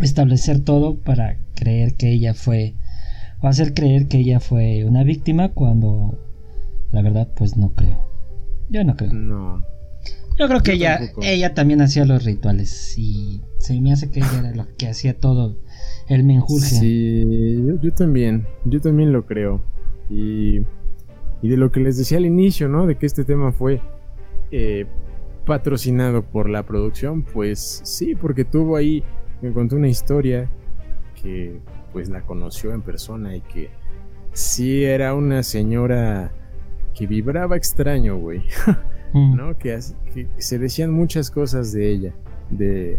establecer 0.00 0.60
todo 0.60 0.96
para 0.96 1.36
creer 1.54 1.94
que 1.94 2.12
ella 2.12 2.34
fue 2.34 2.74
o 3.40 3.48
hacer 3.48 3.74
creer 3.74 4.08
que 4.08 4.18
ella 4.18 4.40
fue 4.40 4.84
una 4.84 5.04
víctima 5.04 5.50
cuando 5.50 6.18
la 6.92 7.02
verdad 7.02 7.28
pues 7.34 7.56
no 7.56 7.72
creo. 7.72 7.98
Yo 8.68 8.84
no 8.84 8.96
creo. 8.96 9.12
No. 9.12 9.71
Yo 10.38 10.48
creo 10.48 10.62
que 10.62 10.72
ella 10.72 11.00
ella 11.22 11.54
también 11.54 11.80
hacía 11.82 12.04
los 12.04 12.24
rituales 12.24 12.98
y 12.98 13.42
se 13.58 13.80
me 13.80 13.92
hace 13.92 14.10
que 14.10 14.20
ella 14.20 14.38
era 14.40 14.54
lo 14.54 14.66
que 14.76 14.88
hacía 14.88 15.18
todo 15.18 15.58
el 16.08 16.24
menjurje. 16.24 16.76
Sí, 16.76 17.64
yo, 17.80 17.92
también, 17.92 18.46
yo 18.64 18.80
también 18.80 19.12
lo 19.12 19.26
creo. 19.26 19.62
Y, 20.10 20.58
y, 21.42 21.48
de 21.48 21.56
lo 21.56 21.70
que 21.70 21.80
les 21.80 21.96
decía 21.96 22.18
al 22.18 22.26
inicio, 22.26 22.68
¿no? 22.68 22.86
De 22.86 22.96
que 22.96 23.06
este 23.06 23.24
tema 23.24 23.52
fue 23.52 23.80
eh, 24.50 24.86
patrocinado 25.46 26.22
por 26.22 26.48
la 26.48 26.64
producción, 26.64 27.22
pues 27.22 27.80
sí, 27.84 28.14
porque 28.14 28.44
tuvo 28.44 28.76
ahí, 28.76 29.02
me 29.40 29.52
contó 29.52 29.76
una 29.76 29.88
historia 29.88 30.50
que 31.20 31.60
pues 31.92 32.08
la 32.08 32.22
conoció 32.22 32.72
en 32.72 32.82
persona 32.82 33.36
y 33.36 33.40
que 33.42 33.70
sí 34.32 34.84
era 34.84 35.14
una 35.14 35.42
señora 35.42 36.32
que 36.94 37.06
vibraba 37.06 37.56
extraño, 37.56 38.16
güey. 38.18 38.42
Mm. 39.12 39.36
¿No? 39.36 39.58
Que, 39.58 39.78
se 40.38 40.58
decían 40.58 40.92
muchas 40.92 41.30
cosas 41.30 41.72
de 41.72 41.90
ella, 41.90 42.12
de 42.50 42.98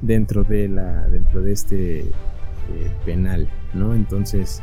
dentro 0.00 0.44
de 0.44 0.68
la 0.68 1.08
dentro 1.08 1.40
de 1.40 1.52
este 1.52 2.00
eh, 2.00 2.10
penal, 3.04 3.48
¿no? 3.72 3.94
Entonces 3.94 4.62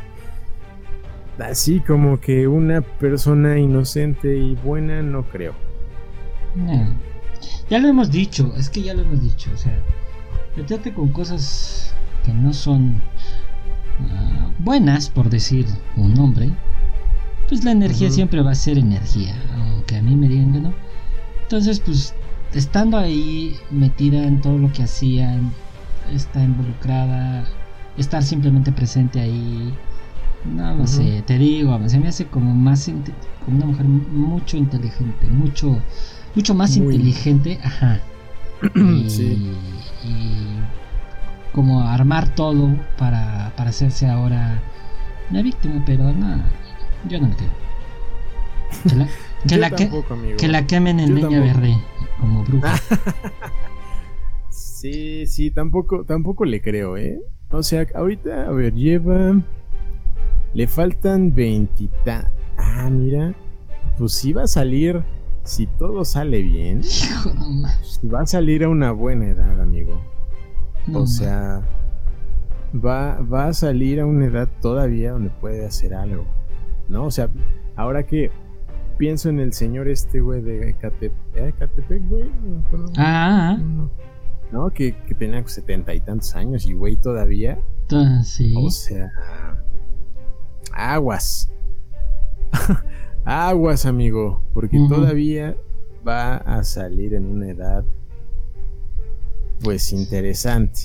así 1.38 1.80
como 1.80 2.20
que 2.20 2.46
una 2.46 2.80
persona 2.80 3.58
inocente 3.58 4.36
y 4.36 4.54
buena 4.54 5.02
no 5.02 5.24
creo. 5.24 5.54
Ya 7.68 7.78
lo 7.78 7.88
hemos 7.88 8.10
dicho, 8.10 8.54
es 8.56 8.70
que 8.70 8.82
ya 8.82 8.94
lo 8.94 9.02
hemos 9.02 9.20
dicho, 9.20 9.50
o 9.52 9.56
sea, 9.56 9.76
meterte 10.56 10.94
con 10.94 11.08
cosas 11.08 11.94
que 12.24 12.32
no 12.32 12.52
son 12.52 13.00
Ah, 14.00 14.50
buenas, 14.58 15.08
por 15.08 15.30
decir 15.30 15.66
un 15.96 16.14
nombre, 16.14 16.50
pues 17.54 17.62
la 17.64 17.70
energía 17.70 18.10
siempre 18.10 18.42
va 18.42 18.50
a 18.50 18.56
ser 18.56 18.78
energía, 18.78 19.32
aunque 19.56 19.96
a 19.96 20.02
mí 20.02 20.16
me 20.16 20.26
digan 20.26 20.52
que 20.52 20.60
no. 20.60 20.74
Entonces, 21.42 21.78
pues 21.78 22.12
estando 22.52 22.98
ahí 22.98 23.54
metida 23.70 24.26
en 24.26 24.40
todo 24.40 24.58
lo 24.58 24.72
que 24.72 24.82
hacían, 24.82 25.52
está 26.12 26.42
involucrada, 26.42 27.44
estar 27.96 28.24
simplemente 28.24 28.72
presente 28.72 29.20
ahí, 29.20 29.72
no, 30.52 30.74
no 30.74 30.86
sé, 30.88 31.22
te 31.28 31.38
digo, 31.38 31.78
se 31.88 32.00
me 32.00 32.08
hace 32.08 32.26
como 32.26 32.52
más 32.52 32.90
como 33.44 33.58
una 33.58 33.66
mujer 33.66 33.86
mucho 33.86 34.56
inteligente, 34.56 35.28
mucho 35.28 35.80
mucho 36.34 36.54
más 36.56 36.76
inteligente, 36.76 37.60
ajá. 37.62 38.00
y 38.74 39.38
como 41.52 41.82
armar 41.82 42.34
todo 42.34 42.68
para, 42.98 43.52
para 43.56 43.70
hacerse 43.70 44.08
ahora 44.08 44.60
una 45.30 45.40
víctima, 45.42 45.84
pero 45.86 46.12
no, 46.12 46.42
yo 47.08 47.20
no 47.20 47.28
me 47.28 47.36
creo. 47.36 47.50
Que 48.82 48.94
la, 48.96 49.08
que, 49.48 49.56
la 49.56 49.70
que, 50.36 50.48
la, 50.48 50.66
quemen 50.66 51.00
en 51.00 51.14
leña 51.14 51.40
verde, 51.40 51.76
como 52.20 52.44
bruja. 52.44 52.74
sí, 54.50 55.26
sí, 55.26 55.50
tampoco, 55.50 56.04
tampoco 56.04 56.44
le 56.44 56.60
creo, 56.60 56.96
¿eh? 56.96 57.20
O 57.50 57.62
sea, 57.62 57.86
ahorita, 57.94 58.48
a 58.48 58.50
ver, 58.50 58.74
lleva. 58.74 59.40
Le 60.54 60.66
faltan 60.66 61.34
20. 61.34 61.88
Ah, 62.56 62.88
mira. 62.90 63.34
Pues 63.98 64.12
sí 64.12 64.32
va 64.32 64.44
a 64.44 64.48
salir. 64.48 65.02
Si 65.42 65.66
todo 65.66 66.04
sale 66.04 66.42
bien. 66.42 66.82
Hijo, 66.82 67.32
va 68.12 68.22
a 68.22 68.26
salir 68.26 68.64
a 68.64 68.68
una 68.68 68.92
buena 68.92 69.26
edad, 69.26 69.60
amigo 69.60 70.00
o 70.92 71.06
sea, 71.06 71.62
va, 72.74 73.20
va 73.20 73.46
a 73.46 73.52
salir 73.52 74.00
a 74.00 74.06
una 74.06 74.26
edad 74.26 74.48
todavía 74.60 75.12
donde 75.12 75.30
puede 75.30 75.64
hacer 75.64 75.94
algo. 75.94 76.26
¿No? 76.94 77.06
O 77.06 77.10
sea, 77.10 77.28
ahora 77.74 78.06
que 78.06 78.30
pienso 78.98 79.28
en 79.28 79.40
el 79.40 79.52
señor 79.52 79.88
este, 79.88 80.20
güey, 80.20 80.40
de 80.40 80.68
¿eh? 80.70 80.76
Catepec, 80.80 82.08
güey. 82.08 82.30
Ah. 82.96 83.58
No, 84.52 84.70
que, 84.70 84.92
tenía 85.18 85.44
setenta 85.48 85.92
y 85.92 85.98
tantos 85.98 86.36
años 86.36 86.64
y, 86.66 86.74
güey, 86.74 86.94
todavía. 86.94 87.58
Sí. 88.22 88.54
O 88.56 88.70
sea, 88.70 89.10
aguas. 90.72 91.50
aguas, 93.24 93.86
amigo, 93.86 94.44
porque 94.54 94.78
todavía 94.88 95.56
va 96.06 96.36
a 96.36 96.62
salir 96.62 97.14
en 97.14 97.26
una 97.26 97.48
edad 97.48 97.84
pues 99.62 99.92
interesante, 99.92 100.80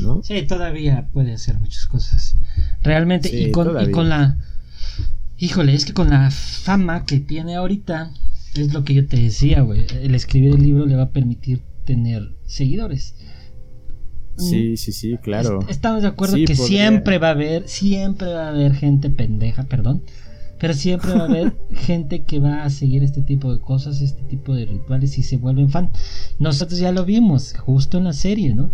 ¿no? 0.00 0.24
Sí, 0.24 0.42
todavía 0.42 1.08
puede 1.12 1.34
hacer 1.34 1.60
muchas 1.60 1.86
cosas. 1.86 2.36
Realmente, 2.82 3.28
y, 3.28 3.52
con, 3.52 3.72
la... 4.08 4.38
Híjole, 5.42 5.74
es 5.74 5.84
que 5.84 5.92
con 5.92 6.08
la 6.08 6.30
fama 6.30 7.04
que 7.04 7.18
tiene 7.18 7.56
ahorita, 7.56 8.12
es 8.54 8.72
lo 8.72 8.84
que 8.84 8.94
yo 8.94 9.08
te 9.08 9.16
decía, 9.16 9.62
güey. 9.62 9.86
El 10.00 10.14
escribir 10.14 10.54
el 10.54 10.62
libro 10.62 10.86
le 10.86 10.94
va 10.94 11.02
a 11.02 11.10
permitir 11.10 11.62
tener 11.84 12.36
seguidores. 12.46 13.16
Sí, 14.36 14.76
sí, 14.76 14.92
sí, 14.92 15.18
claro. 15.20 15.58
Estamos 15.68 16.02
de 16.02 16.08
acuerdo 16.08 16.36
que 16.36 16.54
siempre 16.54 17.18
va 17.18 17.30
a 17.30 17.30
haber, 17.32 17.68
siempre 17.68 18.32
va 18.32 18.46
a 18.46 18.48
haber 18.50 18.76
gente 18.76 19.10
pendeja, 19.10 19.64
perdón, 19.64 20.04
pero 20.60 20.74
siempre 20.74 21.12
va 21.12 21.22
a 21.22 21.28
haber 21.28 21.56
gente 21.72 22.22
que 22.22 22.38
va 22.38 22.62
a 22.62 22.70
seguir 22.70 23.02
este 23.02 23.22
tipo 23.22 23.52
de 23.52 23.60
cosas, 23.60 24.00
este 24.00 24.22
tipo 24.22 24.54
de 24.54 24.66
rituales 24.66 25.18
y 25.18 25.24
se 25.24 25.38
vuelven 25.38 25.70
fan. 25.70 25.90
Nosotros 26.38 26.78
ya 26.78 26.92
lo 26.92 27.04
vimos 27.04 27.52
justo 27.58 27.98
en 27.98 28.04
la 28.04 28.12
serie, 28.12 28.54
¿no? 28.54 28.70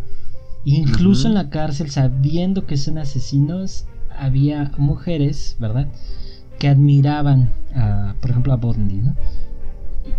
Incluso 0.67 1.29
en 1.29 1.35
la 1.35 1.49
cárcel, 1.49 1.91
sabiendo 1.91 2.67
que 2.67 2.77
son 2.77 2.99
asesinos, 2.99 3.87
había 4.11 4.71
mujeres, 4.77 5.57
¿verdad? 5.59 5.89
Que 6.59 6.69
admiraban, 6.69 7.53
a, 7.75 8.15
por 8.21 8.31
ejemplo, 8.31 8.53
a 8.53 8.57
Bondi, 8.57 8.97
¿no? 8.97 9.15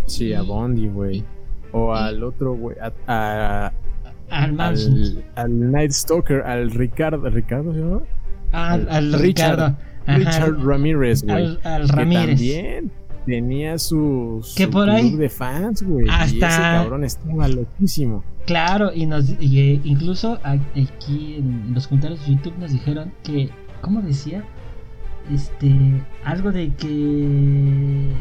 Sí, 0.06 0.32
a 0.32 0.42
Bondi, 0.42 0.88
güey. 0.88 1.24
O 1.72 1.94
al 1.94 2.22
otro, 2.22 2.54
güey. 2.54 2.76
A, 3.06 3.72
al, 4.30 4.60
al, 4.60 5.24
al, 5.34 5.70
Night 5.72 5.92
Stalker, 5.92 6.42
al 6.42 6.70
Ricardo. 6.70 7.28
¿Ricardo 7.28 7.72
se 7.72 7.80
llama? 7.80 8.00
al, 8.52 8.88
al 8.88 9.12
Ricardo. 9.12 9.76
Richard 10.06 10.64
Ramírez, 10.64 11.22
güey. 11.22 11.58
Al, 11.62 11.88
Ramírez. 11.88 12.38
También 12.38 12.90
tenía 13.26 13.78
su, 13.78 14.44
por 14.72 14.90
ahí 14.90 15.14
de 15.14 15.28
fans, 15.28 15.82
güey. 15.82 16.06
Hasta... 16.10 16.34
Y 16.34 16.38
ese 16.38 16.60
cabrón 16.60 17.04
estaba 17.04 17.48
loquísimo. 17.48 18.24
Claro, 18.46 18.90
y 18.92 19.06
nos 19.06 19.28
eh, 19.30 19.80
incluso 19.84 20.40
aquí 20.42 21.36
en 21.36 21.72
los 21.74 21.86
comentarios 21.86 22.26
de 22.26 22.34
YouTube 22.34 22.58
nos 22.58 22.72
dijeron 22.72 23.12
que, 23.22 23.50
¿cómo 23.80 24.00
decía? 24.02 24.44
Este, 25.32 26.02
algo 26.24 26.50
de 26.52 26.72
que 26.74 28.12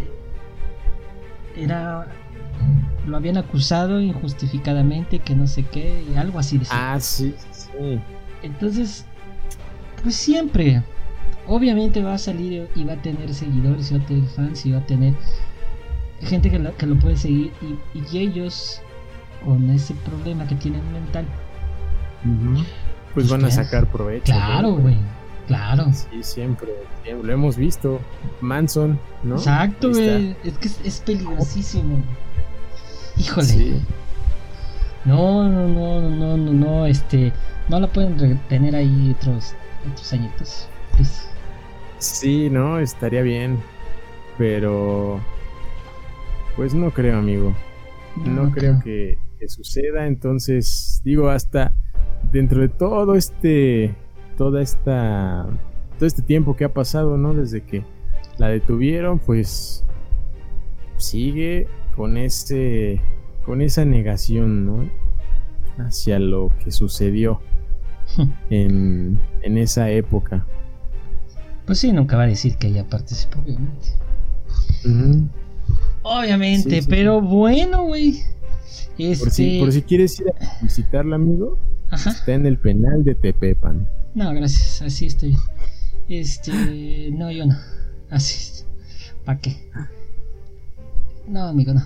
era 1.58 2.08
lo 3.08 3.18
habían 3.18 3.38
acusado 3.38 4.00
injustificadamente, 4.00 5.20
que 5.20 5.36
no 5.36 5.48
sé 5.48 5.64
qué, 5.64 6.04
y 6.12 6.16
algo 6.18 6.40
así 6.40 6.58
decía. 6.60 6.94
Ah, 6.94 7.00
sí, 7.00 7.34
sí. 7.52 8.00
Entonces, 8.44 9.06
pues 10.04 10.16
siempre 10.16 10.84
obviamente 11.48 12.02
va 12.04 12.14
a 12.14 12.18
salir 12.18 12.70
y 12.76 12.84
va 12.84 12.94
a 12.94 13.02
tener 13.02 13.34
seguidores, 13.34 13.92
y 13.92 13.98
va 13.98 14.04
a 14.04 14.06
tener 14.06 14.26
fans, 14.30 14.66
y 14.66 14.72
va 14.72 14.80
a 14.80 14.86
tener 14.86 15.14
gente 16.22 16.50
que, 16.52 16.72
que 16.78 16.86
lo 16.86 16.96
puede 17.00 17.18
seguir. 17.18 17.52
Y, 17.94 18.18
ellos, 18.18 18.82
con 19.44 19.70
ese 19.72 19.96
problema 19.96 20.46
que 20.46 20.56
tienen 20.56 20.82
mental, 20.94 21.26
pues, 22.24 22.66
pues, 23.14 23.30
van 23.30 23.46
a 23.46 23.52
sacar 23.52 23.88
provecho. 23.92 24.32
Claro, 24.32 24.74
güey. 24.74 24.98
Claro. 25.50 25.88
Sí, 25.92 26.22
siempre, 26.22 26.70
Lo 27.24 27.34
hemos 27.34 27.58
visto. 27.58 28.00
Manson, 28.40 29.00
¿no? 29.24 29.38
Exacto, 29.38 29.90
güey. 29.90 30.36
Es 30.44 30.58
que 30.60 30.70
es, 30.88 31.00
peligrosísimo. 31.00 32.04
Híjole. 33.18 33.48
Sí. 33.48 33.82
No, 35.06 35.50
no, 35.50 35.68
no, 35.68 36.02
no, 36.02 36.10
no, 36.12 36.38
no, 36.38 36.54
no, 36.54 36.86
este, 36.86 37.34
no 37.68 37.80
la 37.80 37.88
pueden 37.88 38.20
retener 38.20 38.76
ahí 38.76 39.16
otros, 39.18 39.56
otros 39.92 40.14
añitos. 40.14 40.70
please. 40.96 41.24
Sí, 41.98 42.52
no, 42.52 42.78
estaría 42.78 43.24
bien. 43.24 43.60
Pero. 44.38 45.20
Pues 46.56 46.76
no 46.76 46.92
creo, 46.92 47.18
amigo. 47.18 47.56
No, 48.24 48.52
creo 48.52 48.80
que, 48.84 49.18
que 49.40 49.50
suceda. 49.50 50.06
Entonces, 50.06 51.02
digo, 51.04 51.28
hasta 51.32 51.74
dentro 52.32 52.62
de 52.62 52.70
todo 52.70 53.16
este. 53.16 53.96
Toda 54.40 54.62
esta. 54.62 55.48
Todo 55.98 56.08
este 56.08 56.22
tiempo 56.22 56.56
que 56.56 56.64
ha 56.64 56.74
pasado, 56.74 57.18
¿no? 57.18 57.34
Desde 57.34 57.60
que 57.60 57.84
la 58.38 58.48
detuvieron, 58.48 59.20
pues. 59.20 59.84
Sigue 60.96 61.68
con 61.98 62.16
ese. 62.16 63.02
Con 63.44 63.62
esa 63.62 63.84
negación, 63.84 64.66
¿no? 64.66 64.90
Hacia 65.78 66.20
lo 66.20 66.54
que 66.64 66.72
sucedió 66.72 67.42
en, 68.50 69.20
en 69.42 69.58
esa 69.58 69.90
época. 69.90 70.46
Pues 71.66 71.80
sí, 71.80 71.92
nunca 71.92 72.16
va 72.16 72.24
a 72.24 72.28
decir 72.28 72.56
que 72.56 72.68
ella 72.68 72.88
participó, 72.88 73.40
obviamente. 73.40 73.90
Obviamente, 76.02 76.70
Sí, 76.78 76.82
sí, 76.84 76.88
pero 76.90 77.20
bueno, 77.20 77.84
güey. 77.88 78.22
Este. 78.98 79.22
Por 79.22 79.32
si, 79.34 79.60
por 79.60 79.72
si 79.74 79.82
quieres 79.82 80.18
ir 80.22 80.30
a 80.30 80.64
visitarla, 80.64 81.18
amigo, 81.18 81.58
Ajá. 81.90 82.12
está 82.12 82.34
en 82.36 82.46
el 82.46 82.58
penal 82.58 83.04
de 83.04 83.16
Tepepan. 83.16 83.99
No, 84.16 84.34
gracias, 84.34 84.82
así 84.82 85.06
estoy. 85.06 85.38
Este. 86.08 87.12
No, 87.12 87.32
yo 87.32 87.46
no. 87.46 87.56
Así. 88.10 88.64
¿Para 89.24 89.40
qué? 89.40 89.56
No, 91.28 91.44
amigo, 91.44 91.74
no. 91.74 91.86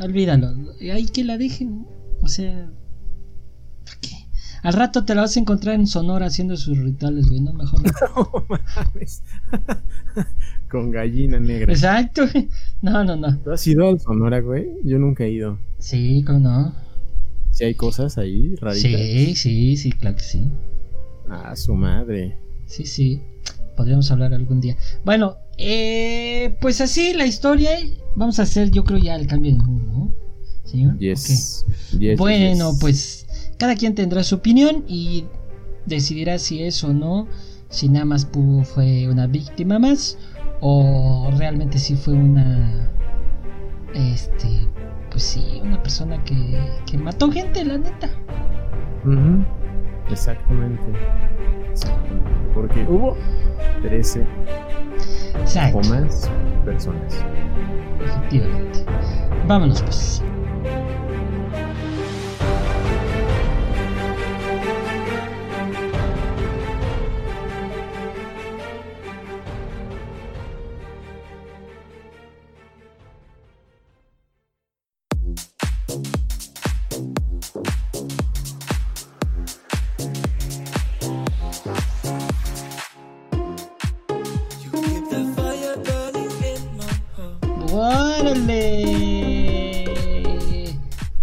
Olvídalo. 0.00 0.54
Hay 0.80 1.06
que 1.06 1.24
la 1.24 1.36
dejen. 1.36 1.86
O 2.22 2.28
sea. 2.28 2.70
¿Para 3.84 4.00
qué? 4.00 4.10
Al 4.62 4.72
rato 4.72 5.04
te 5.04 5.14
la 5.14 5.22
vas 5.22 5.36
a 5.36 5.40
encontrar 5.40 5.74
en 5.74 5.86
Sonora 5.86 6.26
haciendo 6.26 6.56
sus 6.56 6.78
rituales, 6.78 7.28
güey. 7.28 7.40
No, 7.40 7.52
mejor 7.52 7.80
no. 7.82 7.92
No 8.16 8.46
mames. 8.48 9.22
Con 10.70 10.90
gallina 10.90 11.40
negra. 11.40 11.72
Exacto. 11.72 12.22
No, 12.82 13.04
no, 13.04 13.16
no. 13.16 13.38
¿Tú 13.38 13.50
has 13.50 13.66
ido 13.66 13.88
al 13.88 13.98
Sonora, 13.98 14.40
güey? 14.40 14.68
Yo 14.84 14.98
nunca 14.98 15.24
he 15.24 15.30
ido. 15.30 15.58
Sí, 15.78 16.22
¿cómo 16.24 16.38
no? 16.38 16.74
Si 17.50 17.64
hay 17.64 17.74
cosas 17.74 18.18
ahí 18.18 18.54
raritas. 18.56 18.82
Sí, 18.82 19.34
sí, 19.34 19.76
sí, 19.76 19.92
claro 19.92 20.16
que 20.16 20.22
sí. 20.22 20.50
Ah, 21.28 21.54
su 21.56 21.74
madre. 21.74 22.38
Sí, 22.66 22.84
sí. 22.84 23.22
Podríamos 23.76 24.10
hablar 24.10 24.32
algún 24.32 24.60
día. 24.60 24.76
Bueno, 25.04 25.36
eh, 25.58 26.56
pues 26.60 26.80
así 26.80 27.12
la 27.12 27.26
historia. 27.26 27.70
Vamos 28.14 28.38
a 28.38 28.42
hacer, 28.42 28.70
yo 28.70 28.84
creo, 28.84 28.98
ya 28.98 29.14
el 29.16 29.26
cambio 29.26 29.52
de 29.52 29.58
mood, 29.58 29.82
¿no? 29.82 30.12
Señor. 30.64 30.98
Yes. 30.98 31.64
Bueno, 32.16 32.70
yes. 32.70 32.78
pues 32.80 33.26
cada 33.58 33.76
quien 33.76 33.94
tendrá 33.94 34.22
su 34.24 34.36
opinión 34.36 34.84
y 34.88 35.24
decidirá 35.84 36.38
si 36.38 36.62
es 36.62 36.82
o 36.82 36.92
no, 36.92 37.28
si 37.68 37.88
nada 37.88 38.04
más 38.04 38.26
fue 38.74 39.08
una 39.08 39.26
víctima 39.26 39.78
más 39.78 40.18
o 40.60 41.30
realmente 41.36 41.78
sí 41.78 41.96
fue 41.96 42.14
una, 42.14 42.90
este, 43.94 44.48
pues 45.10 45.22
sí, 45.22 45.60
una 45.62 45.82
persona 45.82 46.22
que, 46.24 46.58
que 46.86 46.98
mató 46.98 47.30
gente, 47.30 47.64
la 47.64 47.78
neta. 47.78 48.10
Exactamente. 50.10 50.82
Exactamente. 51.70 52.30
Porque 52.54 52.84
hubo 52.88 53.16
13 53.82 54.24
Exacto, 55.40 55.78
o 55.78 55.82
más 55.88 56.30
personas. 56.64 57.24
efectivamente. 58.04 58.84
Vámonos 59.46 59.82
pues. 59.82 60.22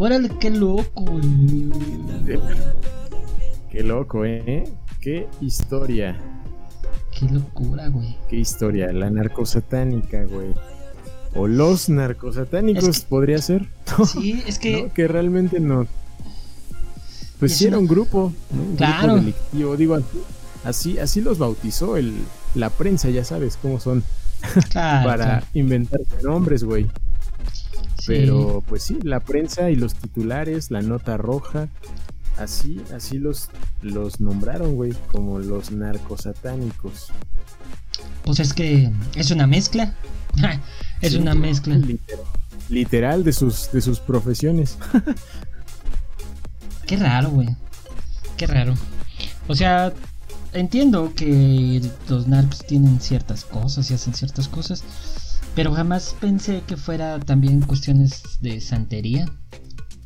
¡Órale! 0.04 0.28
¡Órale, 0.28 0.40
qué 0.40 0.50
loco, 0.50 1.02
güey! 1.06 1.70
Qué 3.72 3.84
loco, 3.84 4.26
¿eh? 4.26 4.64
Qué 5.02 5.28
historia. 5.42 6.20
¡Qué 7.18 7.28
locura, 7.30 7.88
güey! 7.88 8.18
Qué 8.30 8.36
historia. 8.38 8.92
La 8.92 9.10
narcosatánica, 9.10 10.26
güey. 10.26 10.54
O 11.36 11.48
los 11.48 11.90
narcosatánicos 11.90 12.84
Es 12.88 13.00
que- 13.02 13.08
podría 13.08 13.38
ser. 13.40 13.68
Sí, 14.12 14.44
es 14.48 14.60
que... 14.60 14.84
¿no? 14.88 14.94
Que 14.94 15.08
realmente 15.08 15.60
no. 15.60 15.88
Pues 17.40 17.54
Es 17.54 17.58
sí 17.58 17.66
era 17.66 17.78
un 17.78 17.88
grupo, 17.88 18.32
¿no? 18.52 18.62
Un 18.62 18.76
Claro. 18.76 19.04
grupo 19.14 19.20
delictivo. 19.20 19.78
Digo, 19.78 20.00
así, 20.64 21.00
así 21.00 21.22
los 21.22 21.38
bautizó 21.40 21.98
el, 21.98 22.14
la 22.56 22.70
prensa, 22.70 23.10
ya 23.10 23.24
sabes 23.24 23.58
cómo 23.62 23.80
son. 23.80 24.04
Claro, 24.70 25.08
para 25.10 25.24
claro. 25.26 25.46
inventarse 25.54 26.22
nombres, 26.22 26.64
güey. 26.66 26.88
Sí. 28.04 28.08
Pero 28.08 28.62
pues 28.68 28.84
sí, 28.84 29.00
la 29.02 29.22
prensa 29.22 29.70
y 29.70 29.78
los 29.78 29.96
titulares, 29.96 30.72
la 30.72 30.82
nota 30.82 31.16
roja, 31.16 31.70
así, 32.38 32.82
así 32.94 33.18
los, 33.18 33.50
los 33.82 34.20
nombraron, 34.20 34.76
güey, 34.76 34.94
como 35.10 35.40
los 35.40 35.72
narcosatánicos. 35.72 37.14
Pues 38.26 38.42
es 38.42 38.52
que 38.52 38.92
es 39.16 39.32
una 39.32 39.48
mezcla. 39.48 39.94
es 41.02 41.14
Sí, 41.14 41.18
una 41.18 41.34
mezcla. 41.34 41.78
Literal, 41.78 42.26
literal 42.68 43.24
de 43.24 43.32
sus, 43.32 43.72
de 43.72 43.80
sus 43.80 44.02
profesiones. 44.02 44.78
Qué 46.86 46.98
raro, 46.98 47.30
güey. 47.30 47.56
Qué 48.36 48.48
raro. 48.48 48.74
O 49.48 49.56
sea, 49.56 49.94
entiendo 50.52 51.14
que 51.16 51.82
los 52.10 52.28
narcos 52.28 52.66
tienen 52.68 53.00
ciertas 53.00 53.46
cosas 53.46 53.90
y 53.90 53.94
hacen 53.94 54.14
ciertas 54.14 54.50
cosas. 54.50 54.84
Pero 55.56 55.72
jamás 55.74 56.16
pensé 56.20 56.64
que 56.68 56.78
fuera 56.78 57.20
también 57.20 57.62
cuestiones 57.62 58.24
de 58.42 58.60
santería. 58.62 59.30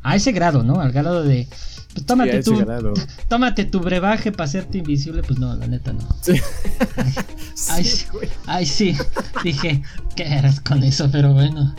A 0.03 0.15
ese 0.15 0.31
grado, 0.31 0.63
¿no? 0.63 0.79
Al 0.79 0.91
grado 0.91 1.23
de. 1.23 1.47
Pues 1.49 1.77
Sí, 1.97 2.03
tómate 2.05 2.37
ese 2.37 2.51
tu, 2.51 2.63
tómate 3.27 3.65
tu 3.65 3.79
brebaje 3.79 4.31
para 4.31 4.43
hacerte 4.45 4.77
invisible. 4.79 5.23
Pues 5.23 5.39
no, 5.39 5.55
la 5.55 5.67
neta 5.67 5.93
no. 5.93 6.07
Ay, 7.69 7.83
Sí, 7.83 7.89
sí. 7.89 8.05
Ay, 8.45 8.65
sí. 8.65 8.95
Dije, 9.43 9.81
¿qué 10.15 10.23
eras 10.23 10.59
con 10.59 10.83
eso? 10.83 11.09
Pero 11.11 11.33
bueno. 11.33 11.73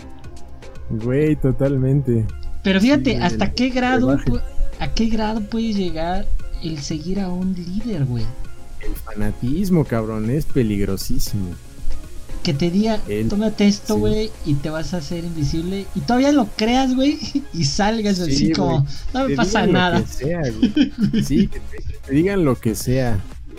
Güey, 0.91 1.37
totalmente. 1.37 2.27
Pero 2.63 2.81
fíjate, 2.81 3.13
Sí, 3.17 3.23
¿hasta 3.23 3.53
qué 3.53 3.69
grado 3.69 4.17
brebaje. 4.17 4.45
a 4.81 4.89
qué 4.93 5.07
grado 5.07 5.41
puede 5.43 5.73
llegar 5.73 6.27
el 6.63 6.81
seguir 6.81 7.21
a 7.21 7.29
un 7.29 7.55
líder, 7.55 8.05
güey? 8.05 8.25
El 8.81 8.95
fanatismo, 8.97 9.85
cabrón, 9.85 10.31
es 10.31 10.45
peligrosísimo. 10.47 11.51
Que 12.43 12.55
te 12.55 12.71
diga, 12.71 12.99
El- 13.09 13.29
tómate 13.29 13.67
esto, 13.67 13.95
sí. 13.95 14.01
güey, 14.01 14.31
y 14.47 14.55
te 14.55 14.71
vas 14.71 14.95
a 14.95 14.99
hacer 14.99 15.25
invisible. 15.25 15.87
Y 15.95 16.01
todavía 16.01 16.33
lo 16.33 16.47
creas, 16.57 16.95
güey, 16.95 17.19
y 17.53 17.65
salgas 17.65 18.21
así 18.21 18.37
Sí, 18.37 18.53
como, 18.53 18.81
güey. 18.81 18.93
no 19.13 19.23
me 19.25 19.29
Te 19.31 19.37
pasa 19.37 19.61
digan 19.67 19.73
nada. 19.73 19.99
Lo 19.99 20.05
que 20.05 20.11
sea. 20.13 20.43
Sí, 21.25 21.49
que 21.49 21.61
te, 22.07 22.13
digan 22.15 22.45
lo 22.45 22.57
que 22.59 22.75
sea. 22.75 23.19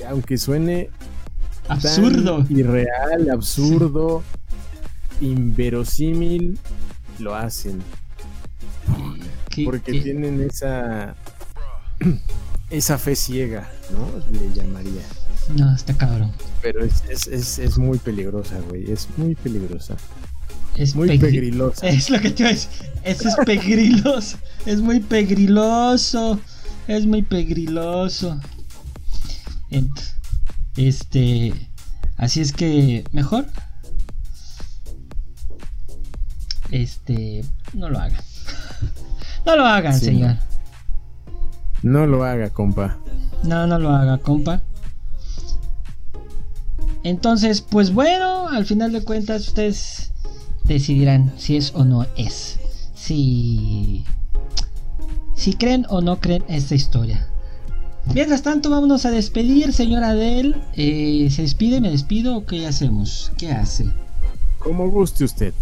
Aunque 0.09 0.37
suene 0.37 0.89
tan 1.67 1.77
Absurdo. 1.77 2.45
irreal, 2.49 3.29
absurdo, 3.31 4.23
inverosímil, 5.21 6.57
lo 7.19 7.35
hacen. 7.35 7.79
Que- 9.49 9.65
Porque 9.65 9.91
que- 9.91 10.01
tienen 10.01 10.41
esa 10.41 11.15
esa 12.69 12.97
fe 12.97 13.15
ciega, 13.15 13.69
¿no? 13.91 14.07
Le 14.39 14.53
llamaría. 14.53 15.01
No, 15.55 15.73
está 15.75 15.93
cabrón. 15.95 16.31
Pero 16.61 16.83
es, 16.83 17.03
es, 17.09 17.27
es, 17.27 17.59
es 17.59 17.77
muy 17.77 17.97
peligrosa, 17.97 18.55
güey. 18.69 18.91
Es 18.91 19.07
muy 19.17 19.35
peligrosa. 19.35 19.95
Es 20.75 20.95
Muy 20.95 21.09
pegri- 21.09 21.19
pegrilosa. 21.19 21.87
Es 21.87 22.09
lo 22.09 22.19
que 22.21 22.29
te 22.29 22.43
decir. 22.43 22.69
Eso 23.03 23.27
es 23.27 23.35
pegriloso. 23.45 24.37
es 24.65 24.79
muy 24.81 24.99
pegriloso. 25.01 26.39
Es 26.87 27.05
muy 27.05 27.21
pegriloso. 27.21 28.39
Este. 30.77 31.53
Así 32.17 32.39
es 32.41 32.53
que. 32.53 33.03
Mejor. 33.11 33.45
Este. 36.71 37.43
No 37.73 37.89
lo 37.89 37.99
hagan. 37.99 38.19
No 39.45 39.55
lo 39.55 39.65
hagan, 39.65 39.97
Sí, 39.97 40.05
señor. 40.05 40.35
No 41.81 42.05
lo 42.05 42.23
haga, 42.25 42.49
compa. 42.51 42.97
No, 43.43 43.65
no 43.65 43.79
lo 43.79 43.89
haga, 43.89 44.17
compa. 44.19 44.61
Entonces, 47.03 47.61
pues 47.61 47.93
bueno, 47.93 48.47
al 48.49 48.65
final 48.65 48.91
de 48.91 49.03
cuentas 49.03 49.47
ustedes 49.47 50.11
decidirán 50.63 51.33
si 51.37 51.57
es 51.57 51.73
o 51.73 51.85
no 51.85 52.05
es. 52.17 52.59
si, 52.93 54.03
si 55.35 55.53
creen 55.53 55.85
o 55.89 56.01
no 56.01 56.19
creen 56.19 56.43
esta 56.47 56.75
historia. 56.75 57.27
Mientras 58.13 58.41
tanto, 58.41 58.69
vámonos 58.69 59.05
a 59.05 59.11
despedir, 59.11 59.71
señora 59.71 60.09
Adel. 60.09 60.55
Eh, 60.75 61.29
¿Se 61.31 61.43
despide? 61.43 61.79
¿Me 61.79 61.91
despido 61.91 62.37
o 62.37 62.45
qué 62.45 62.65
hacemos? 62.65 63.31
¿Qué 63.37 63.51
hace? 63.51 63.85
Como 64.57 64.89
guste 64.89 65.23
usted. 65.23 65.53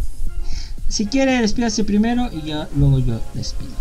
Si 0.88 1.06
quiere, 1.06 1.42
despídase 1.42 1.84
primero 1.84 2.30
y 2.32 2.48
ya 2.48 2.70
luego 2.76 3.00
yo 3.00 3.20
despido. 3.34 3.72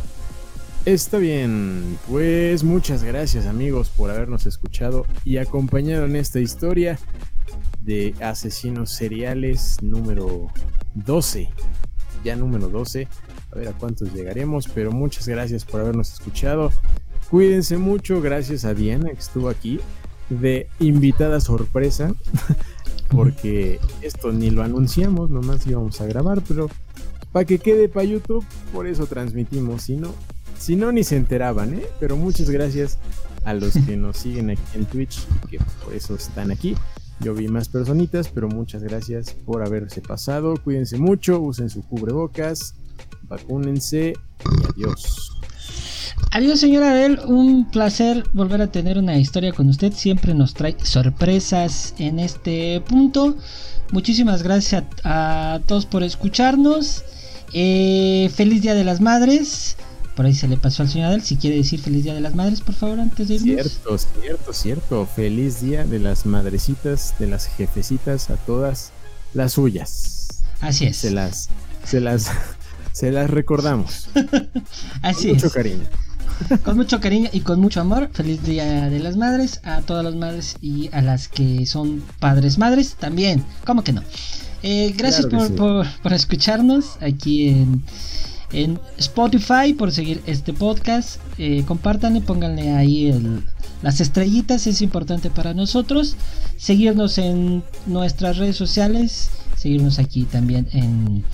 Está 0.84 1.18
bien, 1.18 1.98
pues 2.08 2.62
muchas 2.62 3.02
gracias 3.02 3.46
amigos 3.46 3.90
por 3.96 4.10
habernos 4.10 4.46
escuchado 4.46 5.06
y 5.24 5.38
acompañado 5.38 6.04
en 6.04 6.14
esta 6.16 6.38
historia 6.38 6.98
de 7.80 8.14
asesinos 8.20 8.90
seriales 8.90 9.76
número 9.82 10.48
12. 10.94 11.48
Ya 12.24 12.36
número 12.36 12.68
12. 12.68 13.08
A 13.52 13.56
ver 13.56 13.68
a 13.68 13.72
cuántos 13.72 14.12
llegaremos, 14.12 14.68
pero 14.68 14.92
muchas 14.92 15.28
gracias 15.28 15.64
por 15.64 15.80
habernos 15.80 16.12
escuchado. 16.12 16.72
Cuídense 17.30 17.76
mucho, 17.76 18.20
gracias 18.20 18.64
a 18.64 18.74
Diana 18.74 19.10
que 19.10 19.18
estuvo 19.18 19.48
aquí 19.48 19.80
de 20.30 20.68
invitada 20.78 21.40
sorpresa, 21.40 22.14
porque 23.08 23.80
esto 24.02 24.32
ni 24.32 24.50
lo 24.50 24.62
anunciamos, 24.62 25.30
nomás 25.30 25.66
íbamos 25.66 26.00
a 26.00 26.06
grabar, 26.06 26.42
pero 26.46 26.68
para 27.32 27.44
que 27.44 27.58
quede 27.58 27.88
para 27.88 28.04
YouTube, 28.04 28.44
por 28.72 28.86
eso 28.86 29.06
transmitimos, 29.06 29.82
si 29.82 29.96
no, 29.96 30.14
si 30.58 30.76
no 30.76 30.92
ni 30.92 31.04
se 31.04 31.16
enteraban, 31.16 31.74
¿eh? 31.74 31.86
Pero 32.00 32.16
muchas 32.16 32.50
gracias 32.50 32.98
a 33.44 33.54
los 33.54 33.74
que 33.74 33.96
nos 33.96 34.16
siguen 34.16 34.50
aquí 34.50 34.62
en 34.74 34.86
Twitch, 34.86 35.26
que 35.50 35.58
por 35.84 35.94
eso 35.94 36.14
están 36.14 36.50
aquí. 36.50 36.76
Yo 37.20 37.34
vi 37.34 37.48
más 37.48 37.68
personitas, 37.68 38.28
pero 38.28 38.48
muchas 38.48 38.82
gracias 38.82 39.34
por 39.44 39.62
haberse 39.64 40.00
pasado. 40.00 40.54
Cuídense 40.62 40.98
mucho, 40.98 41.40
usen 41.40 41.70
su 41.70 41.82
cubrebocas, 41.82 42.74
vacúnense 43.28 44.12
y 44.12 44.66
adiós. 44.72 45.32
Adiós, 46.32 46.60
señora 46.60 46.90
Adel. 46.90 47.20
Un 47.26 47.70
placer 47.70 48.24
volver 48.32 48.60
a 48.60 48.66
tener 48.66 48.98
una 48.98 49.18
historia 49.18 49.52
con 49.52 49.68
usted. 49.68 49.92
Siempre 49.92 50.34
nos 50.34 50.54
trae 50.54 50.76
sorpresas 50.82 51.94
en 51.98 52.18
este 52.18 52.82
punto. 52.82 53.36
Muchísimas 53.92 54.42
gracias 54.42 54.84
a, 55.04 55.54
a 55.54 55.60
todos 55.60 55.86
por 55.86 56.02
escucharnos. 56.02 57.04
Eh, 57.52 58.30
feliz 58.34 58.62
Día 58.62 58.74
de 58.74 58.84
las 58.84 59.00
Madres. 59.00 59.76
Por 60.16 60.26
ahí 60.26 60.34
se 60.34 60.48
le 60.48 60.56
pasó 60.56 60.82
al 60.82 60.88
señor 60.88 61.08
Adel. 61.08 61.22
Si 61.22 61.36
quiere 61.36 61.56
decir 61.56 61.78
feliz 61.80 62.02
Día 62.04 62.14
de 62.14 62.20
las 62.20 62.34
Madres, 62.34 62.60
por 62.62 62.74
favor, 62.74 62.98
antes 62.98 63.28
de 63.28 63.34
irnos. 63.34 63.50
Cierto, 63.66 63.98
cierto, 63.98 64.52
cierto. 64.52 65.06
Feliz 65.06 65.60
día 65.60 65.84
de 65.84 65.98
las 65.98 66.24
madrecitas, 66.26 67.14
de 67.18 67.26
las 67.28 67.46
jefecitas, 67.46 68.30
a 68.30 68.36
todas 68.36 68.92
las 69.34 69.52
suyas. 69.52 70.28
Así 70.60 70.86
es. 70.86 70.96
Se 70.96 71.10
las, 71.10 71.50
se 71.84 72.00
las, 72.00 72.30
se 72.92 73.12
las 73.12 73.28
recordamos. 73.30 74.08
Así 75.02 75.28
Con 75.28 75.36
mucho 75.36 75.50
cariño. 75.50 75.84
Con 76.64 76.76
mucho 76.76 77.00
cariño 77.00 77.28
y 77.32 77.40
con 77.40 77.60
mucho 77.60 77.80
amor. 77.80 78.10
Feliz 78.12 78.42
Día 78.42 78.88
de 78.90 78.98
las 78.98 79.16
Madres 79.16 79.60
a 79.64 79.80
todas 79.82 80.04
las 80.04 80.14
madres 80.16 80.56
y 80.60 80.90
a 80.92 81.00
las 81.00 81.28
que 81.28 81.64
son 81.66 82.02
padres 82.20 82.58
madres 82.58 82.94
también. 82.98 83.42
¿Cómo 83.64 83.82
que 83.84 83.92
no? 83.92 84.02
Eh, 84.62 84.92
gracias 84.96 85.26
Claro 85.26 85.48
que 85.48 85.54
por, 85.54 85.82
sí. 85.84 85.86
por- 85.92 86.02
por 86.02 86.12
escucharnos 86.12 86.96
aquí 87.00 87.48
en, 87.48 87.84
en 88.52 88.78
Spotify, 88.98 89.72
por 89.76 89.92
seguir 89.92 90.22
este 90.26 90.52
podcast. 90.52 91.20
Eh, 91.38 91.64
compártanle, 91.66 92.20
pónganle 92.20 92.72
ahí 92.72 93.12
las 93.82 94.00
estrellitas, 94.00 94.66
es 94.66 94.82
importante 94.82 95.30
para 95.30 95.54
nosotros. 95.54 96.16
Seguirnos 96.56 97.18
en 97.18 97.62
nuestras 97.86 98.38
redes 98.38 98.56
sociales, 98.56 99.30
seguirnos 99.56 99.98
aquí 99.98 100.24
también 100.24 100.68
en 100.72 101.24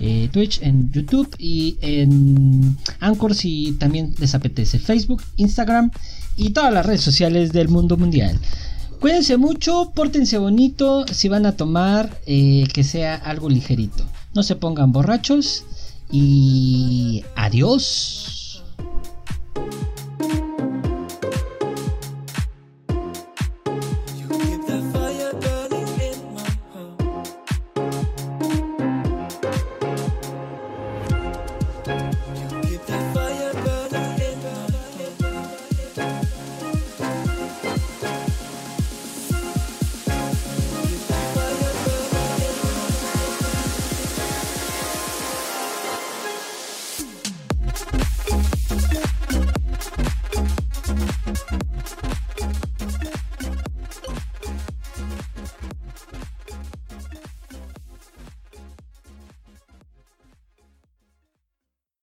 eh, 0.00 0.28
Twitch, 0.32 0.62
en 0.62 0.92
YouTube 0.92 1.28
y 1.38 1.76
en 1.80 2.76
Anchor 3.00 3.34
si 3.34 3.72
también 3.72 4.14
les 4.18 4.34
apetece. 4.34 4.78
Facebook, 4.78 5.22
Instagram 5.36 5.90
y 6.36 6.50
todas 6.50 6.72
las 6.72 6.86
redes 6.86 7.00
sociales 7.00 7.52
del 7.52 7.68
mundo 7.68 7.96
mundial. 7.96 8.38
Cuídense 9.00 9.36
mucho, 9.36 9.92
pórtense 9.94 10.38
bonito, 10.38 11.04
si 11.12 11.28
van 11.28 11.46
a 11.46 11.52
tomar, 11.52 12.18
eh, 12.26 12.66
que 12.72 12.82
sea 12.82 13.14
algo 13.14 13.48
ligerito. 13.48 14.04
No 14.34 14.42
se 14.42 14.56
pongan 14.56 14.92
borrachos 14.92 15.64
y 16.10 17.24
adiós. 17.36 18.62